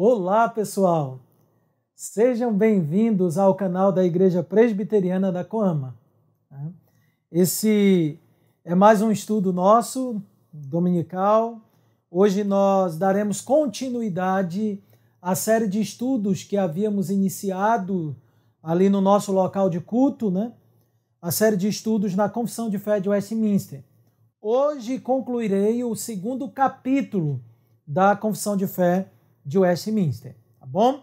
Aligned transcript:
Olá, 0.00 0.48
pessoal! 0.48 1.18
Sejam 1.92 2.54
bem-vindos 2.54 3.36
ao 3.36 3.56
canal 3.56 3.90
da 3.90 4.04
Igreja 4.04 4.44
Presbiteriana 4.44 5.32
da 5.32 5.44
Coama. 5.44 5.96
Esse 7.32 8.16
é 8.64 8.76
mais 8.76 9.02
um 9.02 9.10
estudo 9.10 9.52
nosso, 9.52 10.22
dominical. 10.52 11.60
Hoje 12.08 12.44
nós 12.44 12.96
daremos 12.96 13.40
continuidade 13.40 14.80
à 15.20 15.34
série 15.34 15.66
de 15.66 15.80
estudos 15.80 16.44
que 16.44 16.56
havíamos 16.56 17.10
iniciado 17.10 18.14
ali 18.62 18.88
no 18.88 19.00
nosso 19.00 19.32
local 19.32 19.68
de 19.68 19.80
culto, 19.80 20.30
né? 20.30 20.52
A 21.20 21.32
série 21.32 21.56
de 21.56 21.66
estudos 21.66 22.14
na 22.14 22.28
Confissão 22.28 22.70
de 22.70 22.78
Fé 22.78 23.00
de 23.00 23.08
Westminster. 23.08 23.82
Hoje 24.40 25.00
concluirei 25.00 25.82
o 25.82 25.96
segundo 25.96 26.48
capítulo 26.48 27.42
da 27.84 28.14
Confissão 28.14 28.56
de 28.56 28.68
Fé 28.68 29.10
de 29.48 29.58
Westminster, 29.58 30.36
tá 30.60 30.66
bom? 30.66 31.02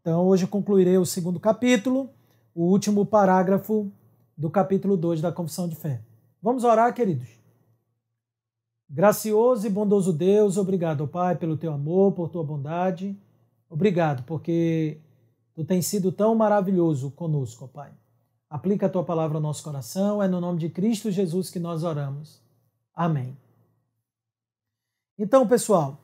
Então 0.00 0.26
hoje 0.26 0.46
concluirei 0.46 0.96
o 0.96 1.04
segundo 1.04 1.38
capítulo, 1.38 2.08
o 2.54 2.64
último 2.64 3.04
parágrafo 3.04 3.92
do 4.34 4.48
capítulo 4.48 4.96
2 4.96 5.20
da 5.20 5.30
Confissão 5.30 5.68
de 5.68 5.76
Fé. 5.76 6.00
Vamos 6.40 6.64
orar, 6.64 6.94
queridos? 6.94 7.28
Gracioso 8.88 9.66
e 9.66 9.70
bondoso 9.70 10.14
Deus, 10.14 10.56
obrigado, 10.56 11.06
Pai, 11.06 11.36
pelo 11.36 11.58
teu 11.58 11.74
amor, 11.74 12.12
por 12.12 12.30
tua 12.30 12.42
bondade. 12.42 13.14
Obrigado, 13.68 14.22
porque 14.22 14.98
tu 15.54 15.62
tens 15.62 15.86
sido 15.86 16.10
tão 16.10 16.34
maravilhoso 16.34 17.10
conosco, 17.10 17.68
Pai. 17.68 17.92
Aplica 18.48 18.86
a 18.86 18.90
tua 18.90 19.04
palavra 19.04 19.36
ao 19.36 19.42
nosso 19.42 19.62
coração, 19.62 20.22
é 20.22 20.28
no 20.28 20.40
nome 20.40 20.58
de 20.58 20.70
Cristo 20.70 21.10
Jesus 21.10 21.50
que 21.50 21.58
nós 21.58 21.82
oramos. 21.82 22.40
Amém. 22.94 23.36
Então, 25.18 25.46
pessoal, 25.46 26.00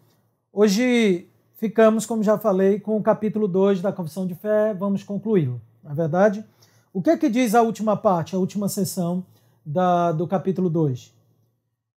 hoje 0.53 1.30
ficamos, 1.61 2.07
como 2.07 2.23
já 2.23 2.39
falei, 2.39 2.81
com 2.81 2.97
o 2.97 3.03
capítulo 3.03 3.47
2 3.47 3.83
da 3.83 3.93
Confissão 3.93 4.27
de 4.27 4.35
Fé, 4.35 4.73
vamos 4.73 5.05
concluí-lo. 5.05 5.61
Na 5.85 5.91
é 5.91 5.95
verdade, 5.95 6.43
o 6.91 7.03
que 7.03 7.11
é 7.11 7.19
que 7.19 7.29
diz 7.29 7.55
a 7.55 7.61
última 7.61 7.99
parte, 7.99 8.35
a 8.35 8.39
última 8.39 8.67
sessão 8.67 9.25
da, 9.65 10.11
do 10.11 10.27
capítulo 10.27 10.71
2? 10.71 11.15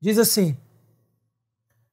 Diz 0.02 0.18
assim: 0.20 0.58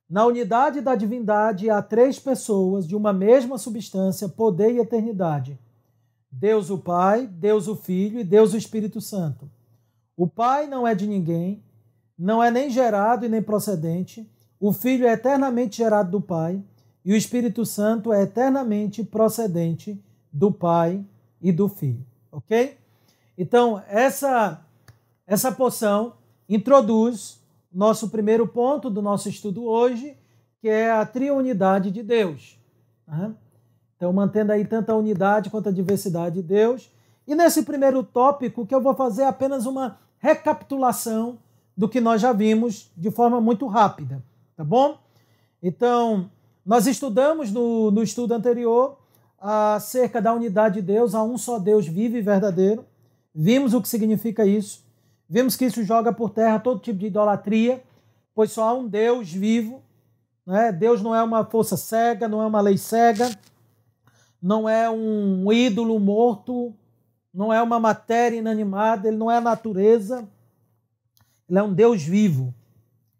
Na 0.08 0.26
unidade 0.26 0.80
da 0.80 0.96
divindade 0.96 1.70
há 1.70 1.80
três 1.80 2.18
pessoas 2.18 2.88
de 2.88 2.96
uma 2.96 3.12
mesma 3.12 3.56
substância, 3.56 4.28
poder 4.28 4.72
e 4.72 4.80
eternidade. 4.80 5.56
Deus 6.28 6.70
o 6.70 6.78
Pai, 6.78 7.24
Deus 7.24 7.68
o 7.68 7.76
Filho 7.76 8.18
e 8.18 8.24
Deus 8.24 8.52
o 8.52 8.56
Espírito 8.56 9.00
Santo. 9.00 9.48
O 10.16 10.26
Pai 10.26 10.66
não 10.66 10.86
é 10.86 10.94
de 10.94 11.06
ninguém, 11.06 11.62
não 12.18 12.42
é 12.42 12.50
nem 12.50 12.68
gerado 12.68 13.24
e 13.24 13.28
nem 13.28 13.40
procedente. 13.40 14.28
O 14.58 14.72
Filho 14.72 15.06
é 15.06 15.12
eternamente 15.12 15.76
gerado 15.78 16.10
do 16.10 16.20
Pai, 16.20 16.62
e 17.04 17.12
o 17.12 17.16
Espírito 17.16 17.64
Santo 17.64 18.12
é 18.12 18.22
eternamente 18.22 19.02
procedente 19.02 20.02
do 20.32 20.52
Pai 20.52 21.04
e 21.40 21.50
do 21.50 21.68
Filho. 21.68 22.04
Ok? 22.30 22.76
Então, 23.36 23.82
essa, 23.88 24.64
essa 25.26 25.50
poção 25.50 26.14
introduz 26.48 27.40
nosso 27.72 28.10
primeiro 28.10 28.46
ponto 28.46 28.90
do 28.90 29.00
nosso 29.00 29.28
estudo 29.28 29.64
hoje, 29.64 30.16
que 30.60 30.68
é 30.68 30.90
a 30.90 31.06
triunidade 31.06 31.90
de 31.90 32.02
Deus. 32.02 32.58
Então, 33.96 34.12
mantendo 34.12 34.52
aí 34.52 34.64
tanto 34.64 34.90
a 34.90 34.96
unidade 34.96 35.50
quanto 35.50 35.68
a 35.68 35.72
diversidade 35.72 36.36
de 36.36 36.42
Deus. 36.42 36.90
E 37.26 37.34
nesse 37.34 37.62
primeiro 37.62 38.02
tópico, 38.02 38.66
que 38.66 38.74
eu 38.74 38.80
vou 38.80 38.94
fazer 38.94 39.24
apenas 39.24 39.66
uma 39.66 39.98
recapitulação 40.18 41.38
do 41.76 41.88
que 41.88 42.00
nós 42.00 42.20
já 42.20 42.32
vimos 42.32 42.90
de 42.96 43.10
forma 43.10 43.40
muito 43.40 43.66
rápida, 43.66 44.22
tá 44.56 44.64
bom? 44.64 44.98
Então, 45.62 46.30
nós 46.70 46.86
estudamos 46.86 47.50
no, 47.50 47.90
no 47.90 48.00
estudo 48.00 48.32
anterior 48.32 48.96
acerca 49.40 50.22
da 50.22 50.32
unidade 50.32 50.76
de 50.76 50.82
Deus, 50.82 51.16
a 51.16 51.24
um 51.24 51.36
só 51.36 51.58
Deus 51.58 51.84
vivo 51.84 52.16
e 52.16 52.22
verdadeiro. 52.22 52.84
Vimos 53.34 53.74
o 53.74 53.82
que 53.82 53.88
significa 53.88 54.46
isso. 54.46 54.84
Vimos 55.28 55.56
que 55.56 55.64
isso 55.64 55.82
joga 55.82 56.12
por 56.12 56.30
terra 56.30 56.60
todo 56.60 56.78
tipo 56.78 57.00
de 57.00 57.06
idolatria, 57.06 57.82
pois 58.32 58.52
só 58.52 58.68
há 58.68 58.72
um 58.72 58.86
Deus 58.86 59.32
vivo. 59.32 59.82
Né? 60.46 60.70
Deus 60.70 61.02
não 61.02 61.12
é 61.12 61.20
uma 61.24 61.44
força 61.44 61.76
cega, 61.76 62.28
não 62.28 62.40
é 62.40 62.46
uma 62.46 62.60
lei 62.60 62.78
cega, 62.78 63.28
não 64.40 64.68
é 64.68 64.88
um 64.88 65.52
ídolo 65.52 65.98
morto, 65.98 66.72
não 67.34 67.52
é 67.52 67.60
uma 67.60 67.80
matéria 67.80 68.36
inanimada, 68.36 69.08
ele 69.08 69.16
não 69.16 69.28
é 69.28 69.38
a 69.38 69.40
natureza. 69.40 70.24
Ele 71.48 71.58
é 71.58 71.62
um 71.64 71.74
Deus 71.74 72.00
vivo. 72.00 72.54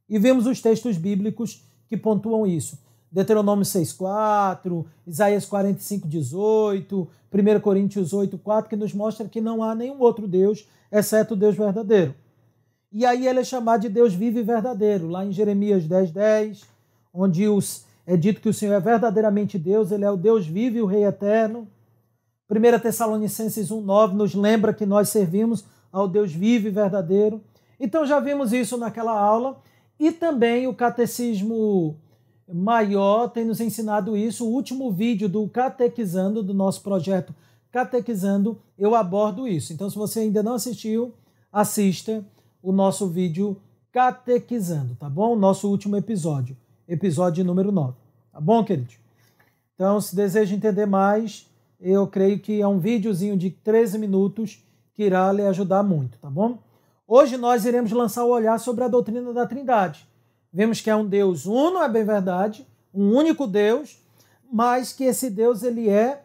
E 0.08 0.20
vemos 0.20 0.46
os 0.46 0.62
textos 0.62 0.96
bíblicos 0.96 1.64
que 1.88 1.96
pontuam 1.96 2.46
isso. 2.46 2.78
Deuteronômio 3.10 3.64
6,4, 3.64 4.84
Isaías 5.06 5.44
45, 5.44 6.06
18, 6.06 7.08
1 7.32 7.60
Coríntios 7.60 8.12
8, 8.12 8.38
4, 8.38 8.70
que 8.70 8.76
nos 8.76 8.92
mostra 8.92 9.28
que 9.28 9.40
não 9.40 9.62
há 9.62 9.74
nenhum 9.74 10.00
outro 10.00 10.28
Deus, 10.28 10.68
exceto 10.92 11.34
o 11.34 11.36
Deus 11.36 11.56
verdadeiro. 11.56 12.14
E 12.92 13.04
aí 13.04 13.26
ele 13.26 13.40
é 13.40 13.44
chamado 13.44 13.82
de 13.82 13.88
Deus 13.88 14.14
vivo 14.14 14.38
e 14.38 14.42
verdadeiro, 14.42 15.08
lá 15.08 15.24
em 15.24 15.32
Jeremias 15.32 15.86
10, 15.86 16.10
10, 16.12 16.62
onde 17.12 17.48
os, 17.48 17.84
é 18.06 18.16
dito 18.16 18.40
que 18.40 18.48
o 18.48 18.54
Senhor 18.54 18.74
é 18.74 18.80
verdadeiramente 18.80 19.58
Deus, 19.58 19.90
ele 19.90 20.04
é 20.04 20.10
o 20.10 20.16
Deus 20.16 20.46
vivo 20.46 20.76
e 20.76 20.82
o 20.82 20.86
Rei 20.86 21.04
eterno. 21.04 21.68
1 22.50 22.80
Tessalonicenses 22.80 23.70
1, 23.70 23.80
9 23.80 24.16
nos 24.16 24.34
lembra 24.34 24.74
que 24.74 24.84
nós 24.84 25.08
servimos 25.08 25.64
ao 25.92 26.08
Deus 26.08 26.32
vivo 26.32 26.68
e 26.68 26.70
verdadeiro. 26.70 27.40
Então 27.78 28.04
já 28.04 28.18
vimos 28.20 28.52
isso 28.52 28.76
naquela 28.76 29.18
aula 29.18 29.60
e 29.98 30.10
também 30.10 30.66
o 30.66 30.74
catecismo 30.74 31.96
maior 32.52 33.28
tem 33.28 33.44
nos 33.44 33.60
ensinado 33.60 34.16
isso. 34.16 34.46
O 34.46 34.52
último 34.52 34.90
vídeo 34.90 35.28
do 35.28 35.48
Catequizando, 35.48 36.42
do 36.42 36.54
nosso 36.54 36.82
projeto 36.82 37.34
Catequizando, 37.70 38.58
eu 38.78 38.94
abordo 38.94 39.46
isso. 39.46 39.72
Então, 39.72 39.88
se 39.88 39.96
você 39.96 40.20
ainda 40.20 40.42
não 40.42 40.54
assistiu, 40.54 41.14
assista 41.52 42.24
o 42.62 42.72
nosso 42.72 43.06
vídeo 43.06 43.56
Catequizando, 43.92 44.94
tá 44.94 45.08
bom? 45.08 45.36
Nosso 45.36 45.68
último 45.68 45.96
episódio, 45.96 46.56
episódio 46.86 47.44
número 47.44 47.72
9. 47.72 47.94
Tá 48.32 48.40
bom, 48.40 48.64
querido? 48.64 48.92
Então, 49.74 50.00
se 50.00 50.14
deseja 50.14 50.54
entender 50.54 50.86
mais, 50.86 51.48
eu 51.80 52.06
creio 52.06 52.38
que 52.38 52.60
é 52.60 52.68
um 52.68 52.78
videozinho 52.78 53.36
de 53.36 53.50
13 53.50 53.98
minutos 53.98 54.62
que 54.94 55.04
irá 55.04 55.32
lhe 55.32 55.42
ajudar 55.46 55.82
muito, 55.82 56.18
tá 56.18 56.28
bom? 56.28 56.58
Hoje 57.08 57.36
nós 57.36 57.64
iremos 57.64 57.90
lançar 57.90 58.24
o 58.24 58.30
olhar 58.30 58.58
sobre 58.60 58.84
a 58.84 58.88
doutrina 58.88 59.32
da 59.32 59.46
Trindade. 59.46 60.06
Vemos 60.52 60.80
que 60.80 60.90
é 60.90 60.96
um 60.96 61.06
Deus 61.06 61.46
uno, 61.46 61.78
é 61.78 61.88
bem 61.88 62.04
verdade, 62.04 62.66
um 62.92 63.14
único 63.14 63.46
Deus, 63.46 63.98
mas 64.52 64.92
que 64.92 65.04
esse 65.04 65.30
Deus 65.30 65.62
ele 65.62 65.88
é 65.88 66.24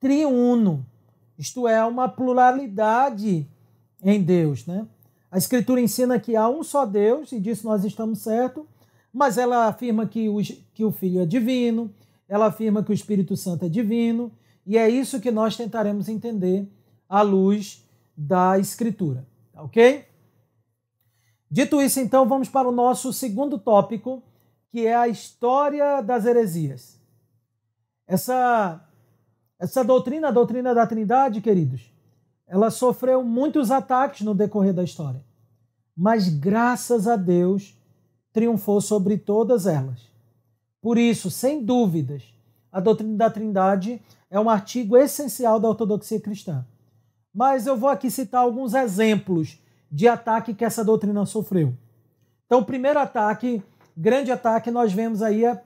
triuno. 0.00 0.84
Isto 1.38 1.68
é, 1.68 1.84
uma 1.84 2.08
pluralidade 2.08 3.48
em 4.02 4.22
Deus, 4.22 4.66
né? 4.66 4.86
A 5.30 5.38
Escritura 5.38 5.80
ensina 5.80 6.18
que 6.18 6.34
há 6.34 6.48
um 6.48 6.64
só 6.64 6.84
Deus, 6.84 7.30
e 7.30 7.38
disso 7.38 7.66
nós 7.66 7.84
estamos 7.84 8.18
certos, 8.18 8.64
mas 9.12 9.38
ela 9.38 9.66
afirma 9.66 10.06
que 10.06 10.28
o, 10.28 10.38
que 10.74 10.84
o 10.84 10.90
Filho 10.90 11.20
é 11.20 11.26
divino, 11.26 11.94
ela 12.28 12.46
afirma 12.46 12.82
que 12.82 12.90
o 12.90 12.94
Espírito 12.94 13.36
Santo 13.36 13.64
é 13.64 13.68
divino, 13.68 14.32
e 14.66 14.76
é 14.76 14.88
isso 14.88 15.20
que 15.20 15.30
nós 15.30 15.56
tentaremos 15.56 16.08
entender 16.08 16.68
à 17.08 17.22
luz 17.22 17.86
da 18.16 18.58
Escritura, 18.58 19.26
tá 19.52 19.62
ok? 19.62 20.04
Dito 21.50 21.82
isso, 21.82 21.98
então, 21.98 22.28
vamos 22.28 22.48
para 22.48 22.68
o 22.68 22.72
nosso 22.72 23.12
segundo 23.12 23.58
tópico, 23.58 24.22
que 24.70 24.86
é 24.86 24.94
a 24.94 25.08
história 25.08 26.00
das 26.00 26.24
heresias. 26.24 27.00
Essa, 28.06 28.80
essa 29.58 29.82
doutrina, 29.82 30.28
a 30.28 30.30
doutrina 30.30 30.72
da 30.72 30.86
Trindade, 30.86 31.40
queridos, 31.40 31.92
ela 32.46 32.70
sofreu 32.70 33.24
muitos 33.24 33.70
ataques 33.70 34.22
no 34.22 34.34
decorrer 34.34 34.72
da 34.72 34.84
história, 34.84 35.24
mas 35.96 36.28
graças 36.28 37.08
a 37.08 37.16
Deus 37.16 37.76
triunfou 38.32 38.80
sobre 38.80 39.18
todas 39.18 39.66
elas. 39.66 40.08
Por 40.80 40.98
isso, 40.98 41.30
sem 41.30 41.64
dúvidas, 41.64 42.22
a 42.72 42.80
doutrina 42.80 43.16
da 43.16 43.30
Trindade 43.30 44.00
é 44.30 44.38
um 44.38 44.48
artigo 44.48 44.96
essencial 44.96 45.58
da 45.58 45.68
ortodoxia 45.68 46.20
cristã. 46.20 46.64
Mas 47.34 47.66
eu 47.66 47.76
vou 47.76 47.88
aqui 47.88 48.10
citar 48.10 48.42
alguns 48.42 48.74
exemplos 48.74 49.58
de 49.90 50.06
ataque 50.06 50.54
que 50.54 50.64
essa 50.64 50.84
doutrina 50.84 51.26
sofreu. 51.26 51.74
Então, 52.46 52.60
o 52.60 52.64
primeiro 52.64 52.98
ataque, 52.98 53.62
grande 53.96 54.30
ataque, 54.30 54.70
nós 54.70 54.92
vemos 54.92 55.22
aí 55.22 55.44
a, 55.44 55.60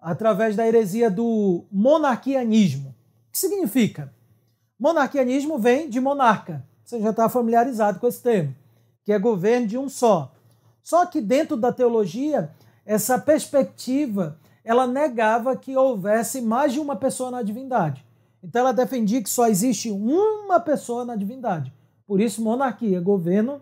através 0.00 0.56
da 0.56 0.66
heresia 0.66 1.10
do 1.10 1.64
monarquianismo. 1.70 2.90
O 2.90 3.32
que 3.32 3.38
significa? 3.38 4.12
Monarquianismo 4.78 5.58
vem 5.58 5.88
de 5.88 6.00
monarca. 6.00 6.64
Você 6.84 7.00
já 7.00 7.10
está 7.10 7.28
familiarizado 7.28 7.98
com 7.98 8.06
esse 8.06 8.22
termo, 8.22 8.54
que 9.04 9.12
é 9.12 9.18
governo 9.18 9.66
de 9.66 9.78
um 9.78 9.88
só. 9.88 10.32
Só 10.82 11.04
que 11.06 11.20
dentro 11.20 11.56
da 11.56 11.72
teologia, 11.72 12.50
essa 12.84 13.18
perspectiva 13.18 14.38
ela 14.66 14.84
negava 14.84 15.56
que 15.56 15.76
houvesse 15.76 16.40
mais 16.40 16.72
de 16.72 16.80
uma 16.80 16.96
pessoa 16.96 17.30
na 17.30 17.40
divindade. 17.40 18.04
Então 18.42 18.62
ela 18.62 18.72
defendia 18.72 19.22
que 19.22 19.30
só 19.30 19.46
existe 19.46 19.92
uma 19.92 20.58
pessoa 20.58 21.04
na 21.04 21.14
divindade. 21.14 21.72
Por 22.06 22.20
isso, 22.20 22.42
monarquia, 22.42 23.00
governo 23.00 23.60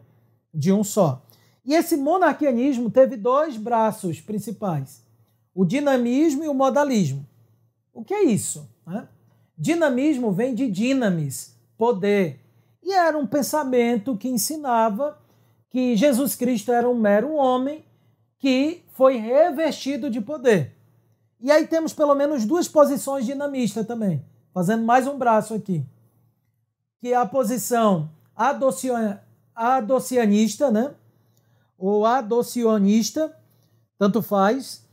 de 0.53 0.73
um 0.73 0.85
só. 0.85 1.25
E 1.65 1.75
esse 1.75 1.97
monarquianismo 1.97 2.91
teve 2.91 3.17
dois 3.17 3.57
braços 3.57 4.21
principais: 4.21 5.03
o 5.55 5.65
dinamismo 5.65 6.45
e 6.45 6.49
o 6.49 6.55
modalismo. 6.55 7.27
O 7.93 8.05
que 8.05 8.13
é 8.13 8.25
isso? 8.25 8.69
Né? 8.87 9.09
Dinamismo 9.57 10.33
vem 10.33 10.55
de 10.55 10.71
dinamis, 10.71 11.57
poder. 11.79 12.41
E 12.83 12.93
era 12.93 13.17
um 13.17 13.27
pensamento 13.27 14.17
que 14.17 14.29
ensinava 14.29 15.19
que 15.71 15.97
Jesus 15.97 16.35
Cristo 16.35 16.71
era 16.71 16.89
um 16.89 16.99
mero 16.99 17.33
homem 17.35 17.85
que 18.39 18.83
foi 18.93 19.17
revestido 19.17 20.11
de 20.11 20.21
poder. 20.21 20.73
E 21.41 21.51
aí 21.51 21.67
temos 21.67 21.93
pelo 21.93 22.15
menos 22.15 22.45
duas 22.45 22.69
posições 22.69 23.25
dinamistas 23.25 23.87
também, 23.87 24.25
fazendo 24.53 24.85
mais 24.85 25.07
um 25.07 25.17
braço 25.17 25.55
aqui. 25.55 25.85
Que 27.01 27.13
é 27.13 27.17
a 27.17 27.27
posição 27.27 28.11
adocianista, 28.37 30.71
né? 30.71 30.95
Ou 31.79 32.07
adocionista, 32.07 33.37
tanto 33.99 34.23
faz, 34.23 34.85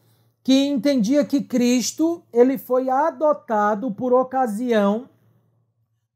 que 0.43 0.67
entendia 0.67 1.23
que 1.23 1.41
Cristo 1.41 2.23
ele 2.33 2.57
foi 2.57 2.89
adotado 2.89 3.91
por 3.91 4.13
ocasião 4.13 5.07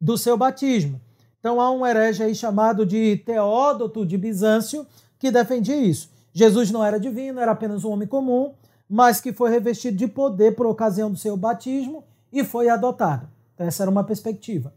do 0.01 0.17
seu 0.17 0.37
batismo. 0.37 0.99
Então 1.39 1.61
há 1.61 1.71
um 1.71 1.85
herege 1.85 2.23
aí 2.23 2.33
chamado 2.33 2.85
de 2.85 3.17
Teódoto 3.17 4.05
de 4.05 4.17
Bizâncio 4.17 4.85
que 5.19 5.31
defendia 5.31 5.77
isso. 5.77 6.09
Jesus 6.33 6.71
não 6.71 6.83
era 6.83 6.99
divino, 6.99 7.39
era 7.39 7.51
apenas 7.51 7.83
um 7.83 7.91
homem 7.91 8.07
comum, 8.07 8.53
mas 8.89 9.21
que 9.21 9.31
foi 9.31 9.49
revestido 9.49 9.95
de 9.95 10.07
poder 10.07 10.55
por 10.55 10.65
ocasião 10.65 11.09
do 11.09 11.17
seu 11.17 11.37
batismo 11.37 12.03
e 12.31 12.43
foi 12.43 12.67
adotado. 12.67 13.29
Então, 13.53 13.65
essa 13.65 13.83
era 13.83 13.89
uma 13.89 14.03
perspectiva. 14.03 14.73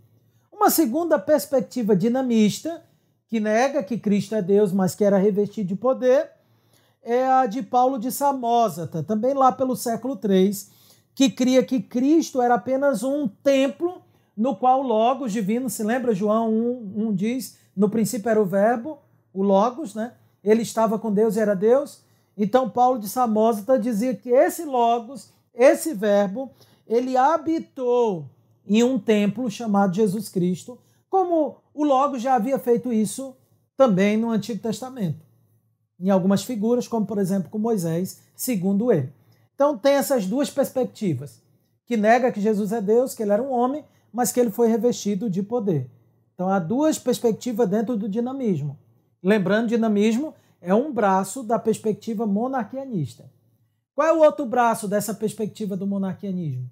Uma 0.58 0.70
segunda 0.70 1.20
perspectiva 1.20 1.94
dinamista, 1.94 2.82
que 3.28 3.38
nega 3.38 3.80
que 3.80 3.96
Cristo 3.96 4.34
é 4.34 4.42
Deus, 4.42 4.72
mas 4.72 4.92
que 4.92 5.04
era 5.04 5.16
revestido 5.16 5.68
de 5.68 5.76
poder, 5.76 6.32
é 7.00 7.28
a 7.28 7.46
de 7.46 7.62
Paulo 7.62 7.96
de 7.96 8.10
Samosata, 8.10 9.04
também 9.04 9.34
lá 9.34 9.52
pelo 9.52 9.76
século 9.76 10.18
III, 10.20 10.50
que 11.14 11.30
cria 11.30 11.62
que 11.62 11.80
Cristo 11.80 12.42
era 12.42 12.54
apenas 12.54 13.04
um 13.04 13.28
templo 13.28 14.02
no 14.36 14.56
qual 14.56 14.80
o 14.80 14.86
Logos 14.86 15.32
divino, 15.32 15.70
se 15.70 15.84
lembra 15.84 16.12
João 16.12 16.52
1, 16.52 17.08
1 17.08 17.14
diz, 17.14 17.56
no 17.76 17.88
princípio 17.88 18.28
era 18.28 18.42
o 18.42 18.44
verbo, 18.44 18.98
o 19.32 19.44
Logos, 19.44 19.94
né? 19.94 20.14
Ele 20.42 20.62
estava 20.62 20.98
com 20.98 21.12
Deus 21.12 21.36
e 21.36 21.40
era 21.40 21.54
Deus. 21.54 22.02
Então 22.36 22.68
Paulo 22.68 22.98
de 22.98 23.08
Samosata 23.08 23.78
dizia 23.78 24.12
que 24.12 24.30
esse 24.30 24.64
Logos, 24.64 25.30
esse 25.54 25.94
verbo, 25.94 26.50
ele 26.84 27.16
habitou 27.16 28.28
em 28.68 28.82
um 28.82 28.98
templo 28.98 29.50
chamado 29.50 29.94
Jesus 29.94 30.28
Cristo, 30.28 30.78
como 31.08 31.56
o 31.72 31.84
Logos 31.84 32.20
já 32.20 32.34
havia 32.34 32.58
feito 32.58 32.92
isso 32.92 33.34
também 33.76 34.16
no 34.16 34.30
Antigo 34.30 34.60
Testamento 34.60 35.28
em 36.00 36.10
algumas 36.10 36.44
figuras, 36.44 36.86
como 36.86 37.04
por 37.04 37.18
exemplo 37.18 37.50
com 37.50 37.58
Moisés, 37.58 38.20
segundo 38.34 38.92
ele. 38.92 39.12
Então 39.54 39.76
tem 39.76 39.94
essas 39.94 40.26
duas 40.26 40.48
perspectivas, 40.48 41.42
que 41.84 41.96
nega 41.96 42.30
que 42.30 42.40
Jesus 42.40 42.70
é 42.72 42.80
Deus, 42.80 43.14
que 43.14 43.22
ele 43.22 43.32
era 43.32 43.42
um 43.42 43.50
homem, 43.50 43.84
mas 44.12 44.30
que 44.30 44.38
ele 44.38 44.50
foi 44.50 44.68
revestido 44.68 45.28
de 45.28 45.42
poder. 45.42 45.90
Então 46.34 46.48
há 46.48 46.58
duas 46.58 46.98
perspectivas 46.98 47.68
dentro 47.68 47.96
do 47.96 48.08
dinamismo. 48.08 48.78
Lembrando, 49.22 49.68
dinamismo 49.68 50.34
é 50.60 50.72
um 50.72 50.92
braço 50.92 51.42
da 51.42 51.58
perspectiva 51.58 52.26
monarquianista. 52.26 53.30
Qual 53.92 54.06
é 54.06 54.12
o 54.12 54.22
outro 54.22 54.46
braço 54.46 54.86
dessa 54.86 55.12
perspectiva 55.12 55.76
do 55.76 55.86
monarquianismo? 55.86 56.70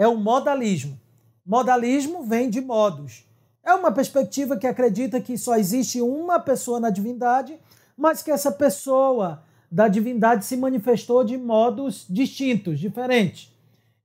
É 0.00 0.08
o 0.08 0.16
modalismo. 0.16 0.98
Modalismo 1.44 2.24
vem 2.24 2.48
de 2.48 2.60
modos. 2.60 3.24
É 3.62 3.74
uma 3.74 3.92
perspectiva 3.92 4.56
que 4.56 4.66
acredita 4.66 5.20
que 5.20 5.36
só 5.36 5.56
existe 5.56 6.00
uma 6.00 6.40
pessoa 6.40 6.80
na 6.80 6.90
divindade 6.90 7.56
mas 8.00 8.22
que 8.22 8.30
essa 8.30 8.50
pessoa 8.50 9.42
da 9.70 9.86
divindade 9.86 10.46
se 10.46 10.56
manifestou 10.56 11.22
de 11.22 11.36
modos 11.36 12.06
distintos, 12.08 12.80
diferentes. 12.80 13.54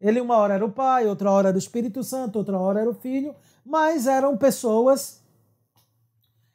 Ele 0.01 0.19
uma 0.19 0.35
hora 0.35 0.55
era 0.55 0.65
o 0.65 0.71
Pai, 0.71 1.07
outra 1.07 1.31
hora 1.31 1.47
era 1.47 1.55
o 1.55 1.59
Espírito 1.59 2.03
Santo, 2.03 2.37
outra 2.37 2.59
hora 2.59 2.81
era 2.81 2.89
o 2.89 2.93
Filho, 2.93 3.33
mas 3.65 4.05
eram 4.05 4.35
pessoas, 4.35 5.23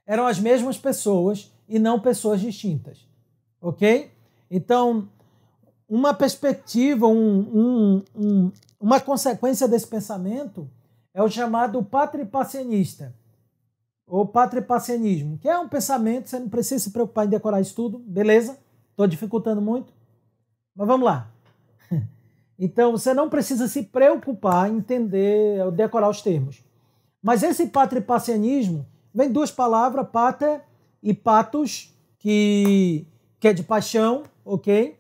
eram 0.07 0.27
as 0.27 0.39
mesmas 0.39 0.77
pessoas 0.77 1.51
e 1.67 1.79
não 1.79 1.99
pessoas 1.99 2.43
distintas. 2.43 3.09
Ok? 3.59 4.11
Então, 4.51 5.09
uma 5.89 6.13
perspectiva, 6.13 7.07
um, 7.07 7.39
um, 7.41 8.05
um, 8.15 8.53
uma 8.81 8.99
consequência 8.99 9.69
desse 9.69 9.87
pensamento 9.87 10.69
é 11.12 11.23
o 11.23 11.29
chamado 11.29 11.85
patripacianista 11.85 13.15
ou 14.06 14.27
patripacianismo, 14.27 15.38
que 15.38 15.49
é 15.49 15.56
um 15.59 15.69
pensamento, 15.69 16.29
você 16.29 16.38
não 16.38 16.49
precisa 16.49 16.82
se 16.82 16.91
preocupar 16.91 17.27
em 17.27 17.31
decorar 17.31 17.61
isso 17.61 17.75
tudo, 17.77 17.99
beleza? 17.99 18.59
Estou 18.91 19.06
dificultando 19.06 19.61
muito, 19.61 19.93
mas 20.75 20.87
vamos 20.87 21.05
lá. 21.06 21.31
Então, 22.62 22.93
você 22.93 23.15
não 23.15 23.31
precisa 23.31 23.67
se 23.69 23.85
preocupar 23.85 24.71
em 24.71 24.77
entender, 24.77 25.65
ou 25.65 25.73
decorar 25.73 26.11
os 26.11 26.21
termos. 26.21 26.62
Mas 27.23 27.43
esse 27.43 27.69
patripacianismo 27.69 28.87
vem 29.15 29.33
duas 29.33 29.50
palavras, 29.50 30.06
pater 30.11 30.61
e 31.03 31.15
patos, 31.15 31.91
que, 32.19 33.06
que 33.38 33.49
é 33.49 33.55
de 33.55 33.62
paixão, 33.62 34.25
ok? 34.44 35.00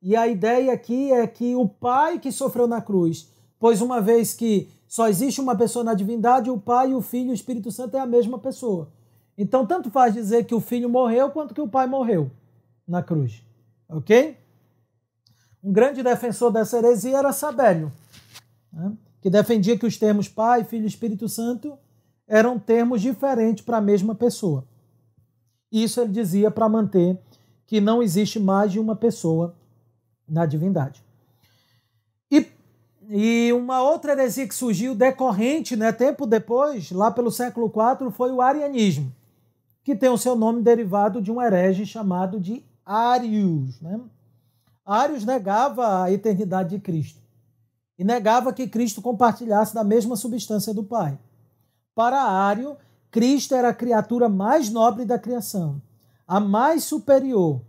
E 0.00 0.14
a 0.16 0.28
ideia 0.28 0.72
aqui 0.72 1.12
é 1.12 1.26
que 1.26 1.54
o 1.56 1.68
pai 1.68 2.18
que 2.18 2.30
sofreu 2.30 2.66
na 2.66 2.80
cruz, 2.80 3.32
pois 3.58 3.80
uma 3.80 4.00
vez 4.00 4.34
que 4.34 4.70
só 4.88 5.06
existe 5.06 5.38
uma 5.38 5.54
pessoa 5.54 5.84
na 5.84 5.92
divindade, 5.92 6.48
o 6.48 6.58
Pai, 6.58 6.94
o 6.94 7.02
Filho 7.02 7.28
e 7.28 7.32
o 7.32 7.34
Espírito 7.34 7.70
Santo 7.70 7.94
é 7.96 8.00
a 8.00 8.06
mesma 8.06 8.38
pessoa. 8.38 8.90
Então, 9.36 9.66
tanto 9.66 9.90
faz 9.90 10.14
dizer 10.14 10.46
que 10.46 10.54
o 10.54 10.60
Filho 10.60 10.88
morreu 10.88 11.30
quanto 11.30 11.52
que 11.52 11.60
o 11.60 11.68
Pai 11.68 11.86
morreu 11.86 12.30
na 12.86 13.02
cruz. 13.02 13.44
Ok? 13.86 14.38
Um 15.62 15.70
grande 15.70 16.02
defensor 16.02 16.50
dessa 16.50 16.78
heresia 16.78 17.18
era 17.18 17.32
Sabélio, 17.32 17.92
né? 18.72 18.96
que 19.20 19.28
defendia 19.28 19.78
que 19.78 19.84
os 19.84 19.98
termos 19.98 20.26
Pai, 20.26 20.64
Filho 20.64 20.84
e 20.84 20.88
Espírito 20.88 21.28
Santo 21.28 21.78
eram 22.26 22.58
termos 22.58 23.02
diferentes 23.02 23.64
para 23.64 23.76
a 23.76 23.82
mesma 23.82 24.14
pessoa. 24.14 24.66
Isso 25.70 26.00
ele 26.00 26.12
dizia 26.12 26.50
para 26.50 26.68
manter 26.68 27.20
que 27.66 27.78
não 27.78 28.02
existe 28.02 28.40
mais 28.40 28.72
de 28.72 28.80
uma 28.80 28.96
pessoa 28.96 29.54
na 30.28 30.46
divindade. 30.46 31.02
E 33.10 33.50
uma 33.54 33.82
outra 33.82 34.12
heresia 34.12 34.46
que 34.46 34.54
surgiu 34.54 34.94
decorrente, 34.94 35.74
né, 35.74 35.90
tempo 35.92 36.26
depois, 36.26 36.90
lá 36.90 37.10
pelo 37.10 37.30
século 37.30 37.72
IV, 37.74 38.10
foi 38.10 38.30
o 38.30 38.42
arianismo, 38.42 39.10
que 39.82 39.96
tem 39.96 40.10
o 40.10 40.18
seu 40.18 40.36
nome 40.36 40.60
derivado 40.60 41.22
de 41.22 41.32
um 41.32 41.40
herege 41.40 41.86
chamado 41.86 42.38
de 42.38 42.62
Arius. 42.84 43.80
Né? 43.80 43.98
Arius 44.84 45.24
negava 45.24 46.02
a 46.02 46.12
eternidade 46.12 46.76
de 46.76 46.80
Cristo 46.80 47.22
e 47.98 48.04
negava 48.04 48.52
que 48.52 48.68
Cristo 48.68 49.00
compartilhasse 49.00 49.74
da 49.74 49.82
mesma 49.82 50.14
substância 50.14 50.74
do 50.74 50.84
Pai. 50.84 51.18
Para 51.94 52.20
Ario, 52.22 52.76
Cristo 53.10 53.54
era 53.54 53.70
a 53.70 53.74
criatura 53.74 54.28
mais 54.28 54.68
nobre 54.68 55.06
da 55.06 55.18
criação, 55.18 55.80
a 56.26 56.38
mais 56.38 56.84
superior, 56.84 57.62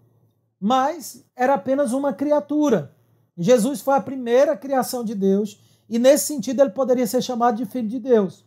mas 0.59 1.25
era 1.35 1.53
apenas 1.53 1.93
uma 1.93 2.13
criatura 2.13 2.93
Jesus 3.39 3.79
foi 3.79 3.95
a 3.95 4.01
primeira 4.01 4.57
criação 4.57 5.01
de 5.01 5.15
Deus 5.15 5.57
e, 5.89 5.97
nesse 5.97 6.25
sentido, 6.25 6.61
ele 6.61 6.71
poderia 6.71 7.07
ser 7.07 7.21
chamado 7.21 7.55
de 7.55 7.65
filho 7.65 7.87
de 7.87 7.97
Deus. 7.97 8.45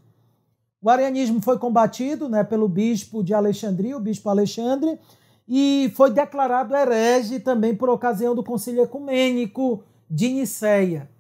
O 0.82 0.90
arianismo 0.90 1.40
foi 1.40 1.58
combatido 1.58 2.28
né, 2.28 2.44
pelo 2.44 2.68
bispo 2.68 3.24
de 3.24 3.32
Alexandria, 3.32 3.96
o 3.96 4.00
bispo 4.00 4.28
Alexandre, 4.28 5.00
e 5.48 5.90
foi 5.96 6.10
declarado 6.10 6.76
herege 6.76 7.40
também 7.40 7.74
por 7.74 7.88
ocasião 7.88 8.34
do 8.34 8.44
concílio 8.44 8.82
ecumênico 8.82 9.82
de 10.10 10.28
Nicéia. 10.28 11.10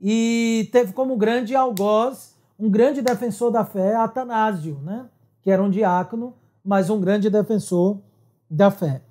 E 0.00 0.68
teve 0.70 0.92
como 0.92 1.16
grande 1.16 1.56
algoz 1.56 2.36
um 2.56 2.70
grande 2.70 3.02
defensor 3.02 3.50
da 3.50 3.64
fé, 3.64 3.96
Atanásio, 3.96 4.78
né, 4.82 5.06
que 5.42 5.50
era 5.50 5.62
um 5.62 5.70
diácono, 5.70 6.34
mas 6.64 6.90
um 6.90 7.00
grande 7.00 7.28
defensor 7.28 7.98
da 8.48 8.70
fé. 8.70 9.02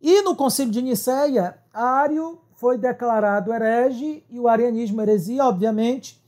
E 0.00 0.22
no 0.22 0.34
concílio 0.34 0.72
de 0.72 0.80
Nicéia, 0.80 1.58
Ário 1.72 2.38
foi 2.54 2.78
declarado 2.78 3.52
herege 3.52 4.24
e 4.30 4.40
o 4.40 4.48
arianismo 4.48 5.00
heresia, 5.00 5.44
obviamente. 5.44 6.20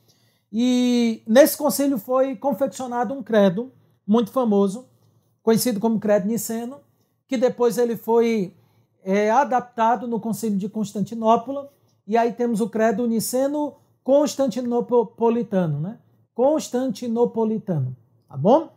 E 0.53 1.23
nesse 1.27 1.57
concílio 1.57 1.99
foi 1.99 2.37
confeccionado 2.37 3.15
um 3.15 3.23
credo 3.23 3.73
muito 4.07 4.31
famoso, 4.31 4.87
conhecido 5.43 5.81
como 5.81 5.99
credo 5.99 6.27
niceno, 6.27 6.81
que 7.27 7.39
depois 7.39 7.79
ele 7.79 7.97
foi 7.97 8.55
é, 9.03 9.31
adaptado 9.31 10.07
no 10.07 10.21
concílio 10.21 10.59
de 10.59 10.69
Constantinopla. 10.69 11.71
E 12.07 12.17
aí 12.17 12.33
temos 12.33 12.61
o 12.61 12.69
credo 12.69 13.07
niceno 13.07 13.77
constantinopolitano, 14.05 15.81
né? 15.81 15.99
Constantinopolitano, 16.35 17.97
tá 18.29 18.37
bom? 18.37 18.71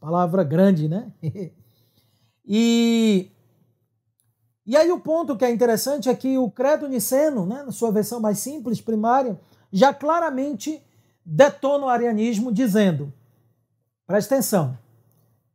Palavra 0.00 0.44
grande, 0.44 0.88
né? 0.88 1.12
e 2.44 3.30
e 4.66 4.76
aí 4.76 4.90
o 4.90 4.98
ponto 4.98 5.36
que 5.36 5.44
é 5.44 5.50
interessante 5.50 6.08
é 6.08 6.14
que 6.14 6.36
o 6.36 6.50
credo 6.50 6.88
niceno, 6.88 7.46
né, 7.46 7.62
na 7.62 7.70
sua 7.70 7.92
versão 7.92 8.18
mais 8.18 8.38
simples, 8.40 8.80
primária, 8.80 9.38
já 9.72 9.94
claramente 9.94 10.82
detona 11.24 11.86
o 11.86 11.88
arianismo 11.88 12.52
dizendo, 12.52 13.12
presta 14.06 14.34
atenção, 14.34 14.76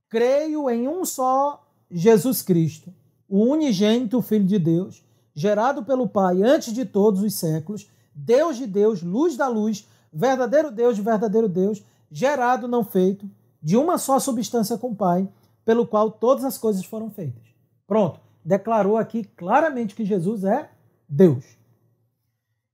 creio 0.09 0.69
em 0.69 0.87
um 0.87 1.03
só 1.03 1.67
Jesus 1.89 2.41
Cristo, 2.41 2.93
o 3.27 3.43
unigênito 3.43 4.21
Filho 4.21 4.45
de 4.45 4.57
Deus, 4.57 5.03
gerado 5.33 5.83
pelo 5.83 6.07
Pai 6.07 6.41
antes 6.41 6.73
de 6.73 6.85
todos 6.85 7.21
os 7.21 7.33
séculos, 7.33 7.89
Deus 8.13 8.57
de 8.57 8.65
Deus, 8.65 9.01
luz 9.01 9.35
da 9.35 9.47
luz, 9.47 9.87
verdadeiro 10.11 10.71
Deus 10.71 10.95
de 10.95 11.01
verdadeiro 11.01 11.49
Deus, 11.49 11.83
gerado, 12.09 12.67
não 12.67 12.83
feito, 12.83 13.29
de 13.61 13.75
uma 13.75 13.97
só 13.97 14.19
substância 14.19 14.77
com 14.77 14.91
o 14.91 14.95
Pai, 14.95 15.27
pelo 15.63 15.85
qual 15.85 16.11
todas 16.11 16.43
as 16.43 16.57
coisas 16.57 16.83
foram 16.83 17.09
feitas. 17.09 17.43
Pronto, 17.87 18.19
declarou 18.43 18.97
aqui 18.97 19.23
claramente 19.23 19.95
que 19.95 20.05
Jesus 20.05 20.43
é 20.43 20.69
Deus. 21.07 21.45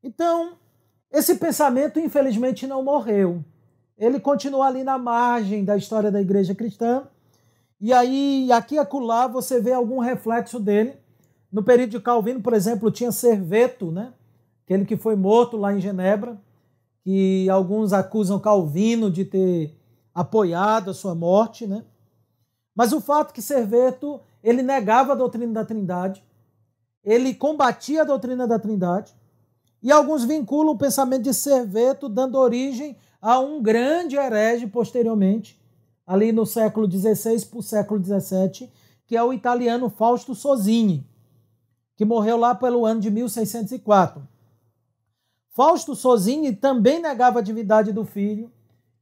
Então, 0.03 0.53
esse 1.11 1.35
pensamento, 1.35 1.99
infelizmente, 1.99 2.67
não 2.67 2.83
morreu. 2.83 3.43
Ele 3.97 4.19
continua 4.19 4.67
ali 4.67 4.83
na 4.83 4.97
margem 4.97 5.65
da 5.65 5.75
história 5.75 6.11
da 6.11 6.21
igreja 6.21 6.53
cristã. 6.53 7.07
E 7.79 7.91
aí, 7.91 8.51
aqui 8.51 8.75
e 8.75 8.79
acolá, 8.79 9.27
você 9.27 9.59
vê 9.59 9.73
algum 9.73 9.99
reflexo 9.99 10.59
dele. 10.59 10.95
No 11.51 11.63
período 11.63 11.91
de 11.91 11.99
Calvino, 11.99 12.41
por 12.41 12.53
exemplo, 12.53 12.91
tinha 12.91 13.11
Serveto, 13.11 13.91
né? 13.91 14.13
aquele 14.67 14.83
que 14.83 14.97
foi 14.97 15.15
morto 15.15 15.55
lá 15.55 15.73
em 15.73 15.79
Genebra, 15.79 16.37
que 17.01 17.49
alguns 17.49 17.93
acusam 17.93 18.37
Calvino 18.37 19.09
de 19.09 19.23
ter 19.23 19.73
apoiado 20.13 20.91
a 20.91 20.93
sua 20.93 21.15
morte, 21.15 21.65
né? 21.65 21.85
Mas 22.75 22.91
o 22.91 22.99
fato 22.99 23.33
que 23.33 23.41
Serveto, 23.41 24.19
ele 24.43 24.61
negava 24.61 25.13
a 25.13 25.15
doutrina 25.15 25.53
da 25.53 25.65
Trindade, 25.65 26.23
ele 27.03 27.33
combatia 27.33 28.01
a 28.01 28.05
doutrina 28.05 28.47
da 28.47 28.59
Trindade, 28.59 29.15
e 29.81 29.91
alguns 29.91 30.23
vinculam 30.25 30.73
o 30.73 30.77
pensamento 30.77 31.23
de 31.23 31.33
Serveto 31.33 32.09
dando 32.09 32.37
origem 32.37 32.97
a 33.21 33.39
um 33.39 33.61
grande 33.61 34.15
herege 34.15 34.67
posteriormente, 34.67 35.59
ali 36.05 36.31
no 36.31 36.45
século 36.45 36.89
XVI 36.89 37.45
para 37.45 37.59
o 37.59 37.63
século 37.63 38.03
XVII, 38.03 38.69
que 39.05 39.15
é 39.15 39.23
o 39.23 39.33
italiano 39.33 39.89
Fausto 39.89 40.33
Sozini, 40.33 41.05
que 41.95 42.05
morreu 42.05 42.37
lá 42.37 42.53
pelo 42.53 42.85
ano 42.85 43.01
de 43.01 43.09
1604. 43.09 44.27
Fausto 45.49 45.95
Sozini 45.95 46.53
também 46.55 47.01
negava 47.01 47.39
a 47.39 47.41
divindade 47.41 47.91
do 47.91 48.05
Filho 48.05 48.51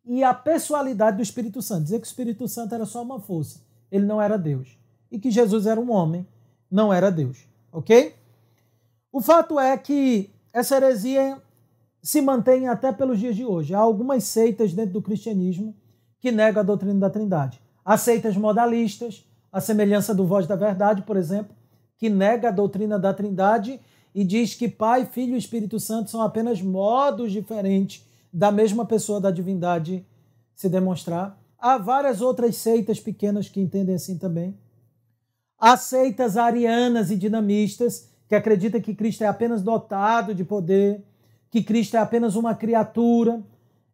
e 0.06 0.24
a 0.24 0.34
pessoalidade 0.34 1.18
do 1.18 1.24
Espírito 1.24 1.62
Santo. 1.62 1.84
Dizia 1.84 2.00
que 2.00 2.06
o 2.06 2.08
Espírito 2.08 2.48
Santo 2.48 2.74
era 2.74 2.86
só 2.86 3.02
uma 3.02 3.20
força, 3.20 3.60
ele 3.92 4.06
não 4.06 4.22
era 4.22 4.38
Deus. 4.38 4.78
E 5.12 5.20
que 5.20 5.32
Jesus 5.32 5.66
era 5.66 5.80
um 5.80 5.92
homem, 5.92 6.28
não 6.70 6.94
era 6.94 7.12
Deus. 7.12 7.48
Ok? 7.72 8.16
O 9.12 9.22
fato 9.22 9.60
é 9.60 9.78
que 9.78 10.30
essa 10.52 10.76
heresia 10.76 11.42
se 12.02 12.22
mantém 12.22 12.68
até 12.68 12.92
pelos 12.92 13.20
dias 13.20 13.36
de 13.36 13.44
hoje. 13.44 13.74
Há 13.74 13.80
algumas 13.80 14.26
seitas 14.26 14.74
dentro 14.74 14.94
do 14.94 15.02
cristianismo 15.02 15.76
que 16.20 16.32
negam 16.32 16.62
a 16.62 16.66
doutrina 16.66 17.00
da 17.00 17.10
Trindade. 17.10 17.60
Há 17.84 17.98
seitas 17.98 18.38
modalistas, 18.38 19.26
a 19.52 19.60
semelhança 19.60 20.14
do 20.14 20.26
Voz 20.26 20.46
da 20.46 20.56
Verdade, 20.56 21.02
por 21.02 21.18
exemplo, 21.18 21.56
que 21.98 22.10
nega 22.10 22.50
a 22.50 22.52
doutrina 22.52 23.00
da 23.00 23.14
Trindade 23.14 23.80
e 24.14 24.24
diz 24.24 24.54
que 24.54 24.70
Pai, 24.70 25.06
Filho 25.06 25.36
e 25.36 25.38
Espírito 25.38 25.80
Santo 25.80 26.10
são 26.10 26.22
apenas 26.22 26.62
modos 26.62 27.32
diferentes 27.32 28.06
da 28.32 28.52
mesma 28.52 28.86
pessoa 28.86 29.20
da 29.20 29.32
divindade 29.32 30.06
se 30.54 30.70
demonstrar. 30.70 31.42
Há 31.58 31.78
várias 31.78 32.22
outras 32.22 32.56
seitas 32.56 33.00
pequenas 33.00 33.50
que 33.50 33.60
entendem 33.60 33.96
assim 33.96 34.18
também. 34.18 34.58
Há 35.58 35.78
seitas 35.78 36.38
arianas 36.38 37.12
e 37.12 37.16
dinamistas 37.16 38.10
que 38.28 38.36
acreditam 38.36 38.82
que 38.82 38.94
Cristo 38.94 39.24
é 39.24 39.28
apenas 39.28 39.62
dotado 39.62 40.34
de 40.34 40.44
poder, 40.44 41.04
que 41.50 41.64
Cristo 41.64 41.96
é 41.96 42.00
apenas 42.00 42.36
uma 42.36 42.54
criatura. 42.54 43.42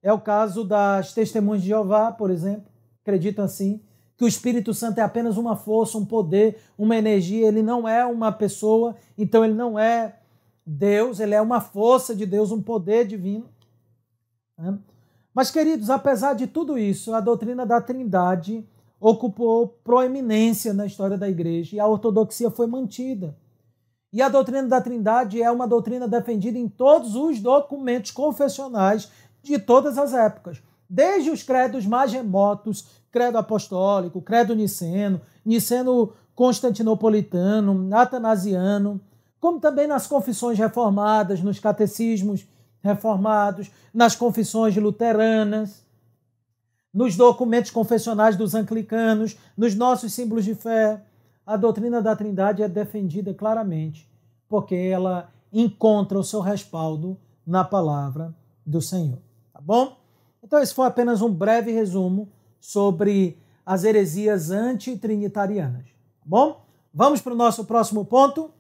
É 0.01 0.12
o 0.12 0.20
caso 0.20 0.63
das 0.63 1.13
testemunhas 1.13 1.62
de 1.62 1.70
Jeová, 1.70 2.12
por 2.12 2.32
exemplo, 2.32 2.65
acreditam 3.01 3.46
assim 3.46 3.82
que 4.22 4.25
o 4.25 4.27
Espírito 4.27 4.72
Santo 4.72 5.00
é 5.00 5.01
apenas 5.01 5.36
uma 5.36 5.56
força, 5.56 5.98
um 5.98 6.06
poder, 6.06 6.60
uma 6.77 6.96
energia, 6.96 7.48
ele 7.48 7.63
não 7.63 7.88
é 7.88 8.06
uma 8.06 8.32
pessoa, 8.32 8.96
então 9.18 9.44
ele 9.44 9.56
não 9.56 9.80
é 9.80 10.15
Deus, 10.63 11.20
ele 11.20 11.34
é 11.34 11.41
uma 11.41 11.60
força 11.60 12.15
de 12.15 12.27
Deus, 12.27 12.51
um 12.51 12.62
poder 12.62 13.08
divino. 13.08 13.50
Né? 14.56 14.77
Mas, 15.34 15.50
queridos, 15.50 15.89
apesar 15.89 16.36
de 16.36 16.46
tudo 16.46 16.77
isso, 16.77 17.15
a 17.15 17.20
doutrina 17.20 17.65
da 17.65 17.82
Trindade 17.82 18.63
ocupou 19.01 19.67
proeminência 19.84 20.75
na 20.75 20.86
história 20.86 21.17
da 21.17 21.27
igreja 21.27 21.75
e 21.75 21.79
a 21.79 21.88
ortodoxia 21.88 22.51
foi 22.51 22.67
mantida. 22.67 23.36
E 24.13 24.22
a 24.22 24.29
doutrina 24.29 24.67
da 24.67 24.79
Trindade 24.79 25.41
é 25.41 25.50
uma 25.50 25.67
doutrina 25.67 26.08
defendida 26.08 26.60
em 26.60 26.70
todos 26.70 27.15
os 27.15 27.39
documentos 27.39 28.12
confessionais 28.12 29.10
de 29.41 29.58
todas 29.58 29.98
as 29.98 30.13
épocas, 30.13 30.62
desde 30.88 31.31
os 31.31 31.41
credos 31.41 31.88
mais 31.88 32.13
remotos, 32.13 32.86
credo 33.12 33.39
apostólico, 33.39 34.22
credo 34.22 34.53
niceno, 34.53 35.20
niceno 35.43 36.13
constantinopolitano, 36.36 37.89
atanasiano, 37.96 39.01
como 39.39 39.60
também 39.60 39.88
nas 39.88 40.05
confissões 40.05 40.60
reformadas, 40.60 41.41
nos 41.41 41.60
catecismos 41.60 42.46
reformados, 42.84 43.72
nas 43.91 44.15
confissões 44.15 44.75
luteranas, 44.75 45.84
nos 46.93 47.15
documentos 47.15 47.71
confessionais 47.71 48.36
dos 48.36 48.53
anglicanos, 48.53 49.38
nos 49.55 49.75
nossos 49.75 50.13
símbolos 50.13 50.45
de 50.45 50.55
fé. 50.55 51.01
A 51.45 51.55
doutrina 51.57 52.01
da 52.01 52.15
Trindade 52.15 52.62
é 52.62 52.67
defendida 52.67 53.33
claramente, 53.33 54.10
porque 54.48 54.75
ela 54.75 55.31
encontra 55.51 56.19
o 56.19 56.24
seu 56.24 56.39
respaldo 56.39 57.17
na 57.45 57.63
palavra 57.63 58.36
do 58.65 58.81
Senhor. 58.81 59.19
Tá 59.53 59.60
bom? 59.62 59.98
Então, 60.43 60.60
esse 60.60 60.74
foi 60.74 60.88
apenas 60.88 61.21
um 61.21 61.33
breve 61.33 61.71
resumo 61.71 62.29
sobre 62.60 63.38
as 63.65 63.83
heresias 63.83 64.51
antitrinitarianas. 64.51 65.86
Tá 65.86 66.25
bom? 66.25 66.65
Vamos 66.93 67.21
para 67.21 67.33
o 67.33 67.38
nosso 67.38 67.65
próximo 67.65 68.05
ponto. 68.05 68.51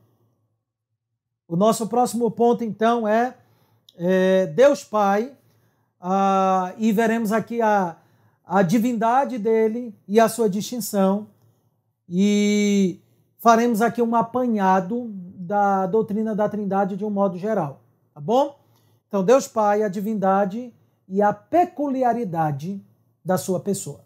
O 1.47 1.55
nosso 1.55 1.87
próximo 1.87 2.31
ponto, 2.31 2.63
então, 2.63 3.07
é, 3.07 3.35
é 3.97 4.47
Deus 4.47 4.83
Pai, 4.83 5.35
ah, 5.99 6.73
e 6.77 6.91
veremos 6.91 7.31
aqui 7.31 7.61
a, 7.61 7.97
a 8.51 8.63
divindade 8.63 9.37
dele 9.37 9.95
e 10.05 10.19
a 10.19 10.27
sua 10.27 10.49
distinção, 10.49 11.27
e 12.09 12.99
faremos 13.37 13.81
aqui 13.81 14.01
um 14.01 14.13
apanhado 14.13 15.09
da 15.13 15.87
doutrina 15.87 16.35
da 16.35 16.49
Trindade 16.49 16.97
de 16.97 17.05
um 17.05 17.09
modo 17.09 17.37
geral, 17.37 17.81
tá 18.13 18.19
bom? 18.19 18.59
Então, 19.07 19.23
Deus 19.23 19.47
Pai, 19.47 19.83
a 19.83 19.87
divindade 19.87 20.73
e 21.07 21.21
a 21.21 21.31
peculiaridade 21.31 22.85
da 23.23 23.37
sua 23.37 23.57
pessoa. 23.57 24.03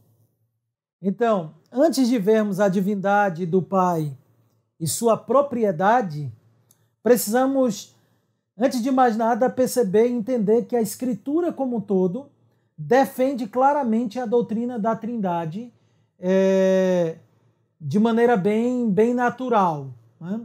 Então, 1.01 1.55
antes 1.71 2.07
de 2.07 2.19
vermos 2.19 2.59
a 2.59 2.69
divindade 2.69 3.47
do 3.47 3.63
Pai 3.63 4.15
e 4.79 4.87
sua 4.87 5.17
propriedade, 5.17 6.31
precisamos, 7.01 7.95
antes 8.55 8.79
de 8.83 8.91
mais 8.91 9.17
nada, 9.17 9.49
perceber 9.49 10.07
e 10.07 10.13
entender 10.13 10.65
que 10.65 10.75
a 10.75 10.81
Escritura 10.83 11.51
como 11.51 11.77
um 11.77 11.81
todo 11.81 12.29
defende 12.77 13.47
claramente 13.47 14.19
a 14.19 14.25
doutrina 14.25 14.77
da 14.77 14.95
Trindade 14.95 15.71
é, 16.19 17.17
de 17.79 17.99
maneira 17.99 18.35
bem, 18.35 18.89
bem 18.89 19.13
natural. 19.13 19.89
Né? 20.19 20.41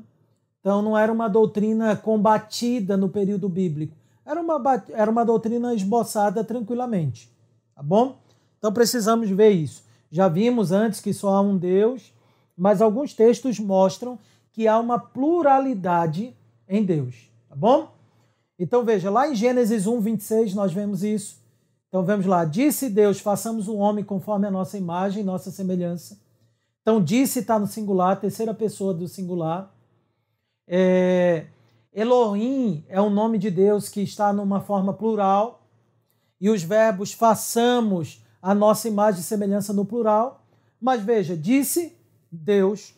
Então, 0.61 0.83
não 0.83 0.97
era 0.97 1.13
uma 1.13 1.29
doutrina 1.29 1.97
combatida 1.97 2.97
no 2.97 3.09
período 3.09 3.49
bíblico, 3.49 3.97
era 4.25 4.41
uma, 4.41 4.85
era 4.91 5.11
uma 5.11 5.25
doutrina 5.25 5.75
esboçada 5.75 6.45
tranquilamente. 6.45 7.31
Tá 7.75 7.83
bom? 7.83 8.19
Então 8.59 8.71
precisamos 8.73 9.31
ver 9.31 9.51
isso. 9.51 9.83
Já 10.11 10.29
vimos 10.29 10.71
antes 10.71 11.01
que 11.01 11.15
só 11.15 11.35
há 11.35 11.41
um 11.41 11.57
Deus, 11.57 12.13
mas 12.55 12.83
alguns 12.83 13.15
textos 13.15 13.59
mostram 13.59 14.19
que 14.53 14.69
há 14.69 14.79
uma 14.79 14.99
pluralidade 14.99 16.37
em 16.69 16.85
Deus, 16.85 17.31
tá 17.49 17.57
bom? 17.57 17.91
Então 18.59 18.85
veja, 18.85 19.09
lá 19.09 19.27
em 19.27 19.35
Gênesis 19.35 19.87
1, 19.87 19.99
26, 19.99 20.55
nós 20.55 20.73
vemos 20.75 21.03
isso. 21.03 21.40
Então 21.91 22.05
vamos 22.05 22.25
lá. 22.25 22.45
Disse 22.45 22.89
Deus: 22.89 23.21
façamos 23.21 23.69
o 23.69 23.77
homem 23.77 24.03
conforme 24.03 24.47
a 24.47 24.51
nossa 24.51 24.79
imagem, 24.79 25.25
nossa 25.25 25.51
semelhança. 25.51 26.19
Então, 26.81 27.03
disse 27.03 27.41
está 27.41 27.59
no 27.59 27.67
singular, 27.67 28.19
terceira 28.19 28.55
pessoa 28.55 28.95
do 28.95 29.07
singular. 29.07 29.71
É, 30.67 31.47
Elohim 31.93 32.85
é 32.89 33.01
o 33.01 33.11
nome 33.11 33.37
de 33.37 33.51
Deus 33.51 33.89
que 33.89 34.01
está 34.01 34.33
numa 34.33 34.61
forma 34.61 34.95
plural. 34.95 35.67
E 36.41 36.49
os 36.49 36.63
verbos 36.63 37.13
façamos 37.13 38.25
a 38.41 38.55
nossa 38.55 38.89
imagem 38.89 39.21
e 39.21 39.25
semelhança 39.25 39.73
no 39.73 39.85
plural, 39.85 40.47
mas 40.81 41.03
veja, 41.03 41.37
disse 41.37 41.95
Deus 42.33 42.95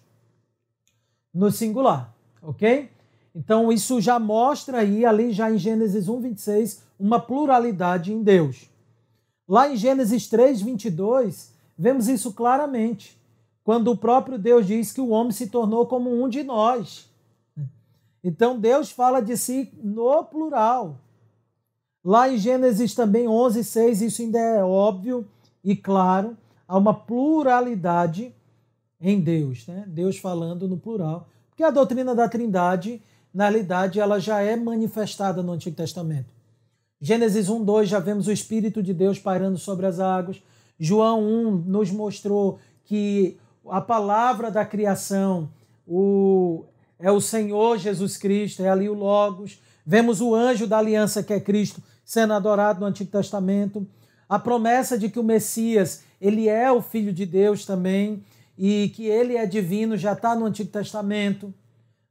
no 1.35 1.51
singular, 1.51 2.15
ok? 2.41 2.89
Então 3.35 3.73
isso 3.73 4.01
já 4.01 4.19
mostra 4.21 4.79
aí, 4.79 5.05
ali 5.05 5.33
já 5.33 5.51
em 5.51 5.59
Gênesis 5.59 6.09
1, 6.09 6.21
26, 6.21 6.83
uma 7.01 7.19
pluralidade 7.19 8.13
em 8.13 8.23
Deus. 8.23 8.71
Lá 9.53 9.69
em 9.69 9.77
Gênesis 9.77 10.27
3, 10.29 10.63
22, 10.63 11.53
vemos 11.77 12.09
isso 12.09 12.33
claramente, 12.33 13.21
quando 13.63 13.89
o 13.89 13.97
próprio 13.99 14.39
Deus 14.39 14.67
diz 14.67 14.93
que 14.93 15.01
o 15.03 15.11
homem 15.11 15.31
se 15.31 15.47
tornou 15.47 15.85
como 15.85 16.11
um 16.11 16.27
de 16.27 16.43
nós. 16.43 17.07
Então 18.25 18.59
Deus 18.59 18.91
fala 18.91 19.21
de 19.21 19.37
si 19.37 19.71
no 19.83 20.25
plural. 20.25 20.97
Lá 22.03 22.31
em 22.31 22.39
Gênesis 22.39 22.95
também 22.95 23.29
11, 23.29 23.63
6, 23.63 24.01
isso 24.01 24.23
ainda 24.23 24.39
é 24.39 24.65
óbvio 24.65 25.29
e 25.63 25.77
claro, 25.77 26.35
há 26.67 26.79
uma 26.79 26.95
pluralidade 26.95 28.35
em 28.99 29.21
Deus, 29.21 29.67
né? 29.67 29.85
Deus 29.87 30.17
falando 30.17 30.67
no 30.67 30.79
plural. 30.79 31.29
Porque 31.51 31.63
a 31.63 31.71
doutrina 31.71 32.15
da 32.15 32.27
Trindade 32.27 33.03
na 33.35 33.51
realidade, 33.51 34.01
ela 34.01 34.19
já 34.19 34.41
é 34.41 34.57
manifestada 34.57 35.43
no 35.43 35.53
Antigo 35.53 35.77
Testamento. 35.77 36.33
Gênesis 37.05 37.49
1, 37.49 37.65
2, 37.65 37.89
já 37.89 37.99
vemos 37.99 38.29
o 38.29 38.33
Espírito 38.33 38.81
de 38.81 38.95
Deus 38.95 39.19
pairando 39.19 39.59
sobre 39.59 39.87
as 39.87 39.99
águas. 39.99 40.41
João 40.79 41.21
1 41.21 41.51
nos 41.67 41.91
mostrou 41.91 42.61
que 42.85 43.37
a 43.69 43.81
palavra 43.81 44.53
da 44.53 44.65
criação 44.65 45.51
o, 45.85 46.65
é 47.01 47.11
o 47.11 47.21
Senhor 47.21 47.77
Jesus 47.77 48.17
Cristo, 48.17 48.63
é 48.63 48.69
ali 48.69 48.89
o 48.89 48.95
Logos. 48.95 49.61
Vemos 49.85 50.21
o 50.21 50.33
anjo 50.33 50.65
da 50.65 50.79
aliança, 50.79 51.25
que 51.25 51.33
é 51.33 51.41
Cristo, 51.41 51.83
sendo 52.05 52.35
adorado 52.35 52.79
no 52.79 52.87
Antigo 52.87 53.11
Testamento. 53.11 53.85
A 54.29 54.39
promessa 54.39 54.97
de 54.97 55.09
que 55.09 55.19
o 55.19 55.25
Messias, 55.25 56.05
ele 56.21 56.49
é 56.49 56.71
o 56.71 56.81
Filho 56.81 57.13
de 57.13 57.27
Deus 57.27 57.67
também, 57.67 58.23
e 58.57 58.93
que 58.95 59.07
ele 59.07 59.37
é 59.37 59.45
divino, 59.45 59.97
já 59.97 60.13
está 60.13 60.37
no 60.37 60.47
Antigo 60.47 60.71
Testamento. 60.71 61.53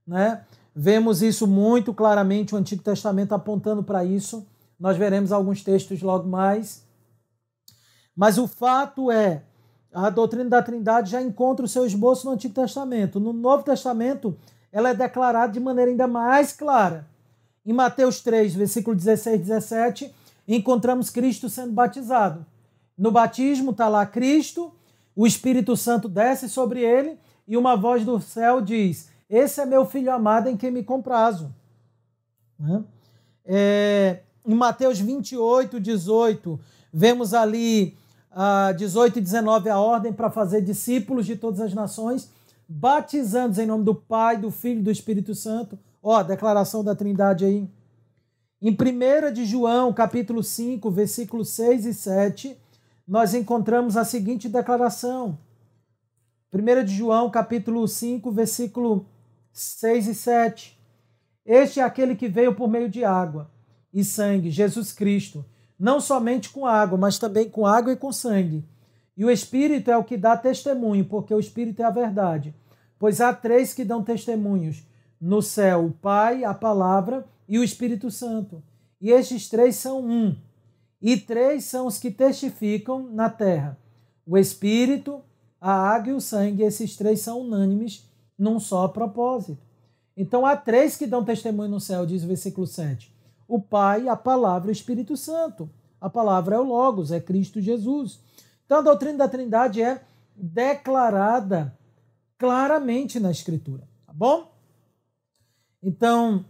Né? 0.05 0.41
Vemos 0.75 1.21
isso 1.21 1.47
muito 1.47 1.93
claramente, 1.93 2.53
o 2.53 2.57
Antigo 2.57 2.83
Testamento 2.83 3.33
apontando 3.33 3.81
para 3.81 4.03
isso. 4.03 4.45
Nós 4.81 4.97
veremos 4.97 5.31
alguns 5.31 5.63
textos 5.63 6.01
logo 6.01 6.27
mais. 6.27 6.83
Mas 8.15 8.39
o 8.39 8.47
fato 8.47 9.11
é, 9.11 9.43
a 9.93 10.09
doutrina 10.09 10.49
da 10.49 10.63
Trindade 10.63 11.11
já 11.11 11.21
encontra 11.21 11.63
o 11.63 11.69
seu 11.69 11.85
esboço 11.85 12.25
no 12.25 12.33
Antigo 12.33 12.55
Testamento. 12.55 13.19
No 13.19 13.31
Novo 13.31 13.63
Testamento, 13.63 14.35
ela 14.71 14.89
é 14.89 14.95
declarada 14.95 15.53
de 15.53 15.59
maneira 15.59 15.91
ainda 15.91 16.07
mais 16.07 16.51
clara. 16.51 17.07
Em 17.63 17.71
Mateus 17.71 18.21
3, 18.21 18.55
versículo 18.55 18.95
16 18.95 19.35
e 19.35 19.43
17, 19.43 20.15
encontramos 20.47 21.11
Cristo 21.11 21.47
sendo 21.47 21.73
batizado. 21.73 22.43
No 22.97 23.11
batismo 23.11 23.69
está 23.69 23.87
lá 23.87 24.03
Cristo, 24.03 24.73
o 25.15 25.27
Espírito 25.27 25.77
Santo 25.77 26.09
desce 26.09 26.49
sobre 26.49 26.79
ele 26.81 27.19
e 27.47 27.55
uma 27.55 27.75
voz 27.75 28.03
do 28.03 28.19
céu 28.19 28.59
diz: 28.59 29.11
Esse 29.29 29.61
é 29.61 29.65
meu 29.67 29.85
filho 29.85 30.11
amado 30.11 30.49
em 30.49 30.57
quem 30.57 30.71
me 30.71 30.83
comprazo. 30.83 31.53
Né? 32.57 32.83
É, 33.45 34.21
em 34.45 34.55
Mateus 34.55 34.99
28, 34.99 35.79
18, 35.79 36.59
vemos 36.91 37.33
ali 37.33 37.97
uh, 38.31 38.75
18 38.75 39.19
e 39.19 39.21
19 39.21 39.69
a 39.69 39.79
ordem 39.79 40.11
para 40.11 40.31
fazer 40.31 40.61
discípulos 40.61 41.25
de 41.25 41.35
todas 41.35 41.61
as 41.61 41.73
nações, 41.73 42.29
batizando-os 42.67 43.59
em 43.59 43.65
nome 43.65 43.83
do 43.83 43.93
Pai, 43.93 44.37
do 44.37 44.49
Filho 44.49 44.79
e 44.79 44.83
do 44.83 44.91
Espírito 44.91 45.35
Santo. 45.35 45.77
Ó, 46.01 46.15
a 46.15 46.23
declaração 46.23 46.83
da 46.83 46.95
Trindade 46.95 47.45
aí. 47.45 47.69
Em 48.61 48.71
1 48.71 49.33
de 49.33 49.45
João, 49.45 49.93
capítulo 49.93 50.43
5, 50.43 50.89
versículos 50.89 51.49
6 51.49 51.85
e 51.85 51.93
7, 51.93 52.57
nós 53.07 53.33
encontramos 53.33 53.97
a 53.97 54.05
seguinte 54.05 54.49
declaração. 54.49 55.37
1 56.53 56.83
de 56.85 56.95
João, 56.95 57.29
capítulo 57.29 57.87
5, 57.87 58.31
versículo 58.31 59.05
6 59.51 60.07
e 60.07 60.15
7. 60.15 60.79
Este 61.45 61.79
é 61.79 61.83
aquele 61.83 62.15
que 62.15 62.27
veio 62.27 62.55
por 62.55 62.69
meio 62.69 62.89
de 62.89 63.03
água 63.03 63.50
e 63.93 64.03
sangue, 64.03 64.49
Jesus 64.49 64.93
Cristo, 64.93 65.45
não 65.77 65.99
somente 65.99 66.49
com 66.49 66.65
água, 66.65 66.97
mas 66.97 67.17
também 67.17 67.49
com 67.49 67.65
água 67.65 67.93
e 67.93 67.97
com 67.97 68.11
sangue. 68.11 68.63
E 69.17 69.25
o 69.25 69.31
Espírito 69.31 69.91
é 69.91 69.97
o 69.97 70.03
que 70.03 70.17
dá 70.17 70.37
testemunho, 70.37 71.05
porque 71.05 71.33
o 71.33 71.39
Espírito 71.39 71.81
é 71.81 71.85
a 71.85 71.89
verdade. 71.89 72.55
Pois 72.97 73.19
há 73.19 73.33
três 73.33 73.73
que 73.73 73.83
dão 73.83 74.03
testemunhos: 74.03 74.83
no 75.19 75.41
céu, 75.41 75.85
o 75.85 75.91
Pai, 75.91 76.43
a 76.43 76.53
Palavra 76.53 77.25
e 77.47 77.59
o 77.59 77.63
Espírito 77.63 78.09
Santo. 78.09 78.63
E 78.99 79.09
estes 79.09 79.49
três 79.49 79.75
são 79.75 80.05
um. 80.05 80.35
E 81.01 81.17
três 81.17 81.65
são 81.65 81.87
os 81.87 81.97
que 81.97 82.11
testificam 82.11 83.11
na 83.11 83.29
terra: 83.29 83.77
o 84.25 84.37
Espírito, 84.37 85.21
a 85.59 85.71
água 85.71 86.11
e 86.11 86.15
o 86.15 86.21
sangue. 86.21 86.63
Esses 86.63 86.95
três 86.95 87.21
são 87.21 87.41
unânimes 87.41 88.07
num 88.37 88.59
só 88.59 88.87
propósito. 88.87 89.61
Então 90.15 90.45
há 90.45 90.55
três 90.55 90.97
que 90.97 91.07
dão 91.07 91.25
testemunho 91.25 91.69
no 91.69 91.79
céu, 91.79 92.05
diz 92.05 92.23
o 92.23 92.27
versículo 92.27 92.67
7. 92.67 93.10
O 93.51 93.59
Pai, 93.59 94.07
a 94.07 94.15
Palavra 94.15 94.69
e 94.69 94.71
o 94.71 94.79
Espírito 94.79 95.17
Santo. 95.17 95.69
A 95.99 96.09
palavra 96.09 96.55
é 96.55 96.59
o 96.59 96.63
Logos, 96.63 97.11
é 97.11 97.19
Cristo 97.19 97.59
Jesus. 97.59 98.21
Então 98.65 98.77
a 98.77 98.81
doutrina 98.81 99.17
da 99.17 99.27
Trindade 99.27 99.81
é 99.81 100.01
declarada 100.37 101.77
claramente 102.37 103.19
na 103.19 103.29
Escritura, 103.29 103.83
tá 104.07 104.13
bom? 104.13 104.49
Então, 105.83 106.45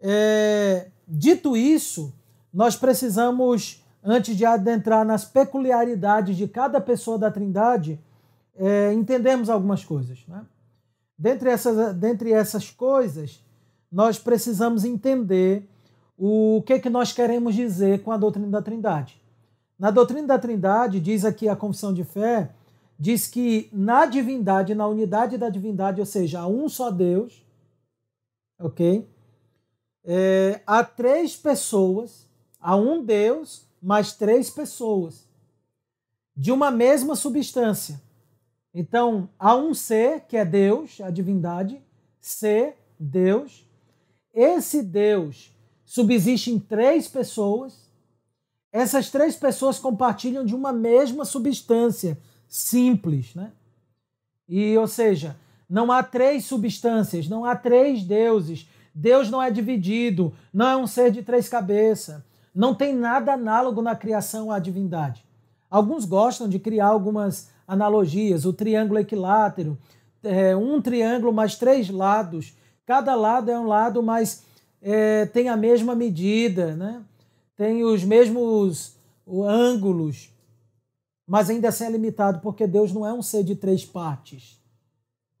é, 0.00 0.88
dito 1.06 1.56
isso, 1.56 2.12
nós 2.52 2.74
precisamos, 2.74 3.80
antes 4.02 4.36
de 4.36 4.44
adentrar 4.44 5.06
nas 5.06 5.24
peculiaridades 5.24 6.36
de 6.36 6.48
cada 6.48 6.80
pessoa 6.80 7.16
da 7.16 7.30
Trindade, 7.30 8.00
é, 8.56 8.92
algumas 9.48 9.84
coisas. 9.84 10.26
Né? 10.26 10.44
Dentre, 11.16 11.50
essas, 11.50 11.94
dentre 11.94 12.32
essas 12.32 12.68
coisas, 12.68 13.42
nós 13.90 14.18
precisamos 14.18 14.84
entender 14.84 15.68
o 16.24 16.62
que, 16.62 16.78
que 16.78 16.88
nós 16.88 17.12
queremos 17.12 17.52
dizer 17.52 18.04
com 18.04 18.12
a 18.12 18.16
doutrina 18.16 18.46
da 18.46 18.62
Trindade. 18.62 19.20
Na 19.76 19.90
doutrina 19.90 20.28
da 20.28 20.38
Trindade, 20.38 21.00
diz 21.00 21.24
aqui 21.24 21.48
a 21.48 21.56
confissão 21.56 21.92
de 21.92 22.04
fé, 22.04 22.54
diz 22.96 23.26
que 23.26 23.68
na 23.72 24.06
divindade, 24.06 24.72
na 24.72 24.86
unidade 24.86 25.36
da 25.36 25.48
divindade, 25.48 25.98
ou 25.98 26.06
seja, 26.06 26.38
há 26.38 26.46
um 26.46 26.68
só 26.68 26.92
Deus, 26.92 27.44
ok? 28.56 29.04
É, 30.04 30.60
há 30.64 30.84
três 30.84 31.34
pessoas, 31.34 32.24
há 32.60 32.76
um 32.76 33.04
Deus, 33.04 33.66
mais 33.82 34.12
três 34.12 34.48
pessoas, 34.48 35.26
de 36.36 36.52
uma 36.52 36.70
mesma 36.70 37.16
substância. 37.16 38.00
Então, 38.72 39.28
há 39.36 39.56
um 39.56 39.74
ser, 39.74 40.20
que 40.28 40.36
é 40.36 40.44
Deus, 40.44 41.00
a 41.00 41.10
divindade, 41.10 41.82
ser, 42.20 42.76
Deus. 42.96 43.66
Esse 44.32 44.84
Deus 44.84 45.51
subsiste 45.92 46.50
em 46.50 46.58
três 46.58 47.06
pessoas. 47.06 47.74
Essas 48.72 49.10
três 49.10 49.36
pessoas 49.36 49.78
compartilham 49.78 50.42
de 50.42 50.54
uma 50.54 50.72
mesma 50.72 51.22
substância 51.26 52.16
simples, 52.48 53.34
né? 53.34 53.52
E, 54.48 54.74
ou 54.78 54.86
seja, 54.86 55.36
não 55.68 55.92
há 55.92 56.02
três 56.02 56.46
substâncias, 56.46 57.28
não 57.28 57.44
há 57.44 57.54
três 57.54 58.04
deuses. 58.04 58.66
Deus 58.94 59.28
não 59.28 59.42
é 59.42 59.50
dividido, 59.50 60.32
não 60.50 60.66
é 60.66 60.76
um 60.78 60.86
ser 60.86 61.10
de 61.10 61.22
três 61.22 61.46
cabeças. 61.46 62.22
Não 62.54 62.74
tem 62.74 62.94
nada 62.94 63.34
análogo 63.34 63.82
na 63.82 63.94
criação 63.94 64.50
à 64.50 64.58
divindade. 64.58 65.22
Alguns 65.70 66.06
gostam 66.06 66.48
de 66.48 66.58
criar 66.58 66.86
algumas 66.86 67.50
analogias, 67.68 68.46
o 68.46 68.52
triângulo 68.54 68.98
equilátero, 68.98 69.76
é, 70.24 70.56
um 70.56 70.80
triângulo 70.80 71.34
mais 71.34 71.56
três 71.56 71.90
lados. 71.90 72.54
Cada 72.86 73.14
lado 73.14 73.50
é 73.50 73.60
um 73.60 73.66
lado, 73.66 74.02
mas 74.02 74.42
é, 74.82 75.26
tem 75.26 75.48
a 75.48 75.56
mesma 75.56 75.94
medida, 75.94 76.74
né? 76.74 77.02
tem 77.56 77.84
os 77.84 78.04
mesmos 78.04 78.96
ângulos, 79.26 80.30
mas 81.26 81.48
ainda 81.48 81.68
assim 81.68 81.84
é 81.84 81.90
limitado, 81.90 82.40
porque 82.40 82.66
Deus 82.66 82.92
não 82.92 83.06
é 83.06 83.12
um 83.12 83.22
ser 83.22 83.44
de 83.44 83.54
três 83.54 83.84
partes 83.84 84.60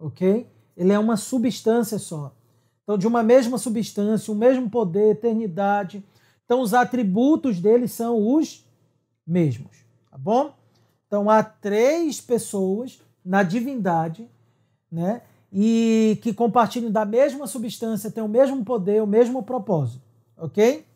ok? 0.02 0.46
Ele 0.76 0.92
é 0.92 0.98
uma 0.98 1.16
substância 1.16 1.98
só. 1.98 2.34
Então, 2.82 2.98
de 2.98 3.06
uma 3.06 3.22
mesma 3.22 3.56
substância, 3.58 4.32
o 4.32 4.36
mesmo 4.36 4.68
poder, 4.68 5.12
eternidade. 5.12 6.04
Então, 6.44 6.60
os 6.60 6.74
atributos 6.74 7.60
dele 7.60 7.86
são 7.86 8.34
os 8.34 8.66
mesmos, 9.26 9.84
tá 10.10 10.18
bom? 10.18 10.52
Então, 11.06 11.30
há 11.30 11.42
três 11.42 12.20
pessoas 12.20 13.00
na 13.24 13.42
divindade, 13.42 14.28
né? 14.90 15.22
E 15.52 16.18
que 16.22 16.32
compartilham 16.32 16.90
da 16.90 17.04
mesma 17.04 17.46
substância, 17.46 18.10
têm 18.10 18.22
o 18.22 18.28
mesmo 18.28 18.64
poder, 18.64 19.02
o 19.02 19.06
mesmo 19.06 19.42
propósito, 19.42 20.02
ok? 20.36 20.86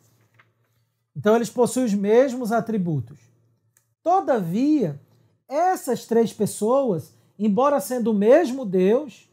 Então, 1.15 1.37
eles 1.37 1.51
possuem 1.51 1.85
os 1.85 1.95
mesmos 1.95 2.53
atributos. 2.53 3.19
Todavia, 4.03 4.99
essas 5.49 6.07
três 6.07 6.33
pessoas 6.33 7.17
embora 7.39 7.81
sendo 7.81 8.11
o 8.11 8.15
mesmo 8.15 8.65
Deus, 8.65 9.29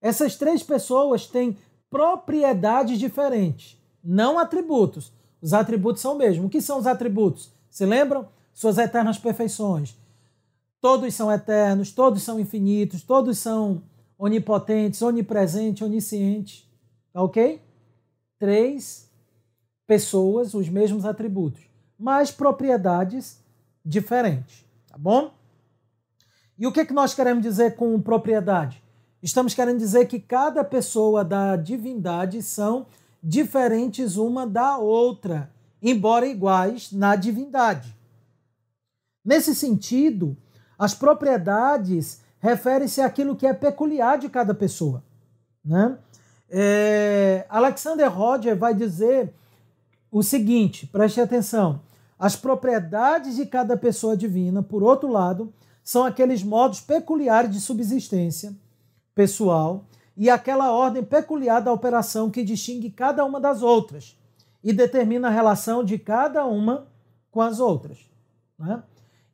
essas 0.00 0.36
três 0.36 0.62
pessoas 0.62 1.26
têm 1.26 1.56
propriedades 1.88 2.98
diferentes, 2.98 3.76
não 4.02 4.38
atributos. 4.38 5.12
Os 5.42 5.52
atributos 5.52 6.02
são 6.02 6.14
o 6.14 6.18
mesmo. 6.18 6.46
O 6.46 6.50
que 6.50 6.60
são 6.60 6.78
os 6.78 6.86
atributos? 6.86 7.50
Se 7.70 7.84
lembram? 7.84 8.28
Suas 8.52 8.78
eternas 8.78 9.18
perfeições. 9.18 9.96
Todos 10.80 11.14
são 11.14 11.32
eternos, 11.32 11.92
todos 11.92 12.22
são 12.22 12.38
infinitos, 12.38 13.02
todos 13.02 13.38
são 13.38 13.82
onipotentes, 14.20 15.00
onipresentes, 15.00 15.82
oniscientes. 15.82 16.68
Tá 17.10 17.22
ok? 17.22 17.60
Três 18.38 19.10
pessoas, 19.86 20.52
os 20.52 20.68
mesmos 20.68 21.06
atributos, 21.06 21.62
mas 21.98 22.30
propriedades 22.30 23.42
diferentes. 23.84 24.64
Tá 24.86 24.98
bom? 24.98 25.32
E 26.58 26.66
o 26.66 26.72
que, 26.72 26.80
é 26.80 26.84
que 26.84 26.92
nós 26.92 27.14
queremos 27.14 27.42
dizer 27.42 27.74
com 27.76 28.00
propriedade? 28.00 28.82
Estamos 29.22 29.54
querendo 29.54 29.78
dizer 29.78 30.06
que 30.06 30.20
cada 30.20 30.62
pessoa 30.62 31.24
da 31.24 31.56
divindade 31.56 32.42
são 32.42 32.86
diferentes 33.22 34.16
uma 34.16 34.46
da 34.46 34.76
outra, 34.76 35.50
embora 35.82 36.26
iguais 36.26 36.92
na 36.92 37.16
divindade. 37.16 37.96
Nesse 39.24 39.54
sentido, 39.54 40.36
as 40.78 40.94
propriedades 40.94 42.22
referem-se 42.40 43.00
àquilo 43.00 43.36
que 43.36 43.46
é 43.46 43.52
peculiar 43.52 44.18
de 44.18 44.28
cada 44.28 44.54
pessoa. 44.54 45.02
Né? 45.64 45.96
É, 46.48 47.46
Alexander 47.48 48.12
Roger 48.12 48.56
vai 48.56 48.74
dizer 48.74 49.32
o 50.10 50.22
seguinte: 50.22 50.86
preste 50.86 51.20
atenção. 51.20 51.80
As 52.18 52.36
propriedades 52.36 53.36
de 53.36 53.46
cada 53.46 53.76
pessoa 53.76 54.16
divina, 54.16 54.62
por 54.62 54.82
outro 54.82 55.08
lado, 55.08 55.52
são 55.82 56.04
aqueles 56.04 56.42
modos 56.42 56.80
peculiares 56.80 57.50
de 57.50 57.60
subsistência 57.60 58.54
pessoal 59.14 59.84
e 60.16 60.28
aquela 60.28 60.70
ordem 60.72 61.02
peculiar 61.02 61.60
da 61.60 61.72
operação 61.72 62.30
que 62.30 62.44
distingue 62.44 62.90
cada 62.90 63.24
uma 63.24 63.40
das 63.40 63.62
outras 63.62 64.18
e 64.62 64.72
determina 64.72 65.28
a 65.28 65.30
relação 65.30 65.82
de 65.82 65.98
cada 65.98 66.44
uma 66.44 66.86
com 67.30 67.40
as 67.40 67.58
outras. 67.58 67.98
Né? 68.58 68.82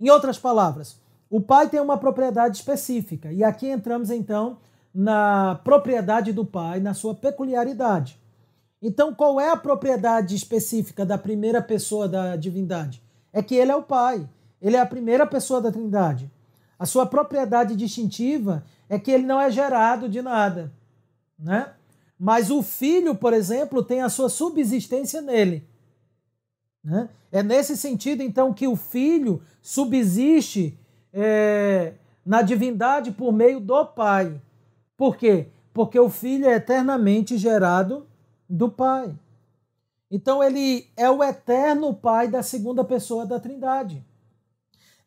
Em 0.00 0.08
outras 0.10 0.38
palavras, 0.38 0.96
o 1.28 1.40
pai 1.40 1.68
tem 1.68 1.80
uma 1.80 1.98
propriedade 1.98 2.56
específica 2.56 3.32
e 3.32 3.42
aqui 3.42 3.68
entramos 3.68 4.10
então 4.10 4.58
na 4.94 5.60
propriedade 5.62 6.32
do 6.32 6.44
pai, 6.44 6.80
na 6.80 6.94
sua 6.94 7.14
peculiaridade. 7.14 8.18
Então, 8.80 9.14
qual 9.14 9.40
é 9.40 9.50
a 9.50 9.56
propriedade 9.56 10.34
específica 10.34 11.04
da 11.04 11.18
primeira 11.18 11.60
pessoa 11.60 12.08
da 12.08 12.36
divindade? 12.36 13.02
É 13.32 13.42
que 13.42 13.54
ele 13.54 13.70
é 13.70 13.76
o 13.76 13.82
pai, 13.82 14.28
ele 14.60 14.76
é 14.76 14.80
a 14.80 14.86
primeira 14.86 15.26
pessoa 15.26 15.60
da 15.60 15.72
trindade. 15.72 16.30
A 16.78 16.86
sua 16.86 17.04
propriedade 17.04 17.74
distintiva 17.74 18.64
é 18.88 18.98
que 18.98 19.10
ele 19.10 19.26
não 19.26 19.40
é 19.40 19.50
gerado 19.50 20.08
de 20.08 20.22
nada, 20.22 20.72
né? 21.38 21.72
Mas 22.18 22.50
o 22.50 22.62
filho, 22.62 23.14
por 23.14 23.32
exemplo, 23.32 23.82
tem 23.82 24.00
a 24.00 24.08
sua 24.08 24.28
subsistência 24.28 25.20
nele. 25.20 25.68
Né? 26.82 27.08
É 27.30 27.42
nesse 27.42 27.76
sentido, 27.76 28.22
então, 28.22 28.54
que 28.54 28.66
o 28.66 28.76
filho 28.76 29.42
subsiste 29.60 30.78
é, 31.18 31.94
na 32.24 32.42
divindade 32.42 33.10
por 33.10 33.32
meio 33.32 33.58
do 33.58 33.86
pai. 33.86 34.38
Por 34.98 35.16
quê? 35.16 35.48
Porque 35.72 35.98
o 35.98 36.10
filho 36.10 36.46
é 36.46 36.56
eternamente 36.56 37.38
gerado 37.38 38.06
do 38.48 38.68
pai. 38.68 39.14
Então, 40.10 40.44
ele 40.44 40.86
é 40.96 41.10
o 41.10 41.24
eterno 41.24 41.94
pai 41.94 42.28
da 42.28 42.42
segunda 42.42 42.84
pessoa 42.84 43.24
da 43.24 43.40
trindade. 43.40 44.04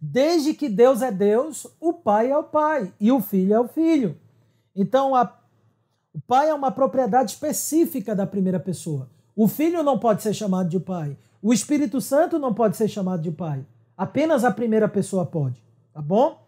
Desde 0.01 0.53
que 0.53 0.67
Deus 0.67 1.01
é 1.01 1.11
Deus, 1.11 1.67
o 1.79 1.93
pai 1.93 2.31
é 2.31 2.37
o 2.37 2.43
pai 2.43 2.91
e 2.99 3.11
o 3.11 3.21
filho 3.21 3.53
é 3.53 3.59
o 3.59 3.67
filho. 3.67 4.17
Então, 4.75 5.15
a 5.15 5.37
o 6.11 6.19
pai 6.19 6.49
é 6.49 6.53
uma 6.53 6.71
propriedade 6.71 7.31
específica 7.31 8.15
da 8.15 8.25
primeira 8.25 8.59
pessoa. 8.59 9.07
O 9.35 9.47
filho 9.47 9.83
não 9.83 9.99
pode 9.99 10.23
ser 10.23 10.33
chamado 10.33 10.67
de 10.67 10.79
pai. 10.79 11.15
O 11.41 11.53
Espírito 11.53 12.01
Santo 12.01 12.39
não 12.39 12.53
pode 12.53 12.75
ser 12.75 12.87
chamado 12.87 13.21
de 13.21 13.31
pai. 13.31 13.63
Apenas 13.95 14.43
a 14.43 14.51
primeira 14.51 14.89
pessoa 14.89 15.25
pode. 15.25 15.63
Tá 15.93 16.01
bom? 16.01 16.39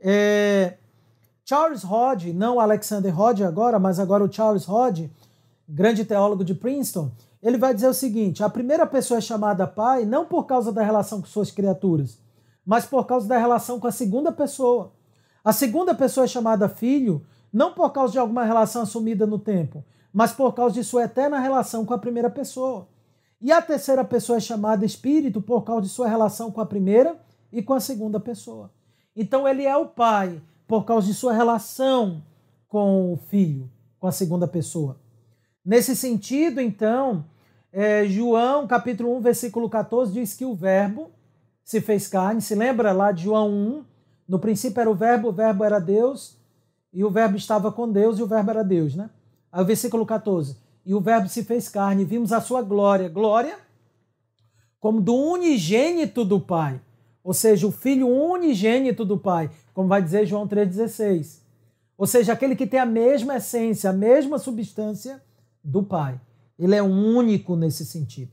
É... 0.00 0.76
Charles 1.44 1.82
Hodge, 1.82 2.32
não 2.32 2.60
Alexander 2.60 3.18
Hodge 3.18 3.42
agora, 3.42 3.78
mas 3.78 3.98
agora 3.98 4.22
o 4.22 4.30
Charles 4.30 4.68
Hodge, 4.68 5.10
grande 5.66 6.04
teólogo 6.04 6.44
de 6.44 6.54
Princeton, 6.54 7.10
ele 7.42 7.56
vai 7.56 7.74
dizer 7.74 7.88
o 7.88 7.94
seguinte: 7.94 8.42
a 8.42 8.50
primeira 8.50 8.86
pessoa 8.86 9.18
é 9.18 9.22
chamada 9.22 9.66
pai 9.66 10.04
não 10.04 10.26
por 10.26 10.44
causa 10.44 10.72
da 10.72 10.82
relação 10.82 11.20
com 11.20 11.26
suas 11.26 11.50
criaturas, 11.50 12.18
mas 12.66 12.84
por 12.84 13.06
causa 13.06 13.26
da 13.26 13.38
relação 13.38 13.80
com 13.80 13.86
a 13.86 13.92
segunda 13.92 14.30
pessoa. 14.30 14.92
A 15.44 15.52
segunda 15.52 15.94
pessoa 15.94 16.24
é 16.24 16.28
chamada 16.28 16.68
filho 16.68 17.24
não 17.50 17.72
por 17.72 17.90
causa 17.92 18.12
de 18.12 18.18
alguma 18.18 18.44
relação 18.44 18.82
assumida 18.82 19.26
no 19.26 19.38
tempo, 19.38 19.82
mas 20.12 20.32
por 20.32 20.52
causa 20.52 20.74
de 20.74 20.84
sua 20.84 21.04
eterna 21.04 21.38
relação 21.38 21.86
com 21.86 21.94
a 21.94 21.98
primeira 21.98 22.28
pessoa. 22.28 22.86
E 23.40 23.50
a 23.50 23.62
terceira 23.62 24.04
pessoa 24.04 24.36
é 24.36 24.40
chamada 24.40 24.84
Espírito 24.84 25.40
por 25.40 25.62
causa 25.62 25.82
de 25.82 25.88
sua 25.88 26.08
relação 26.08 26.50
com 26.50 26.60
a 26.60 26.66
primeira 26.66 27.16
e 27.52 27.62
com 27.62 27.74
a 27.74 27.80
segunda 27.80 28.18
pessoa. 28.20 28.70
Então 29.14 29.46
ele 29.46 29.64
é 29.64 29.76
o 29.76 29.86
Pai 29.86 30.40
por 30.66 30.84
causa 30.84 31.06
de 31.06 31.14
sua 31.14 31.32
relação 31.32 32.22
com 32.68 33.12
o 33.12 33.16
Filho, 33.16 33.70
com 33.98 34.06
a 34.06 34.12
segunda 34.12 34.46
pessoa. 34.46 35.00
Nesse 35.64 35.96
sentido, 35.96 36.60
então, 36.60 37.24
é, 37.72 38.06
João 38.06 38.66
capítulo 38.66 39.16
1, 39.16 39.20
versículo 39.20 39.68
14 39.68 40.12
diz 40.12 40.34
que 40.34 40.44
o 40.44 40.54
Verbo 40.54 41.10
se 41.64 41.80
fez 41.80 42.06
carne. 42.06 42.40
Se 42.40 42.54
lembra 42.54 42.92
lá 42.92 43.12
de 43.12 43.24
João 43.24 43.50
1? 43.50 43.84
No 44.28 44.38
princípio 44.38 44.80
era 44.80 44.90
o 44.90 44.94
Verbo, 44.94 45.28
o 45.28 45.32
Verbo 45.32 45.64
era 45.64 45.78
Deus 45.78 46.38
e 46.92 47.04
o 47.04 47.10
Verbo 47.10 47.36
estava 47.36 47.72
com 47.72 47.90
Deus 47.90 48.18
e 48.18 48.22
o 48.22 48.26
Verbo 48.26 48.50
era 48.50 48.62
Deus, 48.62 48.94
né? 48.94 49.10
Aí 49.50 49.64
versículo 49.64 50.04
14. 50.04 50.56
E 50.84 50.94
o 50.94 51.00
Verbo 51.00 51.28
se 51.28 51.44
fez 51.44 51.68
carne, 51.68 52.04
vimos 52.04 52.32
a 52.32 52.40
sua 52.40 52.62
glória. 52.62 53.08
Glória 53.08 53.58
como 54.80 55.00
do 55.00 55.14
unigênito 55.14 56.24
do 56.24 56.40
Pai. 56.40 56.80
Ou 57.22 57.34
seja, 57.34 57.66
o 57.66 57.72
Filho 57.72 58.08
unigênito 58.08 59.04
do 59.04 59.18
Pai, 59.18 59.50
como 59.74 59.88
vai 59.88 60.02
dizer 60.02 60.26
João 60.26 60.46
3,16. 60.46 61.40
Ou 61.96 62.06
seja, 62.06 62.32
aquele 62.32 62.56
que 62.56 62.66
tem 62.66 62.80
a 62.80 62.86
mesma 62.86 63.36
essência, 63.36 63.90
a 63.90 63.92
mesma 63.92 64.38
substância 64.38 65.22
do 65.62 65.82
Pai. 65.82 66.20
Ele 66.58 66.74
é 66.74 66.82
único 66.82 67.56
nesse 67.56 67.84
sentido. 67.84 68.32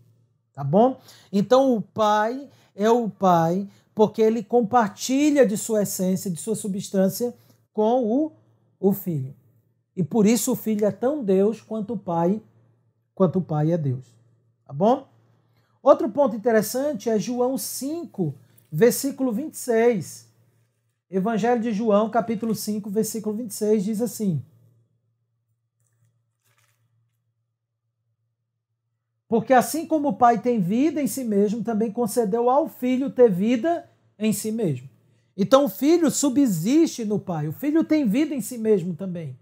Tá 0.54 0.64
bom? 0.64 1.00
Então 1.32 1.76
o 1.76 1.82
Pai 1.82 2.48
é 2.76 2.90
o 2.90 3.10
Pai 3.10 3.68
porque 3.94 4.22
ele 4.22 4.44
compartilha 4.44 5.46
de 5.46 5.58
sua 5.58 5.84
essência, 5.84 6.30
de 6.30 6.38
sua 6.38 6.56
substância 6.56 7.34
com 7.74 8.04
o 8.04 8.32
o 8.80 8.94
filho. 8.94 9.34
E 9.96 10.04
por 10.04 10.26
isso 10.26 10.52
o 10.52 10.56
filho 10.56 10.86
é 10.86 10.92
tão 10.92 11.24
Deus 11.24 11.62
quanto 11.62 11.94
o 11.94 11.98
pai, 11.98 12.42
quanto 13.14 13.40
o 13.40 13.42
pai 13.42 13.72
é 13.72 13.78
Deus. 13.78 14.06
Tá 14.66 14.74
bom? 14.74 15.08
Outro 15.82 16.10
ponto 16.10 16.36
interessante 16.36 17.10
é 17.10 17.18
João 17.18 17.58
5, 17.58 18.34
versículo 18.76 19.32
26. 19.32 20.26
Evangelho 21.10 21.62
de 21.62 21.72
João, 21.72 22.10
capítulo 22.10 22.54
5, 22.54 22.90
versículo 22.90 23.36
26 23.38 23.84
diz 23.84 24.02
assim: 24.02 24.44
Porque 29.30 29.54
assim 29.54 29.86
como 29.86 30.10
o 30.10 30.14
Pai 30.14 30.42
tem 30.42 30.60
vida 30.60 31.02
em 31.02 31.08
si 31.08 31.24
mesmo, 31.24 31.64
também 31.64 31.92
concedeu 31.92 32.50
ao 32.50 32.68
Filho 32.68 33.10
ter 33.10 33.32
vida 33.32 33.90
em 34.20 34.34
si 34.34 34.52
mesmo. 34.52 34.90
Então 35.38 35.66
o 35.66 35.70
filho 35.70 36.10
subsiste 36.10 37.04
no 37.04 37.20
pai. 37.20 37.50
O 37.50 37.52
filho 37.52 37.84
tem 37.84 38.08
vida 38.08 38.34
em 38.34 38.40
si 38.40 38.58
mesmo 38.58 38.96
também. 38.96 39.38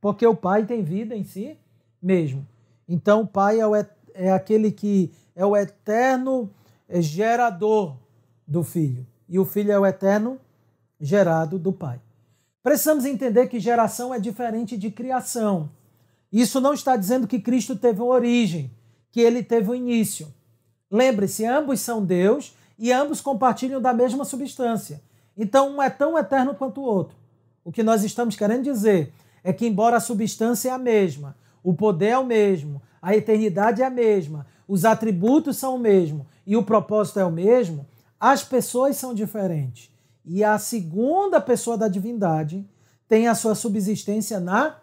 Porque 0.00 0.24
o 0.24 0.36
pai 0.36 0.64
tem 0.64 0.84
vida 0.84 1.16
em 1.16 1.24
si 1.24 1.58
mesmo. 2.00 2.46
Então 2.88 3.22
o 3.22 3.26
pai 3.26 3.58
é, 3.58 3.66
o, 3.66 3.74
é 3.74 4.30
aquele 4.30 4.70
que 4.70 5.10
é 5.34 5.44
o 5.44 5.56
eterno 5.56 6.48
é, 6.88 7.02
gerador 7.02 7.96
do 8.52 8.62
filho. 8.62 9.06
E 9.28 9.38
o 9.38 9.44
filho 9.44 9.72
é 9.72 9.78
o 9.78 9.86
eterno 9.86 10.38
gerado 11.00 11.58
do 11.58 11.72
pai. 11.72 12.00
Precisamos 12.62 13.04
entender 13.04 13.48
que 13.48 13.58
geração 13.58 14.14
é 14.14 14.20
diferente 14.20 14.76
de 14.76 14.90
criação. 14.90 15.70
Isso 16.30 16.60
não 16.60 16.74
está 16.74 16.96
dizendo 16.96 17.26
que 17.26 17.40
Cristo 17.40 17.74
teve 17.74 18.00
uma 18.00 18.14
origem, 18.14 18.70
que 19.10 19.20
ele 19.20 19.42
teve 19.42 19.70
um 19.70 19.74
início. 19.74 20.28
Lembre-se, 20.90 21.44
ambos 21.44 21.80
são 21.80 22.04
Deus 22.04 22.54
e 22.78 22.92
ambos 22.92 23.20
compartilham 23.20 23.80
da 23.80 23.92
mesma 23.92 24.24
substância. 24.24 25.02
Então, 25.36 25.76
um 25.76 25.82
é 25.82 25.88
tão 25.88 26.16
eterno 26.16 26.54
quanto 26.54 26.80
o 26.80 26.84
outro. 26.84 27.16
O 27.64 27.72
que 27.72 27.82
nós 27.82 28.04
estamos 28.04 28.36
querendo 28.36 28.64
dizer 28.64 29.12
é 29.42 29.52
que, 29.52 29.66
embora 29.66 29.96
a 29.96 30.00
substância 30.00 30.68
é 30.68 30.72
a 30.72 30.78
mesma, 30.78 31.36
o 31.64 31.74
poder 31.74 32.08
é 32.08 32.18
o 32.18 32.24
mesmo, 32.24 32.82
a 33.00 33.16
eternidade 33.16 33.82
é 33.82 33.86
a 33.86 33.90
mesma, 33.90 34.46
os 34.68 34.84
atributos 34.84 35.56
são 35.56 35.76
o 35.76 35.78
mesmo 35.78 36.26
e 36.46 36.56
o 36.56 36.62
propósito 36.62 37.18
é 37.18 37.24
o 37.24 37.30
mesmo, 37.30 37.86
as 38.22 38.44
pessoas 38.44 38.96
são 38.96 39.12
diferentes. 39.12 39.90
E 40.24 40.44
a 40.44 40.56
segunda 40.56 41.40
pessoa 41.40 41.76
da 41.76 41.88
divindade 41.88 42.64
tem 43.08 43.26
a 43.26 43.34
sua 43.34 43.56
subsistência 43.56 44.38
na 44.38 44.76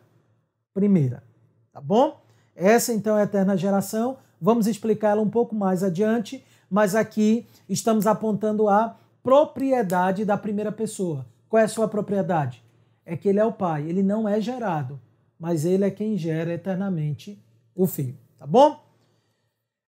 primeira. 0.73 1.23
Tá 1.71 1.80
bom? 1.80 2.19
Essa 2.54 2.91
então 2.91 3.17
é 3.17 3.21
a 3.21 3.23
eterna 3.23 3.56
geração. 3.56 4.17
Vamos 4.41 4.67
explicá-la 4.67 5.21
um 5.21 5.30
pouco 5.30 5.56
mais 5.56 5.84
adiante, 5.84 6.43
mas 6.69 6.95
aqui 6.95 7.47
estamos 7.69 8.06
apontando 8.06 8.67
a 8.67 8.97
propriedade 9.23 10.25
da 10.25 10.38
primeira 10.38 10.71
pessoa. 10.71 11.25
Qual 11.47 11.62
é 11.62 11.63
a 11.63 11.69
sua 11.69 11.88
propriedade? 11.88 12.62
É 13.06 13.15
que 13.15 13.30
ele 13.30 13.39
é 13.39 13.45
o 13.45 13.54
pai, 13.54 13.88
ele 13.88 14.04
não 14.04 14.28
é 14.28 14.41
gerado, 14.41 14.99
mas 15.39 15.63
ele 15.63 15.86
é 15.86 15.89
quem 15.89 16.17
gera 16.17 16.54
eternamente 16.54 17.41
o 17.73 17.88
filho, 17.88 18.17
tá 18.38 18.45
bom? 18.45 18.84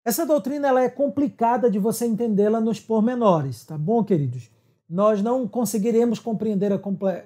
Essa 0.04 0.24
doutrina 0.24 0.68
ela 0.68 0.82
é 0.82 0.88
complicada 0.88 1.70
de 1.70 1.78
você 1.78 2.06
entendê-la 2.06 2.60
nos 2.60 2.80
pormenores, 2.80 3.64
tá 3.64 3.76
bom, 3.76 4.02
queridos? 4.02 4.50
Nós 4.88 5.22
não 5.22 5.46
conseguiremos 5.46 6.18
compreendê-la 6.18 6.78
comple 6.78 7.24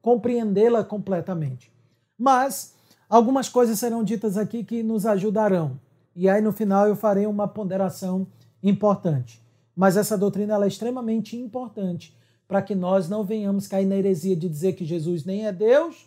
compreendê 0.00 0.68
completamente. 0.84 1.72
Mas 2.18 2.74
algumas 3.08 3.48
coisas 3.48 3.78
serão 3.78 4.02
ditas 4.02 4.36
aqui 4.36 4.64
que 4.64 4.82
nos 4.82 5.06
ajudarão. 5.06 5.78
E 6.14 6.28
aí 6.28 6.40
no 6.40 6.52
final 6.52 6.88
eu 6.88 6.96
farei 6.96 7.26
uma 7.26 7.46
ponderação 7.46 8.26
importante. 8.62 9.40
Mas 9.74 9.96
essa 9.96 10.18
doutrina 10.18 10.62
é 10.62 10.66
extremamente 10.66 11.36
importante 11.36 12.16
para 12.46 12.60
que 12.60 12.74
nós 12.74 13.08
não 13.08 13.24
venhamos 13.24 13.66
cair 13.66 13.86
na 13.86 13.96
heresia 13.96 14.36
de 14.36 14.48
dizer 14.48 14.74
que 14.74 14.84
Jesus 14.84 15.24
nem 15.24 15.46
é 15.46 15.52
Deus, 15.52 16.06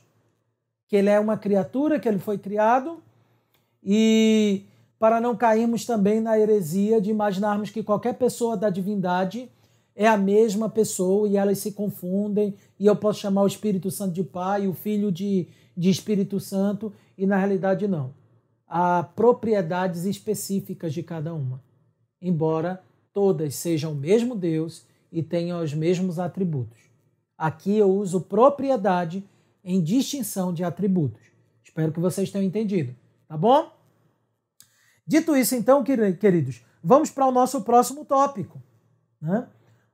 que 0.88 0.96
ele 0.96 1.10
é 1.10 1.20
uma 1.20 1.38
criatura, 1.38 2.00
que 2.00 2.08
ele 2.08 2.20
foi 2.20 2.38
criado, 2.38 3.02
e 3.84 4.66
para 5.00 5.20
não 5.20 5.36
cairmos 5.36 5.86
também 5.86 6.20
na 6.20 6.40
heresia 6.40 7.02
de 7.02 7.10
imaginarmos 7.10 7.70
que 7.70 7.84
qualquer 7.84 8.14
pessoa 8.14 8.56
da 8.56 8.70
divindade 8.70 9.50
é 9.96 10.08
a 10.08 10.18
mesma 10.18 10.70
pessoa 10.70 11.28
e 11.28 11.38
elas 11.38 11.60
se 11.60 11.72
confundem, 11.72 12.54
e 12.80 12.86
eu 12.86 12.96
posso 12.96 13.20
chamar 13.20 13.44
o 13.44 13.48
Espírito 13.48 13.90
Santo 13.90 14.14
de 14.14 14.24
Pai, 14.24 14.68
o 14.68 14.74
Filho 14.74 15.12
de, 15.12 15.48
de 15.76 15.90
Espírito 15.90 16.40
Santo 16.40 16.92
e 17.18 17.26
na 17.26 17.38
realidade 17.38 17.88
não. 17.88 18.14
Há 18.68 19.04
propriedades 19.04 20.06
específicas 20.06 20.94
de 20.94 21.02
cada 21.02 21.34
uma, 21.34 21.62
embora 22.22 22.82
todas 23.14 23.56
sejam 23.56 23.94
o 23.94 23.96
mesmo 23.96 24.36
Deus 24.36 24.86
e 25.12 25.24
tenham 25.24 25.64
os 25.64 25.74
mesmos 25.74 26.20
atributos. 26.20 26.80
Aqui 27.38 27.78
eu 27.78 27.90
uso 27.90 28.20
propriedade 28.20 29.24
em 29.64 29.82
distinção 29.82 30.54
de 30.54 30.64
atributos. 30.64 31.22
Espero 31.64 31.92
que 31.92 32.00
vocês 32.00 32.30
tenham 32.30 32.46
entendido, 32.46 32.94
tá 33.28 33.38
bom? 33.38 33.75
Dito 35.08 35.36
isso, 35.36 35.56
então, 35.56 35.84
queridos, 35.84 36.64
vamos 36.84 37.12
para 37.12 37.28
o 37.28 37.32
nosso 37.32 37.62
próximo 37.62 38.04
tópico. 38.06 38.62
Né? 39.22 39.48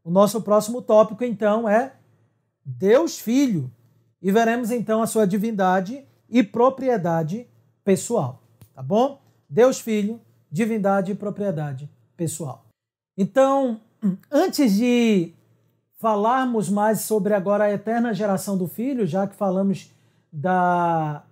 O 0.03 0.09
nosso 0.09 0.41
próximo 0.41 0.81
tópico, 0.81 1.23
então, 1.23 1.67
é 1.67 1.93
Deus 2.65 3.19
Filho. 3.19 3.71
E 4.21 4.31
veremos, 4.31 4.71
então, 4.71 5.01
a 5.01 5.07
sua 5.07 5.27
divindade 5.27 6.05
e 6.29 6.41
propriedade 6.41 7.47
pessoal. 7.83 8.41
Tá 8.73 8.81
bom? 8.81 9.21
Deus 9.49 9.79
Filho, 9.79 10.21
divindade 10.49 11.11
e 11.11 11.15
propriedade 11.15 11.89
pessoal. 12.15 12.65
Então, 13.17 13.81
antes 14.31 14.73
de 14.73 15.33
falarmos 15.97 16.69
mais 16.69 17.01
sobre 17.01 17.33
agora 17.33 17.65
a 17.65 17.71
eterna 17.71 18.13
geração 18.13 18.57
do 18.57 18.67
Filho, 18.67 19.05
já 19.05 19.27
que 19.27 19.35
falamos 19.35 19.91
da, 20.31 21.23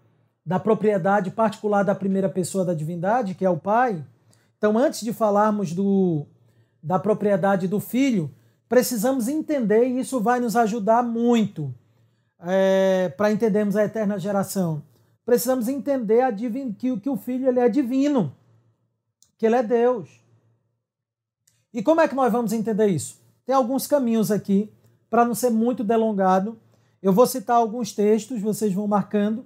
da 0.49 0.59
propriedade 0.59 1.29
particular 1.29 1.83
da 1.83 1.93
primeira 1.93 2.27
pessoa 2.27 2.65
da 2.65 2.73
divindade, 2.73 3.35
que 3.35 3.45
é 3.45 3.49
o 3.51 3.59
Pai. 3.59 4.03
Então, 4.57 4.75
antes 4.79 5.01
de 5.01 5.13
falarmos 5.13 5.73
do, 5.73 6.25
da 6.81 6.97
propriedade 6.97 7.67
do 7.67 7.79
Filho, 7.79 8.31
precisamos 8.67 9.27
entender, 9.27 9.85
e 9.85 9.99
isso 9.99 10.19
vai 10.19 10.39
nos 10.39 10.55
ajudar 10.55 11.03
muito 11.03 11.71
é, 12.39 13.13
para 13.15 13.31
entendermos 13.31 13.75
a 13.75 13.83
eterna 13.83 14.17
geração. 14.17 14.81
Precisamos 15.23 15.67
entender 15.67 16.21
a 16.21 16.31
divin, 16.31 16.73
que, 16.73 16.99
que 16.99 17.09
o 17.11 17.15
Filho 17.15 17.47
ele 17.47 17.59
é 17.59 17.69
divino, 17.69 18.35
que 19.37 19.45
ele 19.45 19.55
é 19.55 19.61
Deus. 19.61 20.09
E 21.71 21.83
como 21.83 22.01
é 22.01 22.07
que 22.07 22.15
nós 22.15 22.31
vamos 22.31 22.53
entender 22.53 22.87
isso? 22.87 23.19
Tem 23.45 23.53
alguns 23.53 23.85
caminhos 23.85 24.31
aqui, 24.31 24.73
para 25.11 25.23
não 25.23 25.35
ser 25.35 25.51
muito 25.51 25.83
delongado. 25.83 26.57
Eu 27.03 27.13
vou 27.13 27.27
citar 27.27 27.57
alguns 27.57 27.93
textos, 27.93 28.41
vocês 28.41 28.73
vão 28.73 28.87
marcando. 28.87 29.45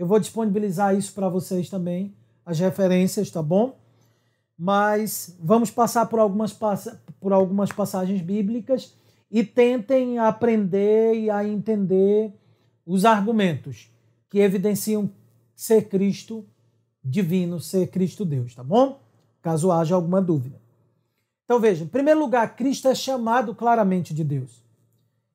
Eu 0.00 0.06
vou 0.06 0.18
disponibilizar 0.18 0.96
isso 0.96 1.12
para 1.12 1.28
vocês 1.28 1.68
também, 1.68 2.16
as 2.46 2.58
referências, 2.58 3.30
tá 3.30 3.42
bom? 3.42 3.76
Mas 4.56 5.36
vamos 5.38 5.70
passar 5.70 6.06
por 6.06 6.18
algumas, 6.18 6.58
por 7.20 7.34
algumas 7.34 7.70
passagens 7.70 8.22
bíblicas 8.22 8.94
e 9.30 9.44
tentem 9.44 10.18
aprender 10.18 11.16
e 11.16 11.28
a 11.28 11.46
entender 11.46 12.32
os 12.86 13.04
argumentos 13.04 13.92
que 14.30 14.38
evidenciam 14.38 15.10
ser 15.54 15.90
Cristo 15.90 16.46
divino, 17.04 17.60
ser 17.60 17.88
Cristo 17.88 18.24
Deus, 18.24 18.54
tá 18.54 18.64
bom? 18.64 19.02
Caso 19.42 19.70
haja 19.70 19.94
alguma 19.94 20.22
dúvida. 20.22 20.58
Então 21.44 21.60
veja, 21.60 21.84
em 21.84 21.88
primeiro 21.88 22.20
lugar, 22.20 22.56
Cristo 22.56 22.88
é 22.88 22.94
chamado 22.94 23.54
claramente 23.54 24.14
de 24.14 24.24
Deus. 24.24 24.64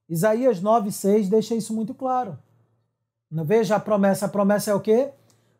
Isaías 0.09 0.59
9,6 0.59 1.29
deixa 1.29 1.53
isso 1.53 1.71
muito 1.71 1.93
claro. 1.93 2.35
Veja 3.43 3.75
a 3.75 3.79
promessa, 3.79 4.25
a 4.25 4.29
promessa 4.29 4.71
é 4.71 4.73
o 4.73 4.79
quê? 4.79 5.11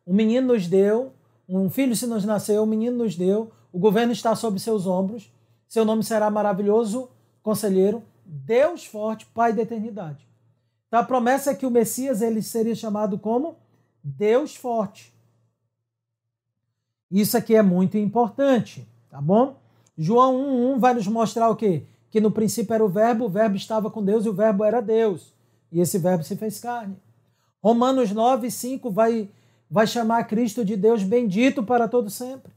Um 0.06 0.14
menino 0.14 0.54
nos 0.54 0.66
deu, 0.66 1.12
um 1.48 1.68
filho 1.68 1.94
se 1.94 2.06
nos 2.06 2.24
nasceu, 2.24 2.62
um 2.62 2.66
menino 2.66 2.96
nos 2.96 3.16
deu, 3.16 3.50
o 3.72 3.78
governo 3.78 4.12
está 4.12 4.34
sob 4.34 4.58
seus 4.58 4.86
ombros, 4.86 5.30
seu 5.68 5.84
nome 5.84 6.02
será 6.02 6.30
maravilhoso, 6.30 7.10
conselheiro, 7.42 8.02
Deus 8.24 8.84
forte, 8.86 9.26
Pai 9.26 9.52
da 9.52 9.62
eternidade. 9.62 10.26
Então 10.88 11.00
a 11.00 11.04
promessa 11.04 11.50
é 11.50 11.54
que 11.54 11.66
o 11.66 11.70
Messias 11.70 12.22
ele 12.22 12.40
seria 12.40 12.74
chamado 12.74 13.18
como 13.18 13.56
Deus 14.02 14.54
forte. 14.54 15.12
Isso 17.10 17.36
aqui 17.36 17.54
é 17.54 17.62
muito 17.62 17.98
importante, 17.98 18.88
tá 19.10 19.20
bom? 19.20 19.56
João 19.96 20.74
1,1 20.74 20.78
vai 20.78 20.94
nos 20.94 21.06
mostrar 21.06 21.50
o 21.50 21.56
quê? 21.56 21.84
Que 22.10 22.20
no 22.20 22.30
princípio 22.30 22.74
era 22.74 22.84
o 22.84 22.88
verbo, 22.88 23.24
o 23.24 23.28
verbo 23.28 23.56
estava 23.56 23.90
com 23.90 24.04
Deus 24.04 24.24
e 24.24 24.28
o 24.28 24.32
verbo 24.32 24.64
era 24.64 24.80
Deus. 24.80 25.32
E 25.70 25.80
esse 25.80 25.98
verbo 25.98 26.24
se 26.24 26.36
fez 26.36 26.58
carne. 26.58 26.96
Romanos 27.62 28.12
9,5 28.12 28.92
vai, 28.92 29.28
vai 29.70 29.86
chamar 29.86 30.24
Cristo 30.24 30.64
de 30.64 30.76
Deus 30.76 31.02
bendito 31.02 31.62
para 31.62 31.88
todo 31.88 32.10
sempre. 32.10 32.52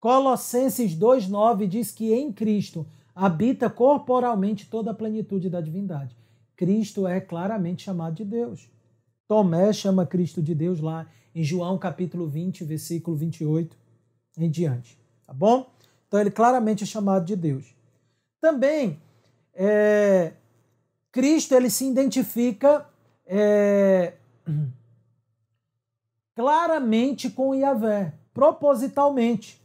Colossenses 0.00 0.94
2,9 0.94 1.66
diz 1.66 1.90
que 1.90 2.12
em 2.12 2.32
Cristo 2.32 2.86
habita 3.14 3.68
corporalmente 3.68 4.66
toda 4.66 4.92
a 4.92 4.94
plenitude 4.94 5.50
da 5.50 5.60
divindade. 5.60 6.16
Cristo 6.56 7.06
é 7.06 7.20
claramente 7.20 7.84
chamado 7.84 8.14
de 8.14 8.24
Deus. 8.24 8.68
Tomé 9.26 9.72
chama 9.72 10.06
Cristo 10.06 10.40
de 10.40 10.54
Deus 10.54 10.80
lá 10.80 11.06
em 11.34 11.42
João 11.42 11.76
capítulo 11.76 12.26
20, 12.26 12.64
versículo 12.64 13.16
28 13.16 13.76
em 14.38 14.50
diante. 14.50 14.96
Tá 15.26 15.32
bom? 15.32 15.68
Então 16.06 16.20
ele 16.20 16.30
claramente 16.30 16.84
é 16.84 16.86
chamado 16.86 17.24
de 17.24 17.36
Deus. 17.36 17.74
Também 18.40 19.00
é, 19.52 20.32
Cristo 21.10 21.54
ele 21.54 21.68
se 21.68 21.84
identifica 21.84 22.86
é, 23.28 24.14
claramente 26.34 27.28
com 27.28 27.54
Yahvé, 27.54 28.14
propositalmente. 28.32 29.60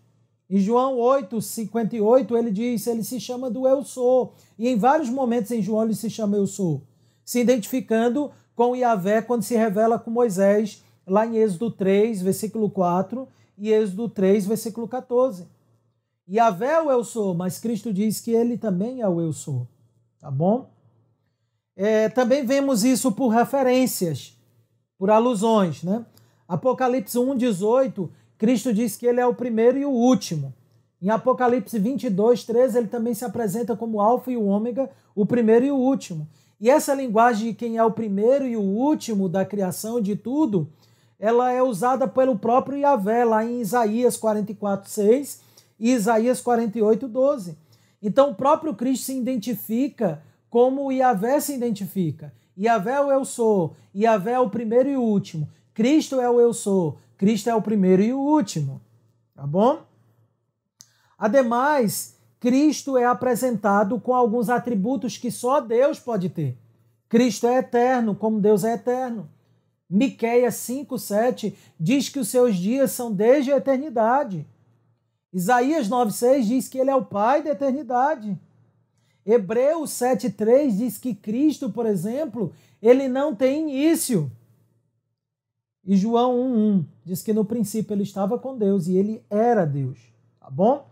Em 0.49 0.59
João 0.59 0.99
8, 0.99 1.41
58, 1.41 2.37
ele 2.37 2.51
diz, 2.51 2.85
ele 2.85 3.03
se 3.03 3.19
chama 3.19 3.49
do 3.49 3.67
Eu 3.67 3.83
Sou. 3.83 4.35
E 4.59 4.67
em 4.67 4.77
vários 4.77 5.09
momentos 5.09 5.49
em 5.51 5.61
João 5.61 5.83
ele 5.83 5.95
se 5.95 6.09
chama 6.09 6.35
Eu 6.35 6.45
Sou. 6.45 6.83
Se 7.23 7.39
identificando 7.39 8.31
com 8.53 8.75
Yahvé 8.75 9.21
quando 9.21 9.41
se 9.41 9.55
revela 9.55 9.97
com 9.97 10.11
Moisés, 10.11 10.83
lá 11.07 11.25
em 11.25 11.37
Êxodo 11.37 11.71
3, 11.71 12.21
versículo 12.21 12.69
4, 12.69 13.27
e 13.57 13.71
Êxodo 13.71 14.09
3, 14.09 14.45
versículo 14.45 14.87
14. 14.87 15.47
Yahvé 16.29 16.73
é 16.73 16.81
o 16.81 16.91
eu 16.91 17.03
sou, 17.03 17.33
mas 17.33 17.59
Cristo 17.59 17.93
diz 17.93 18.19
que 18.19 18.31
ele 18.31 18.57
também 18.57 19.01
é 19.01 19.07
o 19.07 19.21
eu 19.21 19.33
sou. 19.33 19.67
Tá 20.19 20.29
bom? 20.29 20.72
É, 21.75 22.09
também 22.09 22.45
vemos 22.45 22.83
isso 22.83 23.11
por 23.11 23.29
referências, 23.29 24.37
por 24.97 25.09
alusões, 25.09 25.83
né? 25.83 26.05
Apocalipse 26.47 27.17
1,18, 27.17 28.09
Cristo 28.37 28.73
diz 28.73 28.95
que 28.95 29.05
ele 29.05 29.19
é 29.19 29.25
o 29.25 29.33
primeiro 29.33 29.77
e 29.77 29.85
o 29.85 29.91
último. 29.91 30.53
Em 31.01 31.09
Apocalipse 31.09 31.77
22, 31.79 32.43
13, 32.43 32.77
ele 32.77 32.87
também 32.87 33.13
se 33.13 33.25
apresenta 33.25 33.75
como 33.75 33.99
Alfa 33.99 34.31
e 34.31 34.37
o 34.37 34.45
Ômega, 34.45 34.89
o 35.15 35.25
primeiro 35.25 35.65
e 35.65 35.71
o 35.71 35.75
último. 35.75 36.27
E 36.61 36.69
essa 36.69 36.93
linguagem 36.93 37.49
de 37.49 37.53
quem 37.55 37.77
é 37.77 37.83
o 37.83 37.91
primeiro 37.91 38.47
e 38.47 38.55
o 38.55 38.61
último 38.61 39.27
da 39.27 39.43
criação 39.43 39.99
de 39.99 40.15
tudo, 40.15 40.69
ela 41.19 41.51
é 41.51 41.61
usada 41.61 42.07
pelo 42.07 42.37
próprio 42.37 42.77
Yahvé, 42.77 43.25
lá 43.25 43.43
em 43.43 43.59
Isaías 43.59 44.15
44, 44.15 44.89
6, 44.89 45.41
e 45.79 45.91
Isaías 45.91 46.39
48, 46.39 47.07
12. 47.07 47.57
Então 48.01 48.31
o 48.31 48.35
próprio 48.35 48.73
Cristo 48.73 49.05
se 49.05 49.17
identifica 49.17 50.21
como 50.53 50.85
o 50.85 50.91
Yahvé 50.91 51.39
se 51.39 51.55
identifica. 51.55 52.31
Yahvé 52.55 52.91
é 52.91 53.01
o 53.01 53.11
eu 53.11 53.25
sou, 53.25 53.75
Yahvé 53.95 54.33
é 54.33 54.39
o 54.39 54.51
primeiro 54.51 54.87
e 54.87 54.95
o 54.95 55.01
último. 55.01 55.49
Cristo 55.73 56.21
é 56.21 56.29
o 56.29 56.39
eu 56.39 56.53
sou, 56.53 56.99
Cristo 57.17 57.49
é 57.49 57.55
o 57.55 57.61
primeiro 57.61 58.03
e 58.03 58.13
o 58.13 58.19
último. 58.19 58.79
Tá 59.33 59.47
bom? 59.47 59.81
Ademais, 61.17 62.19
Cristo 62.39 62.95
é 62.99 63.03
apresentado 63.03 63.99
com 63.99 64.13
alguns 64.13 64.47
atributos 64.47 65.17
que 65.17 65.31
só 65.31 65.59
Deus 65.59 65.99
pode 65.99 66.29
ter. 66.29 66.55
Cristo 67.09 67.47
é 67.47 67.57
eterno, 67.57 68.13
como 68.13 68.39
Deus 68.39 68.63
é 68.63 68.73
eterno. 68.73 69.27
Miqueias 69.89 70.53
5:7 70.53 71.57
diz 71.79 72.09
que 72.09 72.19
os 72.19 72.27
seus 72.27 72.57
dias 72.57 72.91
são 72.91 73.11
desde 73.11 73.51
a 73.51 73.57
eternidade. 73.57 74.45
Isaías 75.33 75.89
9,6 75.89 76.43
diz 76.43 76.67
que 76.67 76.77
ele 76.77 76.91
é 76.91 76.95
o 76.95 77.03
Pai 77.03 77.41
da 77.41 77.49
eternidade. 77.49 78.39
Hebreus 79.25 79.91
7,3 79.91 80.77
diz 80.77 80.97
que 80.97 81.15
Cristo, 81.15 81.69
por 81.69 81.85
exemplo, 81.85 82.53
ele 82.81 83.07
não 83.07 83.33
tem 83.33 83.61
início. 83.61 84.31
E 85.85 85.95
João 85.95 86.35
1,1 86.35 86.85
diz 87.05 87.21
que 87.21 87.33
no 87.33 87.45
princípio 87.45 87.93
ele 87.93 88.03
estava 88.03 88.37
com 88.37 88.57
Deus 88.57 88.87
e 88.87 88.97
ele 88.97 89.23
era 89.29 89.65
Deus. 89.65 89.99
Tá 90.39 90.49
bom? 90.49 90.87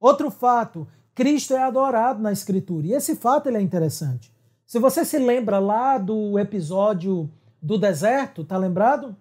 Outro 0.00 0.30
fato, 0.30 0.86
Cristo 1.14 1.54
é 1.54 1.62
adorado 1.62 2.22
na 2.22 2.32
Escritura. 2.32 2.86
E 2.86 2.92
esse 2.92 3.16
fato 3.16 3.48
ele 3.48 3.58
é 3.58 3.60
interessante. 3.60 4.32
Se 4.66 4.78
você 4.78 5.04
se 5.04 5.18
lembra 5.18 5.58
lá 5.58 5.98
do 5.98 6.38
episódio 6.38 7.30
do 7.60 7.78
deserto, 7.78 8.44
tá 8.44 8.56
lembrado? 8.56 9.14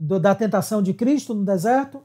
Do, 0.00 0.18
da 0.18 0.34
tentação 0.34 0.82
de 0.82 0.94
Cristo 0.94 1.34
no 1.34 1.44
deserto? 1.44 2.02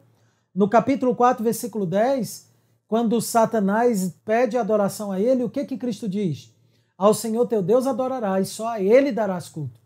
No 0.54 0.68
capítulo 0.70 1.16
4, 1.16 1.44
versículo 1.44 1.86
10, 1.86 2.49
quando 2.90 3.22
Satanás 3.22 4.14
pede 4.26 4.58
adoração 4.58 5.12
a 5.12 5.20
ele, 5.20 5.44
o 5.44 5.50
que 5.50 5.64
que 5.64 5.78
Cristo 5.78 6.10
diz? 6.10 6.52
Ao 6.98 7.14
Senhor 7.14 7.46
teu 7.46 7.62
Deus 7.62 7.86
adorarás, 7.86 8.50
só 8.50 8.68
a 8.68 8.82
ele 8.82 9.12
darás 9.12 9.48
culto. 9.48 9.80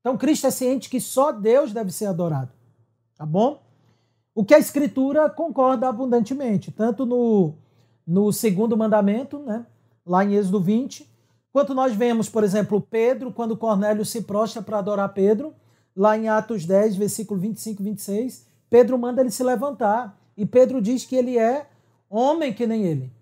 Então 0.00 0.16
Cristo 0.16 0.46
é 0.46 0.50
ciente 0.50 0.88
que 0.88 0.98
só 0.98 1.30
Deus 1.30 1.74
deve 1.74 1.92
ser 1.92 2.06
adorado. 2.06 2.50
Tá 3.14 3.26
bom? 3.26 3.62
O 4.34 4.42
que 4.42 4.54
a 4.54 4.58
Escritura 4.58 5.28
concorda 5.28 5.86
abundantemente, 5.86 6.72
tanto 6.72 7.04
no, 7.04 7.52
no 8.06 8.32
segundo 8.32 8.76
mandamento, 8.76 9.38
né, 9.40 9.66
lá 10.06 10.24
em 10.24 10.34
Êxodo 10.34 10.60
20, 10.60 11.14
Enquanto 11.54 11.72
nós 11.72 11.94
vemos, 11.94 12.28
por 12.28 12.42
exemplo, 12.42 12.80
Pedro, 12.80 13.30
quando 13.30 13.56
Cornélio 13.56 14.04
se 14.04 14.22
prostra 14.22 14.60
para 14.60 14.80
adorar 14.80 15.14
Pedro, 15.14 15.54
lá 15.94 16.18
em 16.18 16.28
Atos 16.28 16.66
10, 16.66 16.96
versículo 16.96 17.38
25 17.38 17.80
e 17.80 17.84
26, 17.84 18.46
Pedro 18.68 18.98
manda 18.98 19.20
ele 19.20 19.30
se 19.30 19.44
levantar. 19.44 20.18
E 20.36 20.44
Pedro 20.44 20.82
diz 20.82 21.06
que 21.06 21.14
ele 21.14 21.38
é 21.38 21.68
homem 22.14 22.52
que 22.52 22.66
nem 22.66 22.84
ele. 22.84 23.12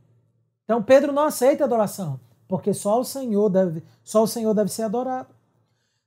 Então 0.65 0.83
Pedro 0.83 1.13
não 1.13 1.25
aceita 1.25 1.65
adoração, 1.65 2.21
porque 2.47 2.73
só 2.75 3.01
o 3.01 3.05
Senhor 3.05 3.49
deve, 3.49 3.83
só 4.03 4.23
o 4.23 4.27
Senhor 4.27 4.53
deve 4.55 4.71
ser 4.71 4.83
adorado. 4.83 5.29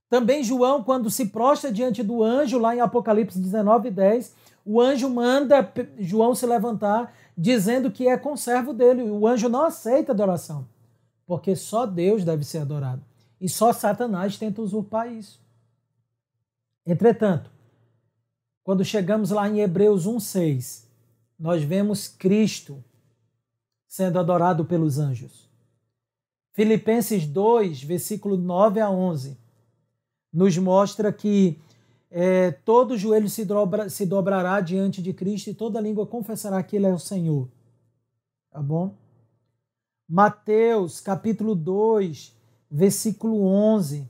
Também 0.09 0.43
João, 0.43 0.83
quando 0.83 1.09
se 1.09 1.25
prostra 1.25 1.71
diante 1.71 2.03
do 2.03 2.23
anjo, 2.23 2.59
lá 2.59 2.75
em 2.75 2.79
Apocalipse 2.79 3.39
19, 3.39 3.89
10, 3.89 4.33
o 4.63 4.79
anjo 4.79 5.09
manda 5.09 5.71
João 5.99 6.33
se 6.35 6.45
levantar, 6.45 7.13
dizendo 7.37 7.91
que 7.91 8.07
é 8.07 8.17
conservo 8.17 8.73
dele. 8.73 9.03
O 9.03 9.27
anjo 9.27 9.49
não 9.49 9.63
aceita 9.65 10.11
adoração, 10.11 10.67
porque 11.25 11.55
só 11.55 11.85
Deus 11.85 12.23
deve 12.23 12.43
ser 12.43 12.59
adorado. 12.59 13.01
E 13.41 13.49
só 13.49 13.73
Satanás 13.73 14.37
tenta 14.37 14.61
usurpar 14.61 15.11
isso. 15.11 15.39
Entretanto, 16.85 17.49
quando 18.63 18.85
chegamos 18.85 19.31
lá 19.31 19.49
em 19.49 19.59
Hebreus 19.59 20.07
1,6, 20.07 20.84
nós 21.37 21.63
vemos 21.63 22.07
Cristo 22.07 22.83
sendo 23.87 24.19
adorado 24.19 24.65
pelos 24.65 24.97
anjos. 24.97 25.49
Filipenses 26.53 27.25
2, 27.25 27.83
versículo 27.83 28.37
9 28.37 28.79
a 28.79 28.89
11, 28.89 29.37
nos 30.31 30.57
mostra 30.57 31.11
que 31.11 31.59
é, 32.09 32.51
todo 32.51 32.97
joelho 32.97 33.29
se, 33.29 33.43
dobra, 33.43 33.89
se 33.89 34.05
dobrará 34.05 34.61
diante 34.61 35.01
de 35.01 35.11
Cristo 35.11 35.49
e 35.49 35.53
toda 35.53 35.81
língua 35.81 36.05
confessará 36.05 36.61
que 36.63 36.75
Ele 36.75 36.85
é 36.85 36.93
o 36.93 36.99
Senhor. 36.99 37.49
Tá 38.49 38.61
bom? 38.61 38.95
Mateus, 40.07 41.01
capítulo 41.01 41.55
2, 41.55 42.33
versículo 42.71 43.45
11, 43.45 44.09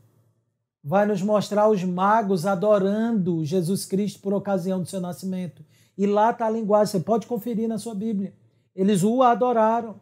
vai 0.83 1.05
nos 1.05 1.21
mostrar 1.21 1.67
os 1.67 1.83
magos 1.83 2.45
adorando 2.45 3.43
Jesus 3.43 3.85
Cristo 3.85 4.19
por 4.19 4.33
ocasião 4.33 4.79
do 4.79 4.87
seu 4.87 5.01
nascimento. 5.01 5.63
E 5.97 6.05
lá 6.05 6.31
está 6.31 6.47
a 6.47 6.49
linguagem, 6.49 6.91
você 6.91 6.99
pode 6.99 7.27
conferir 7.27 7.67
na 7.67 7.77
sua 7.77 7.95
Bíblia. 7.95 8.33
Eles 8.75 9.03
o 9.03 9.23
adoraram. 9.23 9.95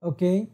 Ok? 0.00 0.50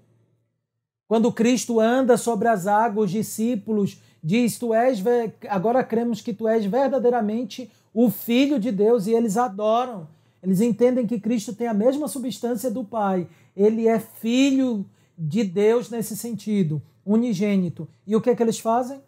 Quando 1.06 1.32
Cristo 1.32 1.78
anda 1.78 2.16
sobre 2.16 2.48
as 2.48 2.66
águas, 2.66 3.06
os 3.06 3.10
discípulos 3.10 4.00
diz: 4.22 4.58
Tu 4.58 4.72
és, 4.74 5.02
agora 5.48 5.84
cremos 5.84 6.20
que 6.20 6.32
tu 6.32 6.48
és 6.48 6.64
verdadeiramente 6.64 7.70
o 7.92 8.10
Filho 8.10 8.58
de 8.58 8.72
Deus, 8.72 9.06
e 9.06 9.12
eles 9.12 9.36
adoram. 9.36 10.08
Eles 10.42 10.60
entendem 10.60 11.06
que 11.06 11.20
Cristo 11.20 11.54
tem 11.54 11.66
a 11.68 11.74
mesma 11.74 12.08
substância 12.08 12.70
do 12.70 12.84
Pai. 12.84 13.28
Ele 13.56 13.86
é 13.86 13.98
filho 13.98 14.84
de 15.16 15.44
Deus 15.44 15.88
nesse 15.88 16.16
sentido, 16.16 16.82
unigênito. 17.06 17.88
E 18.06 18.16
o 18.16 18.20
que 18.20 18.30
é 18.30 18.34
que 18.34 18.42
eles 18.42 18.58
fazem? 18.58 19.00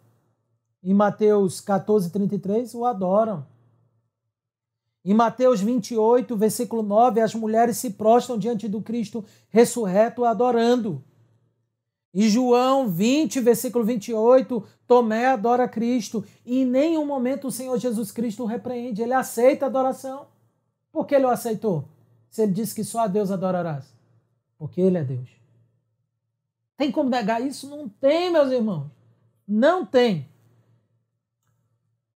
Em 0.83 0.93
Mateus 0.93 1.59
14, 1.59 2.09
33, 2.11 2.73
o 2.73 2.85
adoram. 2.85 3.45
Em 5.07 5.13
Mateus 5.13 5.61
28, 5.61 6.35
versículo 6.35 6.83
9, 6.83 7.21
as 7.21 7.33
mulheres 7.33 7.77
se 7.77 7.91
prostram 7.91 8.37
diante 8.37 8.67
do 8.67 8.81
Cristo 8.81 9.23
ressurreto 9.47 10.25
adorando. 10.25 11.01
Em 12.13 12.27
João 12.27 12.89
20, 12.89 13.39
versículo 13.39 13.85
28, 13.85 14.61
Tomé 14.85 15.27
adora 15.27 15.65
Cristo 15.65 16.25
e 16.45 16.59
em 16.59 16.65
nenhum 16.65 17.05
momento 17.05 17.47
o 17.47 17.51
Senhor 17.51 17.77
Jesus 17.77 18.11
Cristo 18.11 18.43
o 18.43 18.45
repreende, 18.45 19.01
ele 19.01 19.13
aceita 19.13 19.65
a 19.65 19.69
adoração. 19.69 20.27
Por 20.91 21.07
que 21.07 21.15
ele 21.15 21.23
o 21.23 21.29
aceitou? 21.29 21.87
Se 22.29 22.43
ele 22.43 22.51
disse 22.51 22.75
que 22.75 22.83
só 22.83 23.05
a 23.05 23.07
Deus 23.07 23.31
adorarás. 23.31 23.85
Porque 24.57 24.81
ele 24.81 24.97
é 24.97 25.05
Deus. 25.05 25.29
Tem 26.75 26.91
como 26.91 27.09
negar 27.09 27.41
isso? 27.41 27.69
Não 27.69 27.87
tem, 27.87 28.29
meus 28.29 28.51
irmãos. 28.51 28.87
Não 29.47 29.85
tem. 29.85 30.27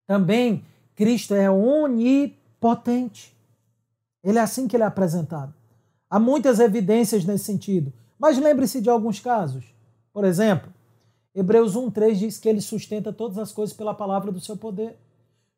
Também, 0.05 0.65
Cristo 0.93 1.33
é 1.33 1.49
onipotente. 1.49 2.40
Ele 4.23 4.37
é 4.37 4.41
assim 4.41 4.67
que 4.67 4.75
ele 4.75 4.83
é 4.83 4.85
apresentado. 4.85 5.53
Há 6.09 6.19
muitas 6.19 6.59
evidências 6.59 7.25
nesse 7.25 7.45
sentido. 7.45 7.91
Mas 8.19 8.37
lembre-se 8.37 8.79
de 8.79 8.89
alguns 8.89 9.19
casos. 9.19 9.65
Por 10.13 10.23
exemplo, 10.23 10.71
Hebreus 11.33 11.75
1,3 11.75 12.13
diz 12.15 12.37
que 12.37 12.47
ele 12.47 12.61
sustenta 12.61 13.11
todas 13.11 13.37
as 13.37 13.51
coisas 13.51 13.75
pela 13.75 13.93
palavra 13.93 14.31
do 14.31 14.39
seu 14.39 14.55
poder. 14.55 14.97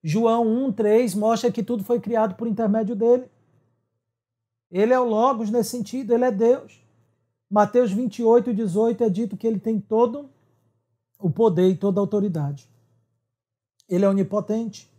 João 0.01 0.45
1,3 0.71 1.15
mostra 1.17 1.51
que 1.51 1.63
tudo 1.63 1.83
foi 1.83 1.99
criado 1.99 2.35
por 2.35 2.47
intermédio 2.47 2.95
dele. 2.95 3.25
Ele 4.71 4.93
é 4.93 4.99
o 4.99 5.03
Logos 5.03 5.49
nesse 5.49 5.71
sentido, 5.71 6.13
ele 6.13 6.25
é 6.25 6.31
Deus. 6.31 6.81
Mateus 7.49 7.91
28, 7.91 8.53
18 8.53 9.03
é 9.03 9.09
dito 9.09 9.37
que 9.37 9.45
ele 9.45 9.59
tem 9.59 9.79
todo 9.79 10.29
o 11.19 11.29
poder 11.29 11.69
e 11.69 11.75
toda 11.75 11.99
a 11.99 12.03
autoridade. 12.03 12.67
Ele 13.89 14.05
é 14.05 14.09
onipotente. 14.09 14.92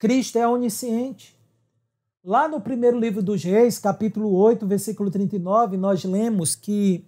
Cristo 0.00 0.38
é 0.38 0.48
onisciente. 0.48 1.38
Lá 2.24 2.48
no 2.48 2.58
primeiro 2.58 2.98
livro 2.98 3.22
dos 3.22 3.44
Reis, 3.44 3.78
capítulo 3.78 4.32
8, 4.32 4.66
versículo 4.66 5.10
39, 5.10 5.76
nós 5.76 6.02
lemos 6.04 6.54
que 6.54 7.04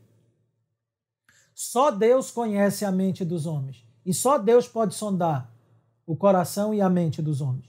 só 1.55 1.91
Deus 1.91 2.31
conhece 2.31 2.85
a 2.85 2.93
mente 2.93 3.25
dos 3.25 3.47
homens. 3.47 3.83
E 4.05 4.13
só 4.13 4.37
Deus 4.37 4.69
pode 4.69 4.95
sondar 4.95 5.51
o 6.07 6.15
coração 6.15 6.75
e 6.75 6.83
a 6.83 6.91
mente 6.91 7.23
dos 7.23 7.41
homens. 7.41 7.65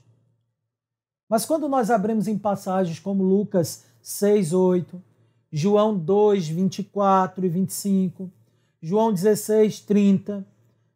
Mas 1.30 1.46
quando 1.46 1.70
nós 1.70 1.90
abrimos 1.90 2.28
em 2.28 2.38
passagens 2.38 3.00
como 3.00 3.24
Lucas 3.24 3.86
6, 4.02 4.52
8, 4.52 5.02
João 5.50 5.98
2, 5.98 6.50
24 6.50 7.46
e 7.46 7.50
25, 7.50 8.30
João 8.82 9.14
16, 9.14 9.80
30, 9.80 10.46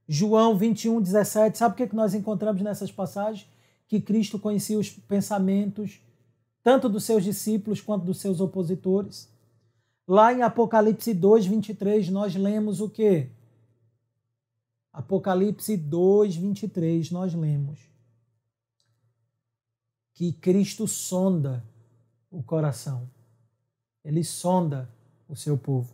João 0.06 0.58
21, 0.58 1.02
17. 1.02 1.58
Sabe 1.58 1.82
o 1.82 1.88
que 1.88 1.96
nós 1.96 2.14
encontramos 2.14 2.62
nessas 2.62 2.92
passagens? 2.92 3.48
Que 3.88 4.02
Cristo 4.02 4.38
conhecia 4.38 4.78
os 4.78 4.90
pensamentos 4.90 6.02
tanto 6.64 6.90
dos 6.90 7.06
seus 7.06 7.24
discípulos 7.24 7.80
quanto 7.80 8.06
dos 8.06 8.20
seus 8.20 8.42
opositores. 8.42 9.30
Lá 10.06 10.34
em 10.34 10.42
Apocalipse 10.42 11.14
2, 11.14 11.46
23, 11.46 12.10
nós 12.10 12.36
lemos 12.36 12.82
o 12.82 12.90
quê? 12.90 13.30
Apocalipse 14.92 15.78
2, 15.78 16.36
23, 16.36 17.12
nós 17.12 17.34
lemos 17.34 17.80
que 20.14 20.34
Cristo 20.34 20.88
sonda 20.88 21.64
o 22.32 22.42
coração. 22.42 23.08
Ele 24.04 24.24
sonda 24.24 24.90
o 25.30 25.36
seu 25.36 25.56
povo. 25.58 25.94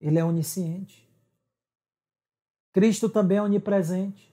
Ele 0.00 0.18
é 0.18 0.24
onisciente. 0.24 1.08
Cristo 2.72 3.08
também 3.08 3.38
é 3.38 3.42
onipresente. 3.42 4.31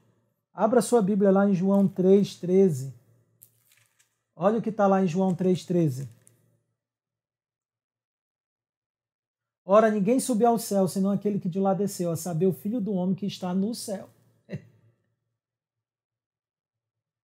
Abra 0.54 0.82
sua 0.82 1.02
Bíblia 1.02 1.32
lá 1.32 1.50
em 1.50 1.54
João 1.54 1.88
3,13. 1.88 2.94
Olha 4.36 4.60
o 4.60 4.62
que 4.62 4.70
está 4.70 4.88
lá 4.88 5.04
em 5.04 5.08
João 5.08 5.36
3,13. 5.36 6.08
Ora, 9.66 9.92
ninguém 9.92 10.20
subiu 10.20 10.48
ao 10.48 10.58
céu, 10.58 10.88
senão 10.88 11.12
aquele 11.12 11.40
que 11.40 11.48
de 11.48 11.60
lá 11.60 11.74
desceu, 11.74 12.10
a 12.10 12.16
saber, 12.16 12.48
o 12.48 12.54
Filho 12.54 12.82
do 12.82 12.94
Homem 12.94 13.14
que 13.14 13.26
está 13.26 13.54
no 13.54 13.76
céu. 13.76 14.10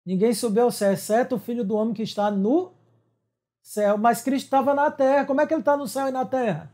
ninguém 0.06 0.34
subiu 0.34 0.64
ao 0.64 0.72
céu, 0.72 0.94
exceto 0.94 1.36
o 1.36 1.40
Filho 1.40 1.64
do 1.64 1.76
Homem 1.76 1.94
que 1.94 2.04
está 2.04 2.30
no 2.30 2.72
céu. 3.64 3.98
Mas 3.98 4.22
Cristo 4.22 4.46
estava 4.46 4.76
na 4.76 4.92
terra. 4.92 5.26
Como 5.26 5.42
é 5.42 5.48
que 5.48 5.54
ele 5.54 5.62
está 5.62 5.76
no 5.76 5.88
céu 5.88 6.08
e 6.08 6.12
na 6.12 6.24
terra? 6.24 6.72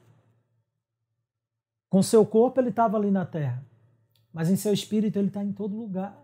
Com 1.91 2.01
seu 2.01 2.25
corpo 2.25 2.59
ele 2.59 2.69
estava 2.69 2.97
ali 2.97 3.11
na 3.11 3.25
terra, 3.25 3.65
mas 4.33 4.49
em 4.49 4.55
seu 4.55 4.73
espírito 4.73 5.19
ele 5.19 5.27
está 5.27 5.43
em 5.43 5.51
todo 5.51 5.75
lugar. 5.75 6.20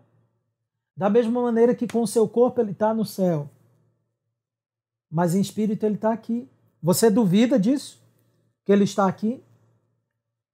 Da 0.98 1.08
mesma 1.08 1.40
maneira 1.40 1.76
que 1.76 1.86
com 1.86 2.04
seu 2.04 2.28
corpo 2.28 2.60
ele 2.60 2.72
está 2.72 2.92
no 2.92 3.04
céu, 3.04 3.48
mas 5.08 5.32
em 5.32 5.40
espírito 5.40 5.86
ele 5.86 5.94
está 5.94 6.12
aqui. 6.12 6.48
Você 6.82 7.08
duvida 7.08 7.56
disso? 7.56 8.02
Que 8.64 8.72
ele 8.72 8.82
está 8.82 9.06
aqui? 9.06 9.40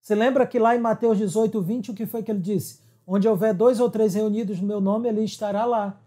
Você 0.02 0.14
lembra 0.14 0.46
que 0.46 0.58
lá 0.58 0.76
em 0.76 0.78
Mateus 0.78 1.16
18, 1.16 1.62
20, 1.62 1.90
o 1.92 1.94
que 1.94 2.04
foi 2.04 2.22
que 2.22 2.30
ele 2.30 2.40
disse? 2.42 2.80
Onde 3.06 3.26
houver 3.26 3.54
dois 3.54 3.80
ou 3.80 3.90
três 3.90 4.12
reunidos 4.12 4.60
no 4.60 4.66
meu 4.66 4.82
nome, 4.82 5.08
ele 5.08 5.24
estará 5.24 5.64
lá. 5.64 5.98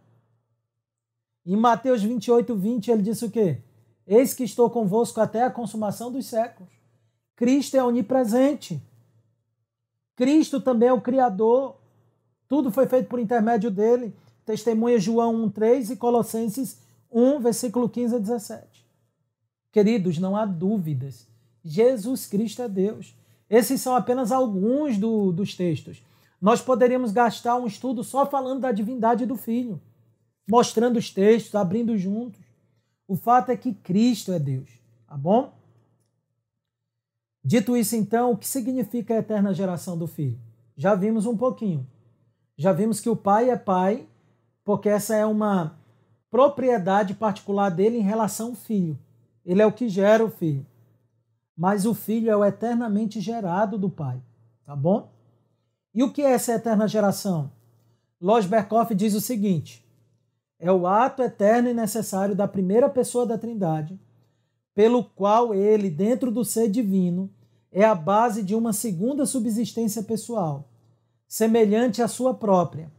Em 1.44 1.56
Mateus 1.56 2.04
28, 2.04 2.56
20, 2.56 2.92
ele 2.92 3.02
disse 3.02 3.26
o 3.26 3.32
quê? 3.32 3.58
Eis 4.06 4.36
que 4.36 4.44
estou 4.44 4.70
convosco 4.70 5.20
até 5.20 5.46
a 5.46 5.50
consumação 5.50 6.12
dos 6.12 6.28
séculos. 6.28 6.72
Cristo 7.36 7.76
é 7.76 7.84
onipresente. 7.84 8.80
Cristo 10.16 10.62
também 10.62 10.90
é 10.90 10.94
o 10.94 11.02
Criador. 11.02 11.76
Tudo 12.48 12.70
foi 12.70 12.86
feito 12.86 13.10
por 13.10 13.20
intermédio 13.20 13.72
dele. 13.72 14.14
Testemunha 14.48 14.98
João 14.98 15.50
1,3 15.50 15.90
e 15.90 15.96
Colossenses 15.98 16.80
1, 17.12 17.42
versículo 17.42 17.90
15 17.90 18.16
a 18.16 18.18
17. 18.18 18.88
Queridos, 19.74 20.18
não 20.20 20.38
há 20.38 20.46
dúvidas. 20.46 21.28
Jesus 21.66 22.26
Cristo 22.26 22.62
é 22.62 22.70
Deus. 22.70 23.14
Esses 23.50 23.82
são 23.82 23.94
apenas 23.94 24.32
alguns 24.32 24.98
do, 24.98 25.34
dos 25.34 25.54
textos. 25.54 26.02
Nós 26.42 26.62
poderíamos 26.62 27.12
gastar 27.12 27.58
um 27.58 27.68
estudo 27.68 28.06
só 28.06 28.26
falando 28.26 28.62
da 28.62 28.72
divindade 28.72 29.26
do 29.26 29.36
Filho, 29.36 29.82
mostrando 30.50 30.96
os 30.96 31.12
textos, 31.12 31.54
abrindo 31.54 31.98
juntos. 31.98 32.40
O 33.06 33.18
fato 33.18 33.52
é 33.52 33.58
que 33.58 33.74
Cristo 33.74 34.32
é 34.32 34.40
Deus, 34.40 34.70
tá 35.10 35.18
bom? 35.18 35.54
Dito 37.44 37.76
isso, 37.76 37.98
então, 37.98 38.32
o 38.32 38.38
que 38.38 38.48
significa 38.48 39.14
a 39.14 39.18
eterna 39.18 39.54
geração 39.54 39.98
do 39.98 40.08
filho? 40.08 40.40
Já 40.78 40.96
vimos 40.96 41.26
um 41.26 41.36
pouquinho. 41.36 41.86
Já 42.56 42.72
vimos 42.72 43.02
que 43.02 43.10
o 43.10 43.16
pai 43.16 43.50
é 43.50 43.58
pai, 43.58 44.08
porque 44.68 44.90
essa 44.90 45.16
é 45.16 45.26
uma 45.26 45.80
propriedade 46.30 47.14
particular 47.14 47.70
dele 47.70 48.00
em 48.00 48.02
relação 48.02 48.50
ao 48.50 48.54
filho. 48.54 49.00
Ele 49.46 49.62
é 49.62 49.66
o 49.66 49.72
que 49.72 49.88
gera 49.88 50.26
o 50.26 50.30
filho. 50.30 50.66
Mas 51.56 51.86
o 51.86 51.94
filho 51.94 52.30
é 52.30 52.36
o 52.36 52.44
eternamente 52.44 53.22
gerado 53.22 53.78
do 53.78 53.90
pai. 53.90 54.22
Tá 54.66 54.76
bom? 54.76 55.10
E 55.96 56.04
o 56.04 56.12
que 56.12 56.22
é 56.22 56.34
essa 56.34 56.52
eterna 56.52 56.86
geração? 56.86 57.50
Lois 58.20 58.46
Berkoff 58.46 58.94
diz 58.94 59.14
o 59.14 59.22
seguinte: 59.22 59.88
é 60.60 60.70
o 60.70 60.86
ato 60.86 61.24
eterno 61.24 61.70
e 61.70 61.74
necessário 61.74 62.36
da 62.36 62.46
primeira 62.46 62.90
pessoa 62.90 63.26
da 63.26 63.38
Trindade, 63.38 63.98
pelo 64.76 65.02
qual 65.02 65.54
ele, 65.54 65.90
dentro 65.90 66.30
do 66.30 66.44
ser 66.44 66.70
divino, 66.70 67.32
é 67.72 67.86
a 67.86 67.96
base 67.96 68.44
de 68.44 68.54
uma 68.54 68.74
segunda 68.74 69.26
subsistência 69.26 70.04
pessoal, 70.04 70.68
semelhante 71.26 72.02
à 72.02 72.08
sua 72.10 72.34
própria, 72.34 72.92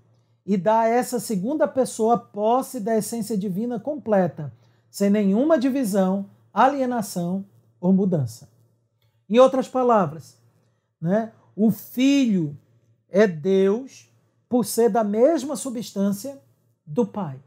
e 0.49 0.57
dá 0.57 0.81
a 0.81 0.89
essa 0.89 1.21
segunda 1.21 1.69
pessoa 1.69 2.17
posse 2.17 2.81
da 2.81 2.97
essência 2.97 3.37
divina 3.37 3.79
completa, 3.79 4.51
sem 4.91 5.11
nenhuma 5.11 5.59
divisão, 5.59 6.31
alienação 6.55 7.45
ou 7.79 7.93
mudança. 7.93 8.49
Em 9.29 9.39
outras 9.39 9.69
palavras, 9.69 10.39
né, 10.99 11.33
o 11.55 11.71
Filho 11.71 12.57
é 13.11 13.27
Deus 13.27 14.11
por 14.49 14.65
ser 14.65 14.89
da 14.89 15.05
mesma 15.05 15.55
substância 15.55 16.41
do 16.87 17.07
Pai. 17.07 17.39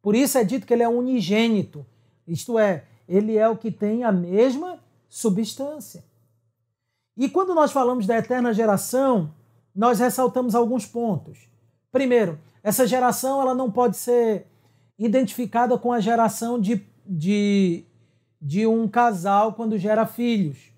Por 0.00 0.14
isso 0.14 0.38
é 0.38 0.44
dito 0.44 0.64
que 0.64 0.72
ele 0.72 0.84
é 0.84 0.88
unigênito, 0.88 1.84
isto 2.24 2.56
é, 2.56 2.84
ele 3.08 3.36
é 3.36 3.48
o 3.48 3.56
que 3.56 3.72
tem 3.72 4.04
a 4.04 4.12
mesma 4.12 4.78
substância. 5.08 6.04
E 7.16 7.28
quando 7.28 7.52
nós 7.52 7.72
falamos 7.72 8.06
da 8.06 8.16
eterna 8.16 8.54
geração, 8.54 9.34
nós 9.74 9.98
ressaltamos 9.98 10.54
alguns 10.54 10.86
pontos. 10.86 11.52
Primeiro, 11.94 12.40
essa 12.60 12.88
geração 12.88 13.40
ela 13.40 13.54
não 13.54 13.70
pode 13.70 13.96
ser 13.96 14.48
identificada 14.98 15.78
com 15.78 15.92
a 15.92 16.00
geração 16.00 16.60
de, 16.60 16.84
de, 17.06 17.84
de 18.42 18.66
um 18.66 18.88
casal 18.88 19.52
quando 19.52 19.78
gera 19.78 20.04
filhos. 20.04 20.72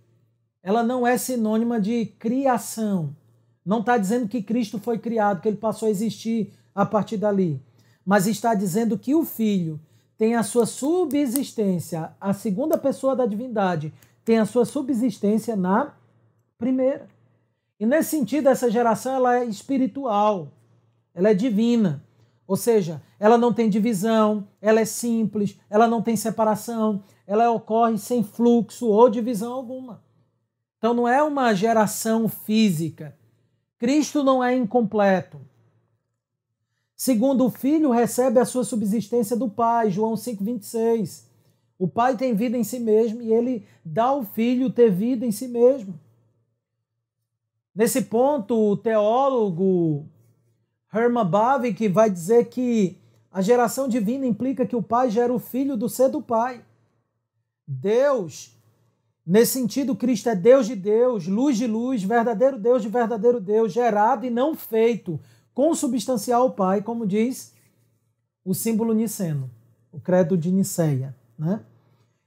Ela 0.62 0.82
não 0.82 1.06
é 1.06 1.16
sinônima 1.16 1.80
de 1.80 2.04
criação. 2.18 3.16
Não 3.64 3.80
está 3.80 3.96
dizendo 3.96 4.28
que 4.28 4.42
Cristo 4.42 4.78
foi 4.78 4.98
criado, 4.98 5.40
que 5.40 5.48
ele 5.48 5.56
passou 5.56 5.88
a 5.88 5.90
existir 5.90 6.52
a 6.74 6.84
partir 6.84 7.16
dali. 7.16 7.62
Mas 8.04 8.26
está 8.26 8.52
dizendo 8.52 8.98
que 8.98 9.14
o 9.14 9.24
Filho 9.24 9.80
tem 10.18 10.34
a 10.34 10.42
sua 10.42 10.66
subsistência, 10.66 12.12
a 12.20 12.34
segunda 12.34 12.76
pessoa 12.76 13.16
da 13.16 13.24
divindade 13.24 13.90
tem 14.22 14.38
a 14.38 14.44
sua 14.44 14.66
subsistência 14.66 15.56
na 15.56 15.94
primeira. 16.58 17.08
E 17.80 17.86
nesse 17.86 18.10
sentido, 18.10 18.50
essa 18.50 18.70
geração 18.70 19.14
ela 19.14 19.38
é 19.38 19.46
espiritual, 19.46 20.52
ela 21.16 21.30
é 21.30 21.34
divina. 21.34 22.04
Ou 22.46 22.56
seja, 22.56 23.02
ela 23.18 23.38
não 23.38 23.52
tem 23.52 23.70
divisão, 23.70 24.46
ela 24.60 24.80
é 24.80 24.84
simples, 24.84 25.58
ela 25.68 25.88
não 25.88 26.02
tem 26.02 26.14
separação, 26.14 27.02
ela 27.26 27.50
ocorre 27.50 27.98
sem 27.98 28.22
fluxo 28.22 28.86
ou 28.86 29.08
divisão 29.08 29.52
alguma. 29.52 30.04
Então 30.78 30.92
não 30.92 31.08
é 31.08 31.20
uma 31.22 31.54
geração 31.54 32.28
física. 32.28 33.16
Cristo 33.78 34.22
não 34.22 34.44
é 34.44 34.54
incompleto. 34.54 35.40
Segundo 36.94 37.46
o 37.46 37.50
filho 37.50 37.90
recebe 37.90 38.38
a 38.38 38.44
sua 38.44 38.62
subsistência 38.62 39.36
do 39.36 39.48
pai, 39.48 39.90
João 39.90 40.16
5:26. 40.16 41.26
O 41.78 41.88
pai 41.88 42.16
tem 42.16 42.34
vida 42.34 42.56
em 42.56 42.64
si 42.64 42.78
mesmo 42.78 43.22
e 43.22 43.32
ele 43.32 43.66
dá 43.84 44.04
ao 44.04 44.22
filho 44.22 44.70
ter 44.70 44.90
vida 44.90 45.26
em 45.26 45.32
si 45.32 45.48
mesmo. 45.48 45.98
Nesse 47.74 48.02
ponto, 48.02 48.54
o 48.54 48.76
teólogo 48.76 50.06
Herman 50.96 51.26
Bavinck 51.26 51.88
vai 51.88 52.08
dizer 52.10 52.46
que 52.46 52.98
a 53.30 53.42
geração 53.42 53.86
divina 53.86 54.26
implica 54.26 54.64
que 54.64 54.74
o 54.74 54.82
pai 54.82 55.10
gera 55.10 55.32
o 55.32 55.38
filho 55.38 55.76
do 55.76 55.88
ser 55.88 56.08
do 56.08 56.22
pai. 56.22 56.64
Deus, 57.66 58.56
nesse 59.26 59.52
sentido, 59.52 59.94
Cristo 59.94 60.28
é 60.30 60.34
Deus 60.34 60.66
de 60.66 60.74
Deus, 60.74 61.26
luz 61.26 61.58
de 61.58 61.66
luz, 61.66 62.02
verdadeiro 62.02 62.58
Deus 62.58 62.80
de 62.82 62.88
verdadeiro 62.88 63.40
Deus, 63.40 63.72
gerado 63.72 64.24
e 64.24 64.30
não 64.30 64.54
feito, 64.54 65.20
consubstancial 65.52 66.42
ao 66.42 66.52
Pai, 66.52 66.82
como 66.82 67.06
diz 67.06 67.54
o 68.44 68.54
símbolo 68.54 68.94
niceno, 68.94 69.50
o 69.92 70.00
credo 70.00 70.36
de 70.38 70.52
Niceia. 70.52 71.14
Né? 71.38 71.60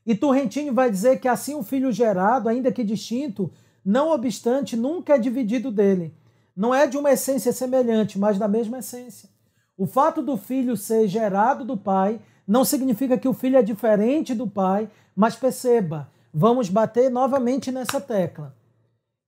E 0.05 0.13
Turrentini 0.13 0.69
vai 0.69 0.91
dizer 0.91 1.19
que 1.19 1.27
assim 1.27 1.55
o 1.55 1.63
filho 1.63 1.91
gerado, 1.91 2.49
ainda 2.49 2.71
que 2.71 2.83
distinto, 2.83 3.49
não 3.83 4.11
obstante, 4.11 4.75
nunca 4.75 5.15
é 5.15 5.17
dividido 5.17 5.71
dele. 5.71 6.13
Não 6.59 6.75
é 6.75 6.85
de 6.85 6.97
uma 6.97 7.09
essência 7.09 7.53
semelhante, 7.53 8.19
mas 8.19 8.37
da 8.37 8.45
mesma 8.45 8.79
essência. 8.79 9.29
O 9.77 9.87
fato 9.87 10.21
do 10.21 10.35
filho 10.35 10.75
ser 10.75 11.07
gerado 11.07 11.63
do 11.63 11.77
pai 11.77 12.19
não 12.45 12.65
significa 12.65 13.17
que 13.17 13.29
o 13.29 13.33
filho 13.33 13.55
é 13.55 13.61
diferente 13.61 14.35
do 14.35 14.45
pai, 14.45 14.91
mas 15.15 15.37
perceba, 15.37 16.11
vamos 16.33 16.67
bater 16.67 17.09
novamente 17.09 17.71
nessa 17.71 18.01
tecla. 18.01 18.53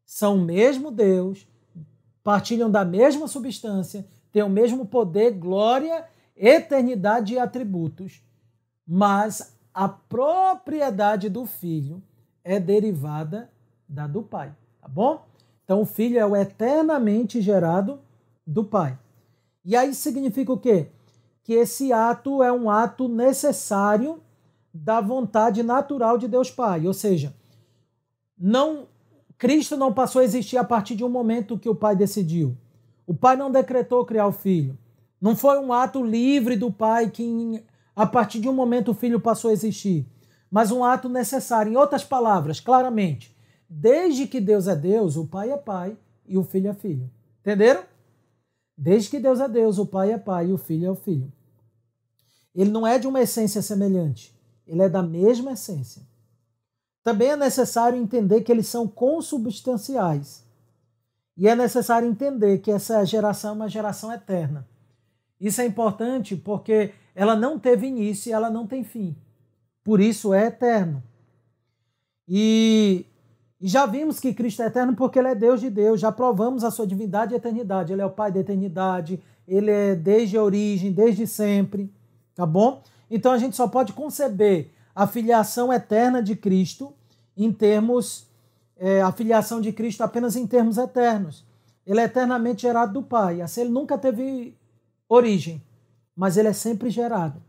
São 0.06 0.36
o 0.36 0.42
mesmo 0.42 0.92
Deus, 0.92 1.48
partilham 2.22 2.70
da 2.70 2.84
mesma 2.84 3.30
substância, 3.30 4.06
têm 4.30 4.44
o 4.44 4.50
mesmo 4.50 4.86
poder, 4.86 5.32
glória, 5.32 6.06
eternidade 6.36 7.36
e 7.36 7.40
atributos, 7.40 8.22
mas 8.86 9.58
a 9.74 9.88
propriedade 9.88 11.30
do 11.30 11.46
filho 11.46 12.04
é 12.44 12.60
derivada 12.60 13.50
da 13.88 14.06
do 14.06 14.22
Pai, 14.22 14.54
tá 14.82 14.90
bom? 14.90 15.31
Então 15.72 15.84
o 15.84 15.86
Filho 15.86 16.20
é 16.20 16.26
o 16.26 16.36
eternamente 16.36 17.40
gerado 17.40 18.02
do 18.46 18.62
Pai. 18.62 19.00
E 19.64 19.74
aí 19.74 19.96
significa 19.96 20.52
o 20.52 20.58
quê? 20.58 20.90
Que 21.46 21.54
esse 21.54 21.94
ato 21.94 22.44
é 22.44 22.52
um 22.52 22.70
ato 22.70 23.08
necessário 23.08 24.22
da 24.74 25.00
vontade 25.00 25.64
natural 25.64 26.18
de 26.18 26.28
Deus 26.28 26.52
Pai, 26.52 26.86
ou 26.86 26.94
seja, 26.94 27.34
não 28.38 28.86
Cristo 29.38 29.78
não 29.78 29.94
passou 29.94 30.20
a 30.20 30.26
existir 30.26 30.58
a 30.58 30.64
partir 30.66 30.94
de 30.94 31.06
um 31.06 31.10
momento 31.10 31.58
que 31.58 31.70
o 31.70 31.76
Pai 31.76 31.96
decidiu. 31.96 32.54
O 33.08 33.14
Pai 33.14 33.38
não 33.38 33.50
decretou 33.50 34.06
criar 34.06 34.28
o 34.28 34.34
Filho. 34.34 34.78
Não 35.22 35.38
foi 35.38 35.58
um 35.58 35.72
ato 35.72 36.04
livre 36.04 36.58
do 36.58 36.70
Pai 36.70 37.10
que 37.10 37.64
a 37.96 38.06
partir 38.06 38.42
de 38.42 38.50
um 38.50 38.54
momento 38.54 38.92
o 38.92 38.94
Filho 38.94 39.22
passou 39.22 39.50
a 39.50 39.54
existir, 39.54 40.06
mas 40.52 40.70
um 40.70 40.84
ato 40.84 41.08
necessário. 41.08 41.72
Em 41.72 41.78
outras 41.78 42.04
palavras, 42.04 42.60
claramente, 42.60 43.34
Desde 43.74 44.28
que 44.28 44.42
Deus 44.42 44.68
é 44.68 44.76
Deus, 44.76 45.16
o 45.16 45.26
Pai 45.26 45.50
é 45.50 45.56
Pai 45.56 45.98
e 46.28 46.38
o 46.38 46.44
Filho 46.44 46.70
é 46.70 46.74
Filho. 46.74 47.10
Entenderam? 47.40 47.86
Desde 48.78 49.10
que 49.10 49.18
Deus 49.18 49.40
é 49.40 49.48
Deus, 49.48 49.78
o 49.78 49.86
Pai 49.86 50.12
é 50.12 50.18
Pai 50.18 50.48
e 50.50 50.52
o 50.52 50.58
Filho 50.58 50.88
é 50.88 50.92
o 50.92 50.96
Filho. 50.96 51.32
Ele 52.54 52.70
não 52.70 52.86
é 52.86 53.00
de 53.00 53.08
uma 53.08 53.22
essência 53.22 53.62
semelhante, 53.62 54.38
ele 54.68 54.82
é 54.82 54.90
da 54.90 55.02
mesma 55.02 55.54
essência. 55.54 56.02
Também 57.02 57.30
é 57.30 57.38
necessário 57.38 57.98
entender 57.98 58.42
que 58.42 58.52
eles 58.52 58.68
são 58.68 58.86
consubstanciais. 58.90 60.44
E 61.38 61.48
é 61.48 61.56
necessário 61.56 62.10
entender 62.10 62.58
que 62.58 62.72
essa 62.72 63.06
geração 63.06 63.52
é 63.52 63.54
uma 63.54 63.70
geração 63.70 64.12
eterna. 64.12 64.68
Isso 65.40 65.62
é 65.62 65.66
importante 65.66 66.36
porque 66.36 66.92
ela 67.16 67.38
não 67.38 67.58
teve 67.58 67.88
início 67.88 68.30
e 68.30 68.34
ela 68.34 68.50
não 68.50 68.68
tem 68.68 68.84
fim. 68.84 69.16
Por 69.82 70.02
isso 70.02 70.34
é 70.34 70.48
eterno. 70.48 71.02
E 72.28 73.06
e 73.62 73.68
já 73.68 73.86
vimos 73.86 74.20
que 74.20 74.34
Cristo 74.34 74.64
é 74.64 74.66
eterno 74.66 74.96
porque 74.96 75.20
ele 75.20 75.28
é 75.28 75.36
Deus 75.36 75.62
de 75.62 75.70
Deus, 75.70 76.00
já 76.00 76.12
provamos 76.12 76.64
a 76.64 76.72
sua 76.72 76.88
divindade 76.88 77.34
e 77.34 77.38
eternidade. 77.38 77.94
Ele 77.94 78.02
é 78.02 78.06
o 78.06 78.10
Pai 78.10 78.32
da 78.32 78.40
eternidade, 78.40 79.22
ele 79.48 79.70
é 79.70 79.96
desde 79.96 80.36
a 80.36 80.44
origem, 80.44 80.92
desde 80.92 81.28
sempre, 81.28 81.94
tá 82.34 82.44
bom? 82.44 82.82
Então 83.10 83.32
a 83.32 83.38
gente 83.38 83.56
só 83.56 83.68
pode 83.68 83.94
conceber 83.94 84.72
a 84.96 85.06
filiação 85.06 85.72
eterna 85.72 86.24
de 86.24 86.36
Cristo 86.36 86.92
em 87.38 87.52
termos, 87.52 88.28
é, 88.78 89.02
a 89.02 89.12
filiação 89.12 89.62
de 89.62 89.72
Cristo 89.72 90.02
apenas 90.02 90.36
em 90.36 90.48
termos 90.48 90.80
eternos. 90.80 91.46
Ele 91.86 92.00
é 92.00 92.06
eternamente 92.06 92.64
gerado 92.64 92.94
do 92.94 93.04
Pai, 93.04 93.42
assim 93.42 93.62
ele 93.62 93.70
nunca 93.70 93.96
teve 93.96 94.56
origem, 95.08 95.62
mas 96.16 96.36
ele 96.36 96.48
é 96.48 96.54
sempre 96.54 96.90
gerado. 96.90 97.40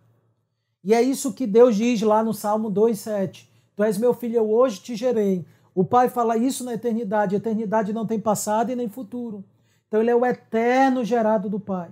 E 0.84 0.92
é 0.92 1.00
isso 1.00 1.32
que 1.32 1.46
Deus 1.46 1.76
diz 1.76 2.02
lá 2.02 2.22
no 2.22 2.34
Salmo 2.34 2.70
2,7. 2.70 3.46
Tu 3.74 3.82
és 3.82 3.96
meu 3.96 4.12
filho, 4.12 4.36
eu 4.36 4.50
hoje 4.50 4.80
te 4.80 4.94
gerei. 4.94 5.46
O 5.74 5.84
Pai 5.84 6.08
fala 6.08 6.36
isso 6.36 6.64
na 6.64 6.74
eternidade. 6.74 7.34
A 7.34 7.38
eternidade 7.38 7.92
não 7.92 8.06
tem 8.06 8.20
passado 8.20 8.70
e 8.70 8.76
nem 8.76 8.88
futuro. 8.88 9.44
Então 9.88 10.00
ele 10.00 10.10
é 10.10 10.16
o 10.16 10.24
eterno 10.24 11.04
gerado 11.04 11.48
do 11.48 11.58
Pai. 11.58 11.90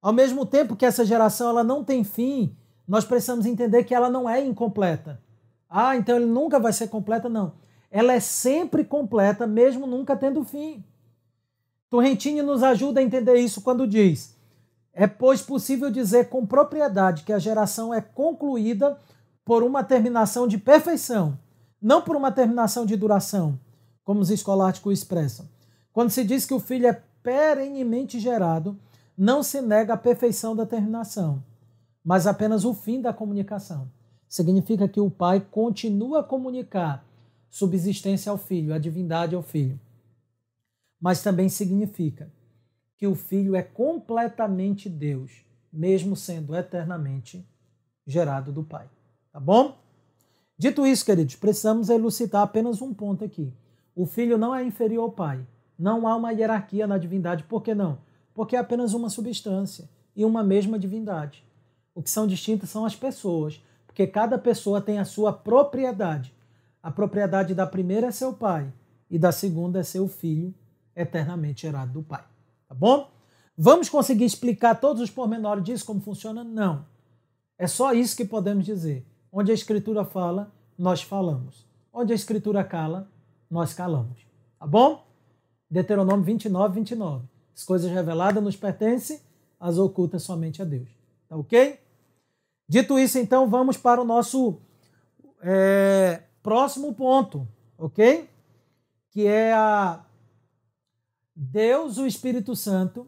Ao 0.00 0.12
mesmo 0.12 0.46
tempo 0.46 0.76
que 0.76 0.86
essa 0.86 1.04
geração 1.04 1.48
ela 1.48 1.64
não 1.64 1.82
tem 1.82 2.04
fim, 2.04 2.54
nós 2.86 3.04
precisamos 3.04 3.46
entender 3.46 3.84
que 3.84 3.94
ela 3.94 4.08
não 4.08 4.28
é 4.28 4.44
incompleta. 4.44 5.20
Ah, 5.68 5.96
então 5.96 6.16
ele 6.16 6.26
nunca 6.26 6.60
vai 6.60 6.72
ser 6.72 6.88
completa, 6.88 7.28
não. 7.28 7.54
Ela 7.90 8.12
é 8.12 8.20
sempre 8.20 8.84
completa, 8.84 9.46
mesmo 9.46 9.86
nunca 9.86 10.16
tendo 10.16 10.44
fim. 10.44 10.84
Torrentini 11.90 12.42
nos 12.42 12.62
ajuda 12.62 13.00
a 13.00 13.02
entender 13.02 13.36
isso 13.36 13.60
quando 13.60 13.86
diz: 13.86 14.36
é 14.92 15.06
pois 15.06 15.42
possível 15.42 15.90
dizer 15.90 16.28
com 16.28 16.46
propriedade 16.46 17.24
que 17.24 17.32
a 17.32 17.38
geração 17.38 17.92
é 17.92 18.00
concluída 18.00 18.98
por 19.44 19.62
uma 19.62 19.82
terminação 19.82 20.46
de 20.46 20.58
perfeição 20.58 21.38
não 21.86 22.02
por 22.02 22.16
uma 22.16 22.32
terminação 22.32 22.84
de 22.84 22.96
duração, 22.96 23.60
como 24.02 24.18
os 24.18 24.28
escolásticos 24.28 24.98
expressam. 24.98 25.48
Quando 25.92 26.10
se 26.10 26.24
diz 26.24 26.44
que 26.44 26.52
o 26.52 26.58
filho 26.58 26.88
é 26.88 27.00
perenemente 27.22 28.18
gerado, 28.18 28.76
não 29.16 29.40
se 29.40 29.62
nega 29.62 29.94
a 29.94 29.96
perfeição 29.96 30.56
da 30.56 30.66
terminação, 30.66 31.40
mas 32.04 32.26
apenas 32.26 32.64
o 32.64 32.74
fim 32.74 33.00
da 33.00 33.12
comunicação. 33.12 33.88
Significa 34.28 34.88
que 34.88 34.98
o 34.98 35.08
pai 35.08 35.40
continua 35.40 36.20
a 36.20 36.24
comunicar 36.24 37.06
subsistência 37.48 38.32
ao 38.32 38.36
filho, 38.36 38.74
a 38.74 38.78
divindade 38.78 39.36
ao 39.36 39.42
filho. 39.42 39.78
Mas 41.00 41.22
também 41.22 41.48
significa 41.48 42.28
que 42.98 43.06
o 43.06 43.14
filho 43.14 43.54
é 43.54 43.62
completamente 43.62 44.88
Deus, 44.88 45.44
mesmo 45.72 46.16
sendo 46.16 46.52
eternamente 46.56 47.48
gerado 48.04 48.50
do 48.50 48.64
pai. 48.64 48.90
Tá 49.30 49.38
bom? 49.38 49.85
Dito 50.58 50.86
isso, 50.86 51.04
queridos, 51.04 51.36
precisamos 51.36 51.90
elucidar 51.90 52.42
apenas 52.42 52.80
um 52.80 52.94
ponto 52.94 53.24
aqui. 53.24 53.52
O 53.94 54.06
filho 54.06 54.38
não 54.38 54.54
é 54.54 54.64
inferior 54.64 55.02
ao 55.02 55.12
pai. 55.12 55.46
Não 55.78 56.08
há 56.08 56.16
uma 56.16 56.32
hierarquia 56.32 56.86
na 56.86 56.96
divindade. 56.96 57.44
Por 57.44 57.62
que 57.62 57.74
não? 57.74 57.98
Porque 58.34 58.56
é 58.56 58.58
apenas 58.58 58.94
uma 58.94 59.10
substância 59.10 59.88
e 60.14 60.24
uma 60.24 60.42
mesma 60.42 60.78
divindade. 60.78 61.44
O 61.94 62.02
que 62.02 62.10
são 62.10 62.26
distintas 62.26 62.70
são 62.70 62.84
as 62.84 62.96
pessoas, 62.96 63.62
porque 63.86 64.06
cada 64.06 64.38
pessoa 64.38 64.80
tem 64.80 64.98
a 64.98 65.04
sua 65.04 65.32
propriedade. 65.32 66.34
A 66.82 66.90
propriedade 66.90 67.54
da 67.54 67.66
primeira 67.66 68.06
é 68.06 68.10
seu 68.10 68.32
pai 68.32 68.72
e 69.10 69.18
da 69.18 69.32
segunda 69.32 69.80
é 69.80 69.82
seu 69.82 70.08
filho, 70.08 70.54
eternamente 70.94 71.62
gerado 71.62 71.92
do 71.92 72.02
pai. 72.02 72.24
Tá 72.68 72.74
bom? 72.74 73.10
Vamos 73.56 73.88
conseguir 73.88 74.24
explicar 74.24 74.74
todos 74.74 75.02
os 75.02 75.10
pormenores 75.10 75.64
disso, 75.64 75.84
como 75.84 76.00
funciona? 76.00 76.42
Não. 76.44 76.84
É 77.58 77.66
só 77.66 77.92
isso 77.92 78.16
que 78.16 78.24
podemos 78.24 78.64
dizer. 78.64 79.06
Onde 79.38 79.50
a 79.50 79.54
Escritura 79.54 80.02
fala, 80.02 80.50
nós 80.78 81.02
falamos. 81.02 81.66
Onde 81.92 82.10
a 82.10 82.16
Escritura 82.16 82.64
cala, 82.64 83.06
nós 83.50 83.74
calamos. 83.74 84.26
Tá 84.58 84.66
bom? 84.66 85.06
Deuteronômio 85.70 86.24
29, 86.24 86.76
29. 86.76 87.26
As 87.54 87.62
coisas 87.62 87.90
reveladas 87.90 88.42
nos 88.42 88.56
pertencem, 88.56 89.20
as 89.60 89.76
ocultas 89.76 90.22
somente 90.22 90.62
a 90.62 90.64
Deus. 90.64 90.88
Tá 91.28 91.36
ok? 91.36 91.78
Dito 92.66 92.98
isso, 92.98 93.18
então, 93.18 93.46
vamos 93.46 93.76
para 93.76 94.00
o 94.00 94.06
nosso 94.06 94.58
é, 95.42 96.22
próximo 96.42 96.94
ponto, 96.94 97.46
ok? 97.76 98.30
Que 99.10 99.26
é 99.26 99.52
a 99.52 100.02
Deus, 101.34 101.98
o 101.98 102.06
Espírito 102.06 102.56
Santo, 102.56 103.06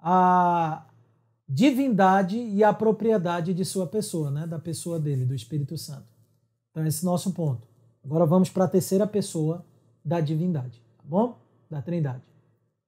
a 0.00 0.87
divindade 1.48 2.36
e 2.36 2.62
a 2.62 2.72
propriedade 2.72 3.54
de 3.54 3.64
sua 3.64 3.86
pessoa, 3.86 4.30
né? 4.30 4.46
da 4.46 4.58
pessoa 4.58 5.00
dele, 5.00 5.24
do 5.24 5.34
Espírito 5.34 5.78
Santo. 5.78 6.06
Então, 6.70 6.86
esse 6.86 7.04
é 7.04 7.08
o 7.08 7.10
nosso 7.10 7.32
ponto. 7.32 7.66
Agora 8.04 8.26
vamos 8.26 8.50
para 8.50 8.64
a 8.64 8.68
terceira 8.68 9.06
pessoa 9.06 9.64
da 10.04 10.20
divindade, 10.20 10.82
tá 10.96 11.04
bom? 11.04 11.38
Da 11.70 11.80
trindade. 11.80 12.22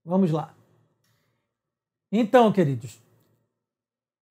Vamos 0.05 0.31
lá. 0.31 0.55
Então, 2.13 2.53
queridos, 2.53 2.99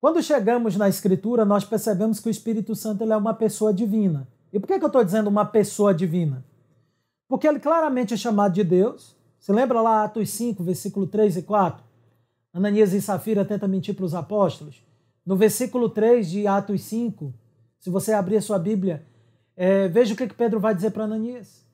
quando 0.00 0.22
chegamos 0.22 0.76
na 0.76 0.88
Escritura, 0.88 1.44
nós 1.44 1.64
percebemos 1.64 2.20
que 2.20 2.28
o 2.28 2.30
Espírito 2.30 2.74
Santo 2.74 3.02
ele 3.02 3.12
é 3.12 3.16
uma 3.16 3.34
pessoa 3.34 3.72
divina. 3.72 4.26
E 4.52 4.58
por 4.58 4.66
que, 4.66 4.78
que 4.78 4.84
eu 4.84 4.88
estou 4.88 5.04
dizendo 5.04 5.28
uma 5.28 5.44
pessoa 5.44 5.94
divina? 5.94 6.44
Porque 7.28 7.46
ele 7.46 7.60
claramente 7.60 8.14
é 8.14 8.16
chamado 8.16 8.54
de 8.54 8.64
Deus. 8.64 9.14
Você 9.38 9.52
lembra 9.52 9.80
lá 9.80 10.04
Atos 10.04 10.30
5, 10.30 10.62
versículo 10.64 11.06
3 11.06 11.36
e 11.36 11.42
4? 11.42 11.89
Ananias 12.52 12.92
e 12.92 13.00
Safira 13.00 13.44
tentam 13.44 13.68
mentir 13.68 13.94
para 13.94 14.04
os 14.04 14.14
apóstolos. 14.14 14.84
No 15.24 15.36
versículo 15.36 15.88
3 15.88 16.28
de 16.28 16.46
Atos 16.46 16.82
5, 16.82 17.32
se 17.78 17.90
você 17.90 18.12
abrir 18.12 18.36
a 18.36 18.42
sua 18.42 18.58
Bíblia, 18.58 19.06
é, 19.56 19.88
veja 19.88 20.14
o 20.14 20.16
que, 20.16 20.26
que 20.26 20.34
Pedro 20.34 20.58
vai 20.58 20.74
dizer 20.74 20.90
para 20.90 21.04
Ananias. 21.04 21.64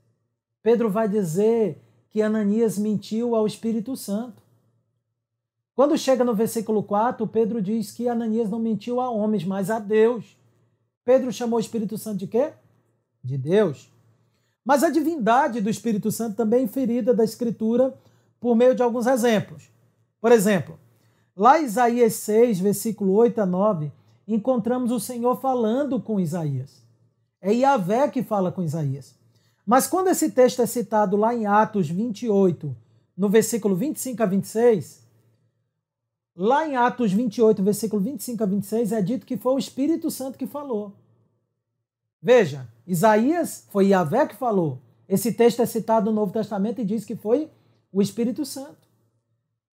Pedro 0.63 0.91
vai 0.91 1.09
dizer 1.09 1.83
que 2.11 2.21
Ananias 2.21 2.77
mentiu 2.77 3.35
ao 3.35 3.47
Espírito 3.47 3.97
Santo. 3.97 4.43
Quando 5.75 5.97
chega 5.97 6.25
no 6.25 6.35
versículo 6.35 6.83
4, 6.83 7.27
Pedro 7.27 7.61
diz 7.63 7.93
que 7.93 8.09
Ananias 8.09 8.51
não 8.51 8.59
mentiu 8.59 9.01
a 9.01 9.11
homens, 9.11 9.45
mas 9.45 9.71
a 9.71 9.79
Deus. 9.79 10.37
Pedro 11.05 11.33
chamou 11.33 11.59
o 11.59 11.61
Espírito 11.61 11.97
Santo 11.97 12.19
de 12.19 12.27
quê? 12.27 12.53
De 13.23 13.39
Deus. 13.39 13.91
Mas 14.65 14.83
a 14.83 14.91
divindade 14.91 15.61
do 15.61 15.71
Espírito 15.71 16.11
Santo 16.11 16.37
também 16.37 16.61
é 16.61 16.63
inferida 16.65 17.15
da 17.15 17.23
Escritura 17.23 17.97
por 18.41 18.57
meio 18.57 18.75
de 18.75 18.83
alguns 18.83 19.07
exemplos. 19.07 19.71
Por 20.27 20.33
exemplo, 20.33 20.77
lá 21.37 21.61
em 21.61 21.67
Isaías 21.67 22.15
6, 22.15 22.59
versículo 22.59 23.13
8 23.13 23.43
a 23.43 23.47
9, 23.47 23.93
encontramos 24.27 24.91
o 24.91 24.99
Senhor 24.99 25.41
falando 25.41 26.01
com 26.01 26.19
Isaías. 26.19 26.83
É 27.41 27.53
Yahvé 27.53 28.09
que 28.09 28.25
fala 28.25 28.51
com 28.51 28.61
Isaías. 28.61 29.15
Mas 29.65 29.87
quando 29.87 30.09
esse 30.09 30.33
texto 30.33 30.61
é 30.61 30.67
citado 30.67 31.17
lá 31.17 31.33
em 31.33 31.47
Atos 31.47 31.89
28, 31.89 32.75
no 33.17 33.29
versículo 33.29 33.77
25 33.77 34.21
a 34.21 34.27
26, 34.27 35.07
lá 36.35 36.67
em 36.67 36.75
Atos 36.75 37.13
28, 37.13 37.63
versículo 37.63 38.03
25 38.03 38.43
a 38.43 38.47
26, 38.47 38.91
é 38.91 39.01
dito 39.01 39.27
que 39.27 39.37
foi 39.37 39.55
o 39.55 39.61
Espírito 39.61 40.11
Santo 40.11 40.37
que 40.37 40.49
falou. 40.49 40.93
Veja, 42.21 42.67
Isaías 42.85 43.65
foi 43.71 43.91
Yahvé 43.91 44.27
que 44.27 44.35
falou. 44.35 44.81
Esse 45.09 45.31
texto 45.31 45.63
é 45.63 45.67
citado 45.67 46.11
no 46.11 46.17
Novo 46.17 46.33
Testamento 46.33 46.81
e 46.81 46.85
diz 46.85 47.05
que 47.05 47.15
foi 47.15 47.49
o 47.93 48.03
Espírito 48.03 48.45
Santo. 48.45 48.86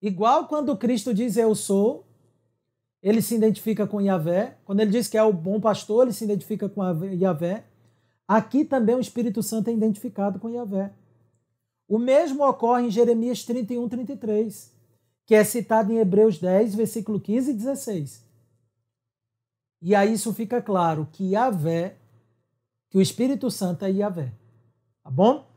Igual 0.03 0.49
quando 0.49 0.75
Cristo 0.75 1.13
diz 1.13 1.37
eu 1.37 1.55
sou, 1.55 2.05
ele 3.01 3.21
se 3.21 3.35
identifica 3.35 3.87
com 3.87 4.01
Yahvé. 4.01 4.57
Quando 4.65 4.81
ele 4.81 4.91
diz 4.91 5.07
que 5.07 5.17
é 5.17 5.23
o 5.23 5.31
bom 5.31 5.61
pastor, 5.61 6.03
ele 6.03 6.11
se 6.11 6.25
identifica 6.25 6.67
com 6.67 6.83
Yahvé. 6.83 7.63
Aqui 8.27 8.65
também 8.65 8.95
o 8.95 8.99
Espírito 8.99 9.41
Santo 9.41 9.69
é 9.69 9.73
identificado 9.73 10.39
com 10.39 10.49
Yahvé. 10.49 10.91
O 11.87 11.97
mesmo 11.97 12.45
ocorre 12.45 12.87
em 12.87 12.91
Jeremias 12.91 13.45
31, 13.45 13.87
33, 13.87 14.73
que 15.25 15.35
é 15.35 15.43
citado 15.45 15.93
em 15.93 15.99
Hebreus 15.99 16.37
10, 16.37 16.75
versículo 16.75 17.17
15 17.17 17.51
e 17.51 17.53
16. 17.53 18.25
E 19.81 19.95
aí 19.95 20.11
isso 20.11 20.33
fica 20.33 20.61
claro 20.61 21.07
que 21.13 21.31
Yahvé, 21.31 21.95
que 22.89 22.97
o 22.97 23.01
Espírito 23.01 23.49
Santo 23.49 23.85
é 23.85 23.91
Yahvé. 23.91 24.33
Tá 25.01 25.09
bom? 25.09 25.47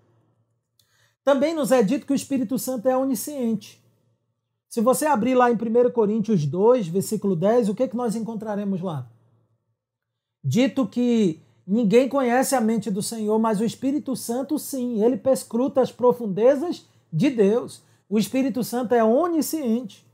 Também 1.25 1.53
nos 1.53 1.73
é 1.73 1.83
dito 1.83 2.07
que 2.07 2.13
o 2.13 2.17
Espírito 2.17 2.57
Santo 2.61 2.89
é 2.89 2.97
onisciente. 2.97 3.85
Se 4.77 4.83
você 4.83 5.07
abrir 5.07 5.35
lá 5.35 5.51
em 5.51 5.55
1 5.55 5.91
Coríntios 5.91 6.45
2, 6.45 6.89
versículo 6.89 7.35
10, 7.35 7.71
o 7.71 7.75
que, 7.75 7.85
é 7.85 7.89
que 7.89 7.97
nós 7.97 8.15
encontraremos 8.15 8.83
lá? 8.83 9.09
Dito 10.45 10.87
que 10.87 11.41
ninguém 11.67 12.11
conhece 12.11 12.55
a 12.55 12.61
mente 12.61 12.91
do 12.91 13.01
Senhor, 13.01 13.39
mas 13.39 13.59
o 13.59 13.65
Espírito 13.65 14.15
Santo 14.15 14.59
sim, 14.59 15.03
ele 15.03 15.17
perscruta 15.17 15.81
as 15.81 15.91
profundezas 15.91 16.85
de 17.11 17.31
Deus. 17.31 17.83
O 18.07 18.19
Espírito 18.19 18.63
Santo 18.63 18.95
é 18.95 19.03
onisciente. 19.03 20.07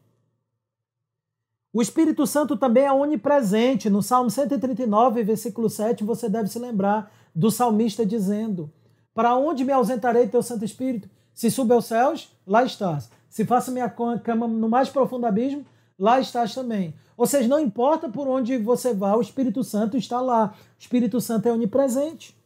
O 1.72 1.82
Espírito 1.82 2.24
Santo 2.24 2.56
também 2.56 2.84
é 2.84 2.92
onipresente. 2.92 3.90
No 3.90 4.00
Salmo 4.00 4.30
139, 4.30 5.24
versículo 5.24 5.68
7, 5.68 6.04
você 6.04 6.28
deve 6.28 6.48
se 6.48 6.60
lembrar 6.60 7.12
do 7.34 7.50
salmista 7.50 8.06
dizendo: 8.06 8.70
Para 9.12 9.34
onde 9.34 9.64
me 9.64 9.72
ausentarei 9.72 10.28
teu 10.28 10.40
Santo 10.40 10.64
Espírito? 10.64 11.10
Se 11.34 11.50
subo 11.50 11.74
aos 11.74 11.86
céus, 11.86 12.30
lá 12.46 12.62
estás. 12.62 13.10
Se 13.32 13.46
faço 13.46 13.72
minha 13.72 13.88
cama 13.88 14.46
no 14.46 14.68
mais 14.68 14.90
profundo 14.90 15.24
abismo, 15.24 15.64
lá 15.98 16.20
estás 16.20 16.54
também. 16.54 16.94
Ou 17.16 17.26
seja, 17.26 17.48
não 17.48 17.58
importa 17.58 18.06
por 18.06 18.28
onde 18.28 18.58
você 18.58 18.92
vá, 18.92 19.16
o 19.16 19.22
Espírito 19.22 19.64
Santo 19.64 19.96
está 19.96 20.20
lá. 20.20 20.54
O 20.78 20.78
Espírito 20.78 21.18
Santo 21.18 21.48
é 21.48 21.52
onipresente. 21.52 22.36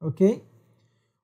Ok? 0.00 0.42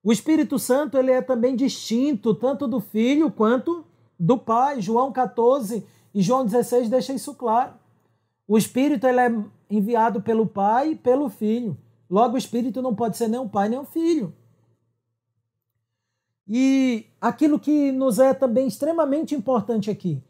O 0.03 0.13
Espírito 0.13 0.59
Santo 0.59 0.99
ele 0.99 1.11
é 1.11 1.23
também 1.23 1.57
distinto 1.57 2.35
tanto 2.35 2.69
do 2.69 2.79
Filho 2.79 3.31
quanto 3.31 3.87
do 4.19 4.37
Pai. 4.37 4.83
João 4.83 5.11
14 5.11 5.83
e 6.13 6.21
João 6.21 6.45
16 6.45 6.91
deixa 6.91 7.15
isso 7.15 7.35
claro. 7.35 7.73
O 8.47 8.59
Espírito 8.59 9.07
ele 9.07 9.21
é 9.21 9.35
enviado 9.71 10.21
pelo 10.21 10.47
Pai 10.47 10.91
e 10.91 10.97
pelo 10.97 11.31
Filho. 11.31 11.75
Logo, 12.11 12.35
o 12.35 12.39
Espírito 12.39 12.83
não 12.83 12.95
pode 12.95 13.17
ser 13.17 13.29
nem 13.29 13.41
o 13.41 13.49
Pai 13.49 13.71
nem 13.71 13.79
o 13.79 13.85
Filho. 13.87 14.35
E 16.47 17.07
aquilo 17.21 17.59
que 17.59 17.93
nos 17.93 18.19
é 18.19 18.33
também 18.33 18.67
extremamente 18.67 19.35
importante 19.35 19.91
aqui, 19.91 20.23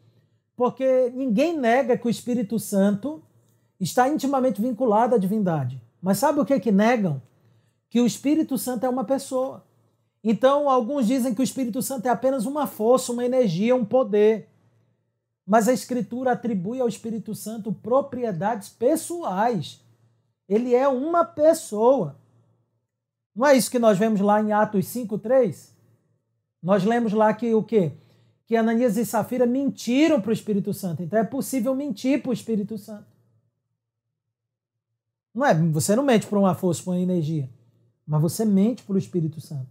porque 0.55 1.11
ninguém 1.15 1.57
nega 1.57 1.97
que 1.97 2.07
o 2.07 2.09
Espírito 2.09 2.59
Santo 2.59 3.23
está 3.79 4.09
intimamente 4.09 4.61
vinculado 4.61 5.15
à 5.15 5.17
divindade. 5.17 5.81
Mas 6.01 6.17
sabe 6.17 6.39
o 6.39 6.45
que 6.45 6.53
é 6.53 6.59
que 6.59 6.71
negam? 6.71 7.21
Que 7.89 8.01
o 8.01 8.05
Espírito 8.05 8.57
Santo 8.57 8.85
é 8.85 8.89
uma 8.89 9.03
pessoa. 9.03 9.63
Então, 10.23 10.69
alguns 10.69 11.07
dizem 11.07 11.33
que 11.33 11.41
o 11.41 11.43
Espírito 11.43 11.81
Santo 11.81 12.05
é 12.05 12.09
apenas 12.09 12.45
uma 12.45 12.67
força, 12.67 13.11
uma 13.11 13.25
energia, 13.25 13.75
um 13.75 13.85
poder. 13.85 14.49
Mas 15.45 15.67
a 15.67 15.73
Escritura 15.73 16.31
atribui 16.31 16.79
ao 16.79 16.87
Espírito 16.87 17.33
Santo 17.33 17.73
propriedades 17.73 18.69
pessoais. 18.69 19.81
Ele 20.47 20.75
é 20.75 20.87
uma 20.87 21.25
pessoa. 21.25 22.15
Não 23.35 23.47
é 23.47 23.55
isso 23.55 23.71
que 23.71 23.79
nós 23.79 23.97
vemos 23.97 24.21
lá 24.21 24.41
em 24.41 24.51
Atos 24.51 24.85
5,3? 24.85 25.70
Nós 26.61 26.83
lemos 26.83 27.13
lá 27.13 27.33
que 27.33 27.53
o 27.53 27.63
quê? 27.63 27.93
Que 28.45 28.55
Ananias 28.55 28.97
e 28.97 29.05
Safira 29.05 29.45
mentiram 29.45 30.21
para 30.21 30.29
o 30.29 30.33
Espírito 30.33 30.73
Santo. 30.73 31.01
Então 31.01 31.17
é 31.17 31.23
possível 31.23 31.73
mentir 31.73 32.21
para 32.21 32.29
o 32.29 32.33
Espírito 32.33 32.77
Santo. 32.77 33.05
Não 35.33 35.45
é, 35.45 35.53
você 35.53 35.95
não 35.95 36.03
mente 36.03 36.27
para 36.27 36.37
uma 36.37 36.53
força, 36.53 36.83
para 36.83 36.91
uma 36.91 36.99
energia. 36.99 37.49
mas 38.05 38.21
você 38.21 38.43
mente 38.43 38.83
para 38.83 38.95
o 38.95 38.97
Espírito 38.97 39.39
Santo. 39.39 39.69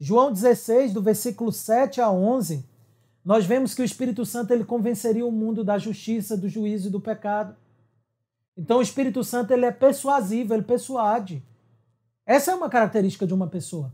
João 0.00 0.32
16, 0.32 0.92
do 0.92 1.00
versículo 1.00 1.52
7 1.52 2.00
a 2.00 2.10
11, 2.10 2.64
nós 3.24 3.46
vemos 3.46 3.72
que 3.72 3.82
o 3.82 3.84
Espírito 3.84 4.26
Santo 4.26 4.52
ele 4.52 4.64
convenceria 4.64 5.24
o 5.24 5.30
mundo 5.30 5.62
da 5.62 5.78
justiça, 5.78 6.36
do 6.36 6.48
juízo 6.48 6.88
e 6.88 6.90
do 6.90 7.00
pecado. 7.00 7.54
Então 8.56 8.78
o 8.78 8.82
Espírito 8.82 9.22
Santo 9.22 9.52
ele 9.52 9.64
é 9.64 9.70
persuasivo, 9.70 10.52
ele 10.52 10.64
persuade. 10.64 11.42
Essa 12.26 12.50
é 12.50 12.54
uma 12.54 12.68
característica 12.68 13.26
de 13.26 13.32
uma 13.32 13.46
pessoa. 13.46 13.92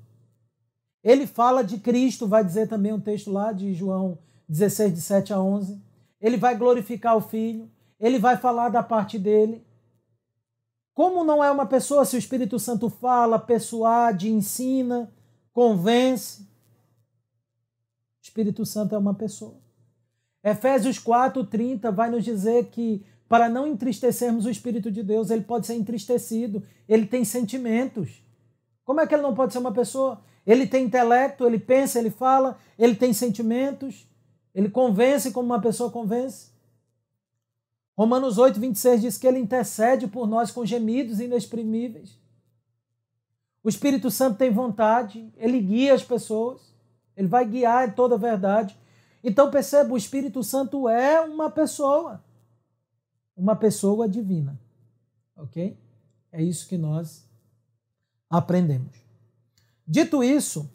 Ele 1.02 1.26
fala 1.26 1.62
de 1.62 1.78
Cristo, 1.78 2.26
vai 2.26 2.44
dizer 2.44 2.68
também 2.68 2.92
um 2.92 3.00
texto 3.00 3.30
lá 3.30 3.52
de 3.52 3.74
João 3.74 4.18
16, 4.48 4.94
de 4.94 5.00
7 5.00 5.32
a 5.32 5.40
11. 5.40 5.80
Ele 6.20 6.36
vai 6.36 6.56
glorificar 6.56 7.16
o 7.16 7.20
Filho, 7.20 7.70
ele 8.00 8.18
vai 8.18 8.36
falar 8.36 8.68
da 8.68 8.82
parte 8.82 9.18
dele. 9.18 9.64
Como 10.94 11.22
não 11.22 11.42
é 11.44 11.50
uma 11.50 11.66
pessoa 11.66 12.04
se 12.04 12.16
o 12.16 12.18
Espírito 12.18 12.58
Santo 12.58 12.90
fala, 12.90 13.38
persuade, 13.38 14.28
ensina, 14.28 15.12
convence? 15.52 16.42
O 16.42 16.46
Espírito 18.22 18.66
Santo 18.66 18.94
é 18.94 18.98
uma 18.98 19.14
pessoa. 19.14 19.56
Efésios 20.42 20.98
4:30 20.98 21.92
vai 21.92 22.10
nos 22.10 22.24
dizer 22.24 22.66
que 22.66 23.04
para 23.28 23.48
não 23.48 23.66
entristecermos 23.66 24.46
o 24.46 24.50
Espírito 24.50 24.90
de 24.90 25.02
Deus, 25.02 25.30
ele 25.30 25.44
pode 25.44 25.66
ser 25.66 25.74
entristecido, 25.74 26.62
ele 26.88 27.06
tem 27.06 27.24
sentimentos. 27.24 28.22
Como 28.84 29.00
é 29.00 29.06
que 29.06 29.14
ele 29.14 29.22
não 29.22 29.34
pode 29.34 29.52
ser 29.52 29.58
uma 29.58 29.72
pessoa? 29.72 30.22
Ele 30.48 30.66
tem 30.66 30.86
intelecto, 30.86 31.44
ele 31.44 31.58
pensa, 31.58 31.98
ele 31.98 32.08
fala, 32.08 32.58
ele 32.78 32.94
tem 32.94 33.12
sentimentos, 33.12 34.08
ele 34.54 34.70
convence 34.70 35.30
como 35.30 35.44
uma 35.44 35.60
pessoa 35.60 35.90
convence. 35.90 36.48
Romanos 37.94 38.38
8, 38.38 38.58
26 38.58 39.02
diz 39.02 39.18
que 39.18 39.26
ele 39.26 39.38
intercede 39.38 40.06
por 40.06 40.26
nós 40.26 40.50
com 40.50 40.64
gemidos 40.64 41.20
inexprimíveis. 41.20 42.18
O 43.62 43.68
Espírito 43.68 44.10
Santo 44.10 44.38
tem 44.38 44.50
vontade, 44.50 45.30
ele 45.36 45.60
guia 45.60 45.92
as 45.92 46.02
pessoas, 46.02 46.74
ele 47.14 47.28
vai 47.28 47.44
guiar 47.44 47.94
toda 47.94 48.14
a 48.14 48.18
verdade. 48.18 48.74
Então 49.22 49.50
perceba, 49.50 49.92
o 49.92 49.98
Espírito 49.98 50.42
Santo 50.42 50.88
é 50.88 51.20
uma 51.20 51.50
pessoa, 51.50 52.24
uma 53.36 53.54
pessoa 53.54 54.08
divina. 54.08 54.58
Ok? 55.36 55.76
É 56.32 56.42
isso 56.42 56.66
que 56.66 56.78
nós 56.78 57.28
aprendemos. 58.30 59.07
Dito 59.90 60.22
isso, 60.22 60.70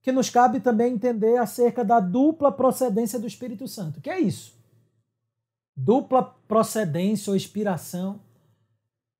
que 0.00 0.10
nos 0.10 0.30
cabe 0.30 0.58
também 0.58 0.94
entender 0.94 1.36
acerca 1.36 1.84
da 1.84 2.00
dupla 2.00 2.50
procedência 2.50 3.18
do 3.18 3.26
Espírito 3.26 3.68
Santo. 3.68 4.00
Que 4.00 4.08
é 4.08 4.18
isso? 4.18 4.54
Dupla 5.76 6.22
procedência 6.48 7.30
ou 7.30 7.36
inspiração. 7.36 8.20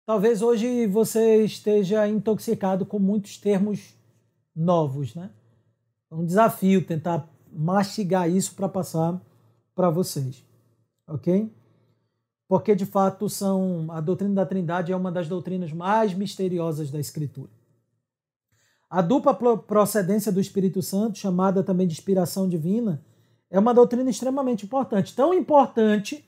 Talvez 0.07 0.41
hoje 0.41 0.87
você 0.87 1.45
esteja 1.45 2.09
intoxicado 2.09 2.87
com 2.87 2.99
muitos 2.99 3.37
termos 3.37 3.95
novos, 4.57 5.15
né? 5.15 5.31
É 6.11 6.15
um 6.15 6.25
desafio 6.25 6.87
tentar 6.87 7.29
mastigar 7.53 8.31
isso 8.31 8.55
para 8.55 8.69
passar 8.69 9.21
para 9.75 9.91
vocês, 9.91 10.43
ok? 11.07 11.53
Porque 12.49 12.75
de 12.75 12.87
fato 12.87 13.29
são 13.29 13.87
a 13.91 14.01
doutrina 14.01 14.35
da 14.35 14.47
Trindade 14.47 14.93
é 14.93 14.97
uma 14.97 15.13
das 15.13 15.29
doutrinas 15.29 15.73
mais 15.73 16.15
misteriosas 16.15 16.91
da 16.91 17.01
Escritura. 17.01 17.51
A 18.89 19.03
dupla 19.03 19.35
procedência 19.57 20.31
do 20.31 20.41
Espírito 20.41 20.81
Santo, 20.83 21.19
chamada 21.19 21.63
também 21.63 21.87
de 21.87 21.95
inspiração 21.95 22.49
divina, 22.49 23.03
é 23.51 23.59
uma 23.59 23.75
doutrina 23.75 24.09
extremamente 24.09 24.65
importante. 24.65 25.15
Tão 25.15 25.33
importante 25.35 26.25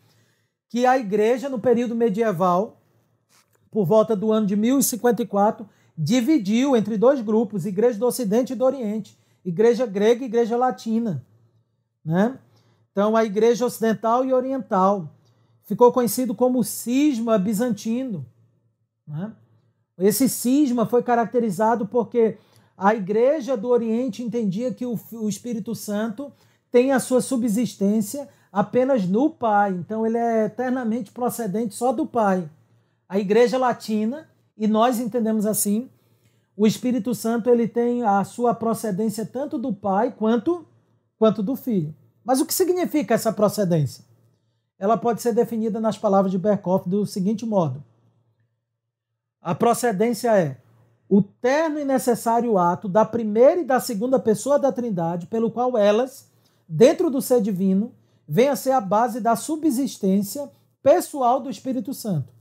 que 0.69 0.85
a 0.85 0.99
igreja, 0.99 1.49
no 1.49 1.59
período 1.59 1.95
medieval, 1.95 2.81
por 3.71 3.85
volta 3.85 4.17
do 4.17 4.33
ano 4.33 4.47
de 4.47 4.57
1054, 4.57 5.69
dividiu 5.97 6.77
entre 6.77 6.99
dois 6.99 7.21
grupos, 7.21 7.67
Igreja 7.67 7.99
do 7.99 8.07
Ocidente 8.07 8.53
e 8.53 8.57
do 8.57 8.65
Oriente, 8.65 9.19
Igreja 9.45 9.87
grega 9.87 10.23
e 10.23 10.27
Igreja 10.27 10.57
latina. 10.57 11.25
Né? 12.05 12.39
Então, 12.93 13.17
a 13.17 13.25
Igreja 13.25 13.67
Ocidental 13.67 14.25
e 14.25 14.33
Oriental. 14.33 15.13
Ficou 15.65 15.93
conhecido 15.93 16.35
como 16.35 16.63
cisma 16.63 17.39
bizantino. 17.39 18.25
Né? 19.07 19.33
Esse 19.99 20.29
cisma 20.29 20.87
foi 20.87 21.03
caracterizado 21.03 21.87
porque 21.87 22.37
a 22.77 22.95
igreja 22.95 23.57
do 23.57 23.69
Oriente 23.69 24.23
entendia 24.23 24.73
que 24.73 24.85
o, 24.85 24.99
o 25.13 25.29
Espírito 25.29 25.75
Santo 25.75 26.31
tem 26.71 26.93
a 26.93 27.01
sua 27.01 27.23
subsistência 27.23 28.29
apenas 28.53 29.07
no 29.07 29.31
Pai, 29.31 29.73
então 29.73 30.07
ele 30.07 30.19
é 30.19 30.47
eternamente 30.47 31.11
procedente 31.11 31.75
só 31.75 31.93
do 31.93 32.07
Pai. 32.07 32.49
A 33.09 33.19
igreja 33.19 33.57
latina, 33.57 34.29
e 34.57 34.67
nós 34.67 35.01
entendemos 35.01 35.47
assim, 35.47 35.89
o 36.57 36.67
Espírito 36.67 37.15
Santo 37.15 37.51
ele 37.51 37.69
tem 37.69 38.03
a 38.03 38.25
sua 38.25 38.55
procedência 38.55 39.25
tanto 39.25 39.59
do 39.59 39.73
Pai 39.73 40.11
quanto, 40.11 40.67
quanto 41.19 41.43
do 41.43 41.55
Filho. 41.55 41.95
Mas 42.25 42.41
o 42.41 42.47
que 42.47 42.53
significa 42.53 43.15
essa 43.15 43.33
procedência? 43.33 44.05
Ela 44.79 44.97
pode 44.97 45.23
ser 45.23 45.33
definida 45.33 45.81
nas 45.81 45.97
palavras 45.97 46.33
de 46.33 46.39
Berkhoff 46.39 46.89
do 46.89 47.07
seguinte 47.07 47.47
modo: 47.47 47.83
a 49.41 49.55
procedência 49.55 50.37
é 50.37 50.59
o 51.09 51.23
terno 51.23 51.79
e 51.79 51.85
necessário 51.85 52.59
ato 52.59 52.89
da 52.89 53.05
primeira 53.05 53.61
e 53.61 53.65
da 53.65 53.79
segunda 53.79 54.19
pessoa 54.19 54.59
da 54.59 54.73
Trindade, 54.73 55.27
pelo 55.27 55.51
qual 55.51 55.79
elas, 55.79 56.29
dentro 56.69 57.11
do 57.11 57.23
ser 57.23 57.41
divino, 57.41 57.93
vêm 58.27 58.49
a 58.49 58.57
ser 58.57 58.73
a 58.73 58.81
base 58.81 59.21
da 59.21 59.37
subsistência 59.37 60.51
pessoal 60.83 61.41
do 61.41 61.49
Espírito 61.49 61.95
Santo 61.95 62.35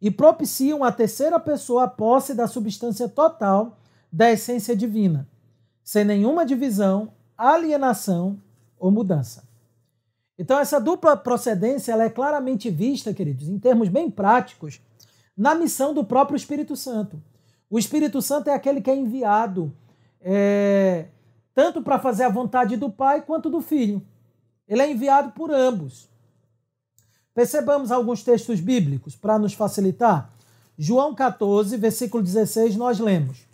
e 0.00 0.10
propiciam 0.10 0.82
a 0.82 0.92
terceira 0.92 1.38
pessoa 1.38 1.84
a 1.84 1.88
posse 1.88 2.34
da 2.34 2.46
substância 2.46 3.08
total 3.08 3.78
da 4.12 4.30
essência 4.30 4.76
divina, 4.76 5.28
sem 5.82 6.04
nenhuma 6.04 6.44
divisão, 6.44 7.12
alienação 7.38 8.38
ou 8.78 8.90
mudança. 8.90 9.44
Então, 10.38 10.58
essa 10.58 10.80
dupla 10.80 11.16
procedência 11.16 11.92
ela 11.92 12.04
é 12.04 12.10
claramente 12.10 12.68
vista, 12.68 13.14
queridos, 13.14 13.48
em 13.48 13.58
termos 13.58 13.88
bem 13.88 14.10
práticos, 14.10 14.80
na 15.36 15.54
missão 15.54 15.94
do 15.94 16.04
próprio 16.04 16.36
Espírito 16.36 16.76
Santo. 16.76 17.22
O 17.68 17.78
Espírito 17.78 18.20
Santo 18.20 18.50
é 18.50 18.54
aquele 18.54 18.80
que 18.80 18.90
é 18.90 18.96
enviado 18.96 19.72
é, 20.20 21.06
tanto 21.54 21.82
para 21.82 21.98
fazer 21.98 22.24
a 22.24 22.28
vontade 22.28 22.76
do 22.76 22.90
Pai 22.90 23.22
quanto 23.22 23.50
do 23.50 23.60
Filho. 23.60 24.02
Ele 24.68 24.82
é 24.82 24.90
enviado 24.90 25.32
por 25.32 25.50
ambos. 25.50 26.08
Percebamos 27.34 27.90
alguns 27.90 28.22
textos 28.22 28.60
bíblicos 28.60 29.16
para 29.16 29.38
nos 29.38 29.54
facilitar. 29.54 30.30
João 30.78 31.14
14, 31.14 31.76
versículo 31.76 32.22
16, 32.22 32.76
nós 32.76 32.98
lemos. 32.98 33.46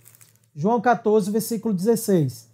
João 0.55 0.81
14, 0.81 1.31
versículo 1.31 1.75
16. 1.75 2.49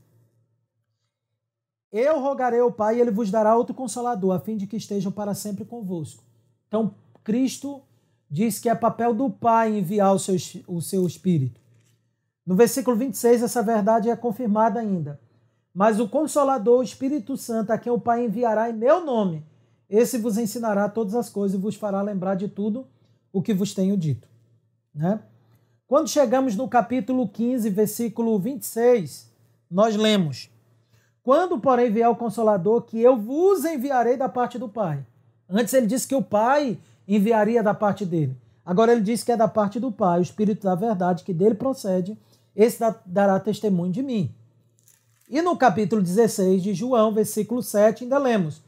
Eu 1.92 2.20
rogarei 2.20 2.60
ao 2.60 2.72
Pai 2.72 2.96
e 2.96 3.00
ele 3.00 3.10
vos 3.10 3.30
dará 3.30 3.56
outro 3.56 3.74
consolador, 3.74 4.34
a 4.34 4.40
fim 4.40 4.56
de 4.56 4.66
que 4.66 4.76
estejam 4.76 5.12
para 5.12 5.34
sempre 5.34 5.64
convosco. 5.64 6.22
Então, 6.68 6.94
Cristo 7.22 7.82
diz 8.34 8.58
que 8.58 8.68
é 8.68 8.74
papel 8.74 9.14
do 9.14 9.30
Pai 9.30 9.78
enviar 9.78 10.12
o 10.12 10.18
seu, 10.18 10.34
o 10.66 10.82
seu 10.82 11.06
Espírito. 11.06 11.60
No 12.44 12.56
versículo 12.56 12.96
26, 12.96 13.44
essa 13.44 13.62
verdade 13.62 14.10
é 14.10 14.16
confirmada 14.16 14.80
ainda. 14.80 15.20
Mas 15.72 16.00
o 16.00 16.08
Consolador, 16.08 16.80
o 16.80 16.82
Espírito 16.82 17.36
Santo, 17.36 17.70
a 17.70 17.78
quem 17.78 17.92
o 17.92 18.00
Pai 18.00 18.24
enviará 18.24 18.68
em 18.68 18.72
meu 18.72 19.04
nome, 19.04 19.46
esse 19.88 20.18
vos 20.18 20.36
ensinará 20.36 20.88
todas 20.88 21.14
as 21.14 21.30
coisas 21.30 21.56
e 21.56 21.62
vos 21.62 21.76
fará 21.76 22.02
lembrar 22.02 22.34
de 22.34 22.48
tudo 22.48 22.88
o 23.32 23.40
que 23.40 23.54
vos 23.54 23.72
tenho 23.72 23.96
dito. 23.96 24.26
Né? 24.92 25.20
Quando 25.86 26.08
chegamos 26.08 26.56
no 26.56 26.66
capítulo 26.66 27.28
15, 27.28 27.70
versículo 27.70 28.36
26, 28.40 29.30
nós 29.70 29.94
lemos: 29.94 30.50
Quando, 31.22 31.60
porém, 31.60 31.92
vier 31.92 32.08
o 32.08 32.16
Consolador, 32.16 32.82
que 32.82 32.98
eu 32.98 33.16
vos 33.16 33.64
enviarei 33.64 34.16
da 34.16 34.28
parte 34.28 34.58
do 34.58 34.68
Pai. 34.68 35.06
Antes 35.48 35.72
ele 35.72 35.86
disse 35.86 36.08
que 36.08 36.16
o 36.16 36.22
Pai 36.22 36.78
enviaria 37.06 37.62
da 37.62 37.74
parte 37.74 38.04
dele. 38.04 38.36
Agora 38.64 38.92
ele 38.92 39.02
diz 39.02 39.22
que 39.22 39.32
é 39.32 39.36
da 39.36 39.48
parte 39.48 39.78
do 39.78 39.92
Pai, 39.92 40.20
o 40.20 40.22
Espírito 40.22 40.64
da 40.64 40.74
verdade, 40.74 41.22
que 41.22 41.34
dele 41.34 41.54
procede, 41.54 42.18
esse 42.56 42.78
dará 43.04 43.38
testemunho 43.38 43.92
de 43.92 44.02
mim. 44.02 44.34
E 45.28 45.42
no 45.42 45.56
capítulo 45.56 46.02
16 46.02 46.62
de 46.62 46.74
João, 46.74 47.12
versículo 47.12 47.62
7, 47.62 48.04
ainda 48.04 48.18
lemos: 48.18 48.62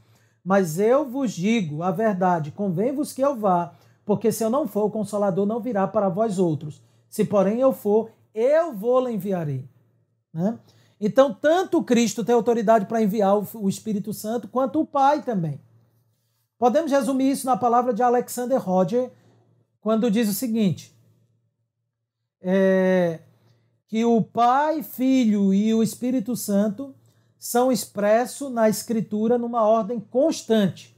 Mas 0.45 0.79
eu 0.79 1.09
vos 1.09 1.33
digo 1.33 1.83
a 1.83 1.91
verdade, 1.91 2.51
convém-vos 2.51 3.13
que 3.13 3.23
eu 3.23 3.37
vá, 3.37 3.75
porque 4.05 4.31
se 4.31 4.45
eu 4.45 4.51
não 4.51 4.67
for, 4.67 4.85
o 4.85 4.91
Consolador 4.91 5.47
não 5.47 5.61
virá 5.61 5.87
para 5.87 6.09
vós 6.09 6.39
outros. 6.39 6.83
Se, 7.09 7.25
porém, 7.25 7.61
eu 7.61 7.73
for, 7.73 8.11
eu 8.35 8.73
vou-lhe 8.73 9.13
enviarei. 9.13 9.65
Né? 10.33 10.59
Então, 11.01 11.33
tanto 11.33 11.83
Cristo 11.83 12.25
tem 12.25 12.35
autoridade 12.35 12.87
para 12.87 13.03
enviar 13.03 13.37
o 13.55 13.69
Espírito 13.69 14.13
Santo, 14.13 14.49
quanto 14.49 14.81
o 14.81 14.87
Pai 14.87 15.23
também. 15.23 15.61
Podemos 16.59 16.91
resumir 16.91 17.31
isso 17.31 17.47
na 17.47 17.57
palavra 17.57 17.93
de 17.93 18.03
Alexander 18.03 18.59
Roger, 18.59 19.11
quando 19.81 20.11
diz 20.11 20.29
o 20.29 20.33
seguinte: 20.33 20.97
é, 22.41 23.21
que 23.87 24.05
o 24.05 24.23
Pai, 24.23 24.83
Filho 24.83 25.53
e 25.53 25.73
o 25.75 25.83
Espírito 25.83 26.35
Santo 26.35 26.95
são 27.39 27.71
expressos 27.71 28.51
na 28.51 28.69
Escritura 28.69 29.39
numa 29.39 29.63
ordem 29.63 30.01
constante. 30.01 30.97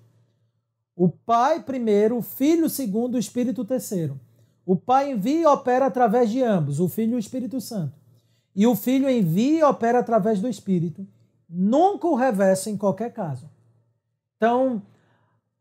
O 0.94 1.08
Pai 1.08 1.62
primeiro, 1.62 2.16
o 2.18 2.22
Filho 2.22 2.68
segundo, 2.68 3.14
o 3.14 3.18
Espírito 3.18 3.64
terceiro. 3.64 4.18
O 4.64 4.76
Pai 4.76 5.12
envia 5.12 5.40
e 5.40 5.46
opera 5.46 5.86
através 5.86 6.30
de 6.30 6.42
ambos, 6.42 6.80
o 6.80 6.88
Filho 6.88 7.12
e 7.12 7.16
o 7.16 7.18
Espírito 7.18 7.60
Santo. 7.60 7.94
E 8.54 8.66
o 8.66 8.74
Filho 8.74 9.08
envia 9.08 9.60
e 9.60 9.62
opera 9.62 10.00
através 10.00 10.40
do 10.40 10.48
Espírito. 10.48 11.06
Nunca 11.48 12.06
o 12.06 12.14
reverso 12.14 12.68
em 12.68 12.76
qualquer 12.76 13.12
caso. 13.12 13.48
Então, 14.36 14.82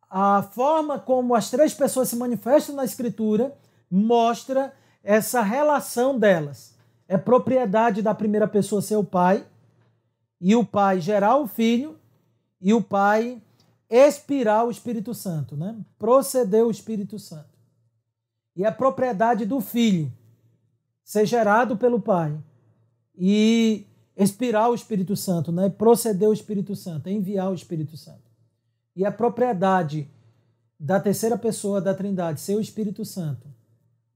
a 0.10 0.42
forma 0.42 0.98
como 1.00 1.36
as 1.36 1.50
três 1.50 1.74
pessoas 1.74 2.10
se 2.10 2.16
manifestam 2.16 2.76
na 2.76 2.86
Escritura 2.86 3.54
mostra 3.90 4.74
essa 5.04 5.42
relação 5.42 6.18
delas. 6.18 6.76
É 7.08 7.18
propriedade 7.18 8.02
da 8.02 8.14
primeira 8.14 8.48
pessoa 8.48 8.82
ser 8.82 8.96
o 8.96 9.04
pai, 9.04 9.46
e 10.40 10.56
o 10.56 10.66
pai 10.66 11.00
gerar 11.00 11.38
o 11.38 11.48
filho, 11.48 11.98
e 12.62 12.74
o 12.74 12.82
pai 12.82 13.42
expirar 13.90 14.66
o 14.66 14.72
Espírito 14.72 15.14
Santo, 15.14 15.56
né? 15.56 15.76
proceder 15.98 16.66
o 16.66 16.72
Espírito 16.72 17.18
Santo. 17.18 17.58
E 18.56 18.66
é 18.66 18.72
propriedade 18.72 19.46
do 19.46 19.62
filho 19.62 20.12
ser 21.04 21.26
gerado 21.26 21.78
pelo 21.78 22.02
pai 22.02 22.38
e 23.18 23.86
expirar 24.16 24.70
o 24.70 24.76
Espírito 24.76 25.16
Santo, 25.16 25.52
né? 25.52 25.70
proceder 25.70 26.28
o 26.28 26.34
Espírito 26.34 26.76
Santo, 26.76 27.10
enviar 27.10 27.50
o 27.50 27.56
Espírito 27.56 27.96
Santo. 27.96 28.27
E 28.98 29.06
a 29.06 29.12
propriedade 29.12 30.10
da 30.80 31.00
terceira 31.00 31.38
pessoa 31.38 31.80
da 31.80 31.94
Trindade 31.94 32.42
ser 32.42 32.56
o 32.56 32.60
Espírito 32.60 33.06
Santo, 33.06 33.48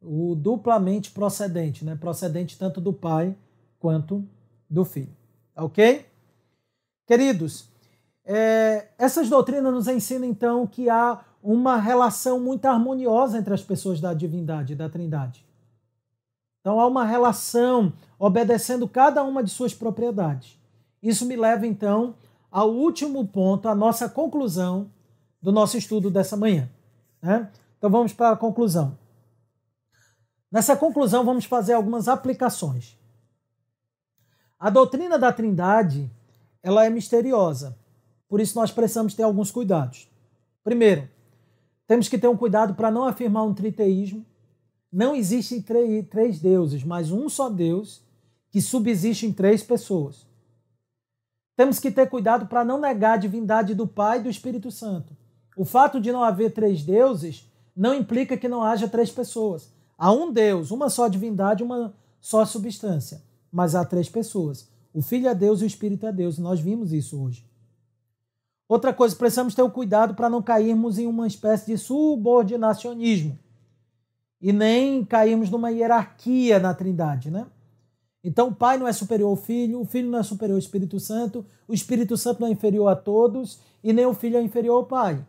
o 0.01 0.34
duplamente 0.34 1.11
procedente, 1.11 1.86
né? 1.86 1.95
procedente 1.95 2.57
tanto 2.57 2.82
do 2.82 2.91
Pai 2.91 3.36
quanto 3.77 4.27
do 4.67 4.84
Filho. 4.84 5.15
Ok? 5.55 6.03
Queridos, 7.05 7.69
é, 8.25 8.88
essas 8.97 9.29
doutrinas 9.29 9.71
nos 9.71 9.88
ensinam 9.88 10.25
então 10.25 10.65
que 10.65 10.89
há 10.89 11.23
uma 11.43 11.77
relação 11.77 12.39
muito 12.39 12.65
harmoniosa 12.65 13.38
entre 13.38 13.53
as 13.53 13.61
pessoas 13.61 14.01
da 14.01 14.15
divindade, 14.15 14.73
da 14.73 14.89
Trindade. 14.89 15.45
Então 16.59 16.79
há 16.79 16.88
uma 16.88 17.05
relação 17.05 17.93
obedecendo 18.17 18.88
cada 18.88 19.23
uma 19.23 19.43
de 19.43 19.51
suas 19.51 19.75
propriedades. 19.75 20.59
Isso 21.03 21.23
me 21.27 21.36
leva 21.36 21.67
então 21.67 22.15
ao 22.52 22.70
último 22.70 23.26
ponto, 23.26 23.70
a 23.70 23.74
nossa 23.74 24.10
conclusão 24.10 24.91
do 25.41 25.52
nosso 25.52 25.78
estudo 25.78 26.12
dessa 26.12 26.36
manhã. 26.36 26.70
Né? 27.22 27.49
Então 27.78 27.89
vamos 27.89 28.12
para 28.12 28.32
a 28.32 28.38
conclusão. 28.38 28.97
Nessa 30.52 30.76
conclusão, 30.76 31.24
vamos 31.24 31.45
fazer 31.45 31.74
algumas 31.74 32.10
aplicações. 32.10 32.99
A 34.60 34.70
doutrina 34.70 35.18
da 35.18 35.32
Trindade 35.32 36.12
ela 36.62 36.86
é 36.86 36.89
misteriosa, 36.89 37.76
por 38.28 38.39
isso 38.39 38.60
nós 38.60 38.72
precisamos 38.72 39.16
ter 39.16 39.24
alguns 39.24 39.49
cuidados. 39.49 40.08
Primeiro, 40.64 41.10
temos 41.88 42.08
que 42.08 42.18
ter 42.18 42.28
um 42.28 42.38
cuidado 42.38 42.76
para 42.76 42.91
não 42.91 43.06
afirmar 43.06 43.43
um 43.43 43.54
triteísmo. 43.54 44.26
Não 44.91 45.16
existem 45.16 45.62
três 45.62 46.39
deuses, 46.39 46.84
mas 46.84 47.12
um 47.12 47.28
só 47.28 47.49
Deus 47.49 48.04
que 48.52 48.62
subsiste 48.62 49.26
em 49.26 49.34
três 49.34 49.64
pessoas. 49.64 50.28
Temos 51.56 51.80
que 51.80 51.91
ter 51.91 52.10
cuidado 52.10 52.47
para 52.47 52.66
não 52.66 52.80
negar 52.80 53.14
a 53.14 53.18
divindade 53.18 53.76
do 53.76 53.86
Pai 53.86 54.20
e 54.20 54.24
do 54.24 54.30
Espírito 54.30 54.72
Santo. 54.72 55.16
O 55.56 55.66
fato 55.66 55.99
de 55.99 56.12
não 56.12 56.24
haver 56.24 56.54
três 56.54 56.84
deuses 56.84 57.49
não 57.76 57.93
implica 57.93 58.38
que 58.38 58.47
não 58.47 58.64
haja 58.64 58.88
três 58.88 59.12
pessoas. 59.12 59.72
Há 59.97 60.12
um 60.12 60.32
Deus, 60.32 60.72
uma 60.72 60.89
só 60.89 61.08
divindade, 61.08 61.64
uma 61.64 61.93
só 62.20 62.45
substância, 62.45 63.22
mas 63.52 63.76
há 63.76 63.86
três 63.86 64.10
pessoas. 64.10 64.70
O 64.93 65.02
Filho 65.02 65.28
é 65.28 65.36
Deus 65.36 65.62
e 65.62 65.64
o 65.64 65.68
Espírito 65.68 66.06
é 66.06 66.12
Deus, 66.12 66.38
e 66.38 66.41
nós 66.41 66.60
vimos 66.60 66.91
isso 66.91 67.22
hoje. 67.22 67.45
Outra 68.68 68.93
coisa, 68.93 69.16
precisamos 69.16 69.54
ter 69.54 69.62
o 69.62 69.70
cuidado 69.70 70.16
para 70.16 70.30
não 70.30 70.41
cairmos 70.41 70.97
em 70.97 71.06
uma 71.06 71.28
espécie 71.28 71.66
de 71.68 71.78
subordinacionismo 71.78 73.38
e 74.41 74.52
nem 74.52 75.04
cairmos 75.04 75.49
numa 75.49 75.70
hierarquia 75.70 76.58
na 76.58 76.74
Trindade, 76.74 77.30
né? 77.30 77.45
Então, 78.24 78.49
o 78.49 78.55
Pai 78.55 78.78
não 78.78 78.88
é 78.88 78.93
superior 78.93 79.30
ao 79.30 79.36
Filho, 79.36 79.82
o 79.82 79.86
Filho 79.86 80.09
não 80.09 80.19
é 80.19 80.24
superior 80.24 80.55
ao 80.55 80.59
Espírito 80.59 80.99
Santo, 80.99 81.45
o 81.67 81.74
Espírito 81.74 82.15
Santo 82.15 82.41
não 82.41 82.47
é 82.47 82.51
inferior 82.51 82.88
a 82.88 82.95
todos 82.95 83.59
e 83.84 83.91
nem 83.91 84.05
o 84.05 84.13
Filho 84.13 84.38
é 84.38 84.41
inferior 84.41 84.76
ao 84.76 84.86
Pai. 84.86 85.26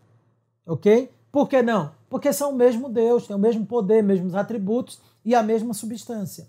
Ok? 0.66 1.10
Por 1.30 1.48
que 1.48 1.62
não? 1.62 1.92
Porque 2.10 2.32
são 2.32 2.50
o 2.50 2.54
mesmo 2.54 2.90
Deus, 2.90 3.26
têm 3.26 3.34
o 3.34 3.38
mesmo 3.38 3.64
poder, 3.64 4.02
mesmos 4.02 4.34
atributos 4.34 5.00
e 5.24 5.34
a 5.34 5.42
mesma 5.42 5.72
substância. 5.72 6.46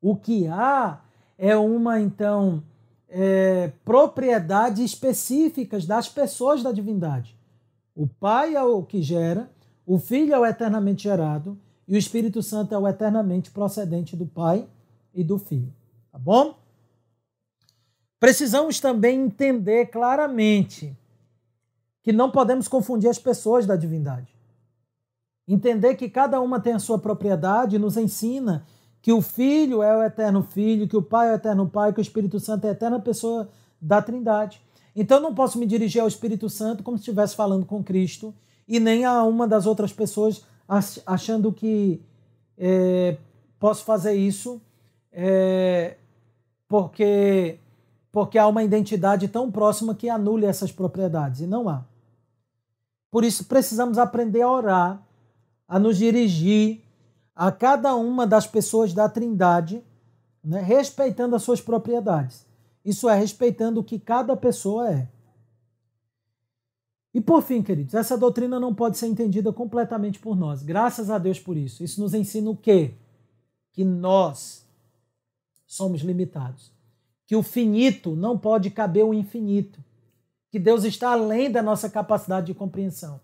O 0.00 0.16
que 0.16 0.46
há 0.46 1.00
é 1.36 1.54
uma, 1.56 2.00
então, 2.00 2.62
é, 3.08 3.70
propriedades 3.84 4.82
específicas 4.82 5.84
das 5.84 6.08
pessoas 6.08 6.62
da 6.62 6.72
divindade. 6.72 7.36
O 7.94 8.06
Pai 8.06 8.54
é 8.54 8.62
o 8.62 8.82
que 8.82 9.02
gera, 9.02 9.50
o 9.86 9.98
Filho 9.98 10.34
é 10.34 10.38
o 10.38 10.46
eternamente 10.46 11.02
gerado 11.02 11.58
e 11.86 11.94
o 11.94 11.98
Espírito 11.98 12.42
Santo 12.42 12.74
é 12.74 12.78
o 12.78 12.88
eternamente 12.88 13.50
procedente 13.50 14.16
do 14.16 14.26
Pai 14.26 14.66
e 15.14 15.22
do 15.22 15.38
Filho. 15.38 15.72
Tá 16.10 16.18
bom? 16.18 16.56
Precisamos 18.18 18.80
também 18.80 19.20
entender 19.20 19.86
claramente 19.86 20.96
que 22.02 22.12
não 22.12 22.30
podemos 22.30 22.68
confundir 22.68 23.08
as 23.08 23.18
pessoas 23.18 23.66
da 23.66 23.76
divindade. 23.76 24.34
Entender 25.46 25.94
que 25.94 26.08
cada 26.08 26.40
uma 26.40 26.58
tem 26.58 26.72
a 26.72 26.78
sua 26.78 26.98
propriedade 26.98 27.78
nos 27.78 27.96
ensina 27.96 28.66
que 29.02 29.12
o 29.12 29.20
Filho 29.20 29.82
é 29.82 29.94
o 29.94 30.02
eterno 30.02 30.42
Filho, 30.42 30.88
que 30.88 30.96
o 30.96 31.02
Pai 31.02 31.28
é 31.28 31.32
o 31.32 31.34
eterno 31.34 31.68
Pai, 31.68 31.92
que 31.92 32.00
o 32.00 32.02
Espírito 32.02 32.40
Santo 32.40 32.64
é 32.64 32.70
a 32.70 32.72
eterna 32.72 32.98
pessoa 32.98 33.50
da 33.80 34.00
Trindade. 34.00 34.62
Então 34.96 35.20
não 35.20 35.34
posso 35.34 35.58
me 35.58 35.66
dirigir 35.66 36.00
ao 36.00 36.08
Espírito 36.08 36.48
Santo 36.48 36.82
como 36.82 36.96
se 36.96 37.02
estivesse 37.02 37.36
falando 37.36 37.66
com 37.66 37.84
Cristo 37.84 38.34
e 38.66 38.80
nem 38.80 39.04
a 39.04 39.22
uma 39.24 39.46
das 39.46 39.66
outras 39.66 39.92
pessoas 39.92 40.44
achando 41.04 41.52
que 41.52 42.00
é, 42.56 43.18
posso 43.58 43.84
fazer 43.84 44.14
isso 44.14 44.60
é, 45.14 45.96
porque, 46.68 47.60
porque 48.10 48.36
há 48.36 48.48
uma 48.48 48.64
identidade 48.64 49.28
tão 49.28 49.50
próxima 49.50 49.94
que 49.94 50.08
anule 50.08 50.44
essas 50.44 50.72
propriedades, 50.72 51.40
e 51.40 51.46
não 51.46 51.68
há. 51.68 51.84
Por 53.10 53.24
isso 53.24 53.44
precisamos 53.44 53.96
aprender 53.96 54.42
a 54.42 54.50
orar, 54.50 55.02
a 55.68 55.78
nos 55.78 55.96
dirigir 55.96 56.82
a 57.34 57.52
cada 57.52 57.94
uma 57.94 58.26
das 58.26 58.46
pessoas 58.46 58.92
da 58.92 59.08
Trindade, 59.08 59.82
né, 60.42 60.60
respeitando 60.60 61.36
as 61.36 61.42
suas 61.42 61.60
propriedades. 61.60 62.44
Isso 62.84 63.08
é, 63.08 63.16
respeitando 63.16 63.80
o 63.80 63.84
que 63.84 63.98
cada 63.98 64.36
pessoa 64.36 64.90
é. 64.90 65.08
E 67.14 67.20
por 67.20 67.40
fim, 67.42 67.62
queridos, 67.62 67.94
essa 67.94 68.18
doutrina 68.18 68.58
não 68.58 68.74
pode 68.74 68.98
ser 68.98 69.06
entendida 69.06 69.52
completamente 69.52 70.18
por 70.18 70.36
nós. 70.36 70.62
Graças 70.62 71.08
a 71.08 71.16
Deus 71.16 71.38
por 71.38 71.56
isso. 71.56 71.84
Isso 71.84 72.00
nos 72.00 72.12
ensina 72.12 72.50
o 72.50 72.56
quê? 72.56 72.94
Que 73.72 73.84
nós 73.84 74.63
somos 75.74 76.02
limitados. 76.02 76.72
Que 77.26 77.34
o 77.34 77.42
finito 77.42 78.14
não 78.14 78.38
pode 78.38 78.70
caber 78.70 79.04
o 79.04 79.14
infinito. 79.14 79.82
Que 80.50 80.58
Deus 80.58 80.84
está 80.84 81.12
além 81.12 81.50
da 81.50 81.62
nossa 81.62 81.90
capacidade 81.90 82.46
de 82.46 82.54
compreensão. 82.54 83.20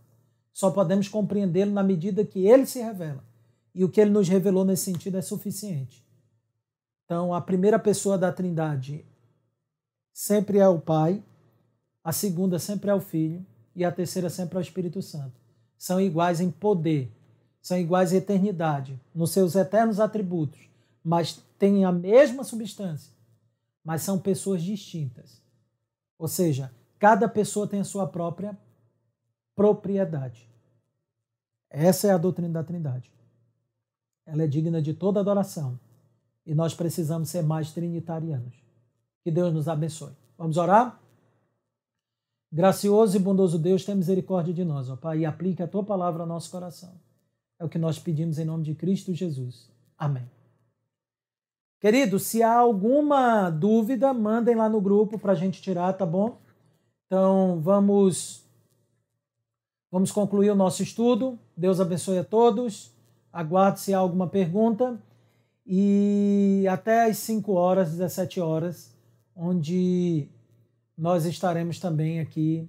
Só 0.52 0.70
podemos 0.70 1.08
compreendê-lo 1.08 1.70
na 1.70 1.82
medida 1.82 2.24
que 2.24 2.46
ele 2.46 2.66
se 2.66 2.80
revela 2.80 3.24
e 3.74 3.84
o 3.84 3.88
que 3.88 4.00
ele 4.00 4.10
nos 4.10 4.28
revelou 4.28 4.64
nesse 4.64 4.84
sentido 4.84 5.16
é 5.16 5.22
suficiente. 5.22 6.04
Então, 7.04 7.32
a 7.32 7.40
primeira 7.40 7.78
pessoa 7.78 8.18
da 8.18 8.32
Trindade 8.32 9.04
sempre 10.12 10.58
é 10.58 10.68
o 10.68 10.80
Pai, 10.80 11.22
a 12.02 12.12
segunda 12.12 12.58
sempre 12.58 12.90
é 12.90 12.94
o 12.94 13.00
Filho 13.00 13.44
e 13.74 13.84
a 13.84 13.92
terceira 13.92 14.28
sempre 14.28 14.56
é 14.56 14.60
o 14.60 14.62
Espírito 14.62 15.00
Santo. 15.00 15.40
São 15.78 16.00
iguais 16.00 16.40
em 16.40 16.50
poder, 16.50 17.10
são 17.62 17.78
iguais 17.78 18.12
em 18.12 18.16
eternidade, 18.16 19.00
nos 19.14 19.30
seus 19.30 19.54
eternos 19.54 20.00
atributos, 20.00 20.69
mas 21.02 21.42
têm 21.58 21.84
a 21.84 21.92
mesma 21.92 22.44
substância, 22.44 23.12
mas 23.84 24.02
são 24.02 24.18
pessoas 24.18 24.62
distintas. 24.62 25.42
Ou 26.18 26.28
seja, 26.28 26.72
cada 26.98 27.28
pessoa 27.28 27.66
tem 27.66 27.80
a 27.80 27.84
sua 27.84 28.06
própria 28.06 28.58
propriedade. 29.54 30.48
Essa 31.68 32.08
é 32.08 32.10
a 32.10 32.18
doutrina 32.18 32.54
da 32.54 32.64
Trindade 32.64 33.10
ela 34.30 34.44
é 34.44 34.46
digna 34.46 34.80
de 34.80 34.94
toda 34.94 35.20
adoração. 35.20 35.78
E 36.46 36.54
nós 36.54 36.74
precisamos 36.74 37.28
ser 37.28 37.42
mais 37.42 37.72
trinitarianos. 37.72 38.54
Que 39.22 39.30
Deus 39.30 39.52
nos 39.52 39.68
abençoe. 39.68 40.12
Vamos 40.38 40.56
orar? 40.56 40.98
Gracioso 42.52 43.16
e 43.16 43.20
bondoso 43.20 43.58
Deus, 43.58 43.84
tenha 43.84 43.96
misericórdia 43.96 44.52
de 44.52 44.64
nós, 44.64 44.88
ó 44.88 44.96
Pai, 44.96 45.20
e 45.20 45.26
aplique 45.26 45.62
a 45.62 45.68
tua 45.68 45.84
palavra 45.84 46.22
ao 46.22 46.28
nosso 46.28 46.50
coração. 46.50 46.92
É 47.58 47.64
o 47.64 47.68
que 47.68 47.78
nós 47.78 47.98
pedimos 47.98 48.38
em 48.38 48.44
nome 48.44 48.64
de 48.64 48.74
Cristo 48.74 49.14
Jesus. 49.14 49.70
Amém. 49.96 50.28
Queridos, 51.80 52.24
se 52.24 52.42
há 52.42 52.54
alguma 52.54 53.48
dúvida, 53.48 54.12
mandem 54.12 54.54
lá 54.54 54.68
no 54.68 54.82
grupo 54.82 55.18
para 55.18 55.32
a 55.32 55.34
gente 55.34 55.62
tirar, 55.62 55.94
tá 55.94 56.04
bom? 56.04 56.38
Então 57.06 57.58
vamos 57.62 58.44
vamos 59.90 60.12
concluir 60.12 60.50
o 60.50 60.54
nosso 60.54 60.82
estudo. 60.82 61.38
Deus 61.56 61.80
abençoe 61.80 62.18
a 62.18 62.24
todos. 62.24 62.92
Aguarde 63.32 63.80
se 63.80 63.94
há 63.94 63.98
alguma 63.98 64.26
pergunta. 64.26 65.00
E 65.66 66.66
até 66.68 67.08
às 67.08 67.16
5 67.16 67.50
horas, 67.52 67.92
17 67.92 68.40
horas, 68.40 68.94
onde 69.34 70.28
nós 70.98 71.24
estaremos 71.24 71.80
também 71.80 72.20
aqui 72.20 72.68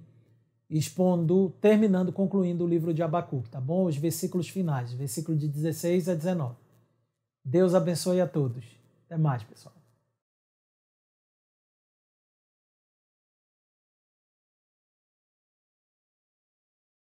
expondo, 0.70 1.52
terminando, 1.60 2.12
concluindo 2.12 2.64
o 2.64 2.68
livro 2.68 2.94
de 2.94 3.02
Abacuque, 3.02 3.50
tá 3.50 3.60
bom? 3.60 3.84
Os 3.84 3.96
versículos 3.96 4.48
finais, 4.48 4.94
versículo 4.94 5.36
de 5.36 5.48
16 5.48 6.08
a 6.08 6.14
19. 6.14 6.54
Deus 7.44 7.74
abençoe 7.74 8.22
a 8.22 8.26
todos. 8.26 8.81
Até 9.12 9.20
mais, 9.20 9.44
pessoal. 9.44 9.74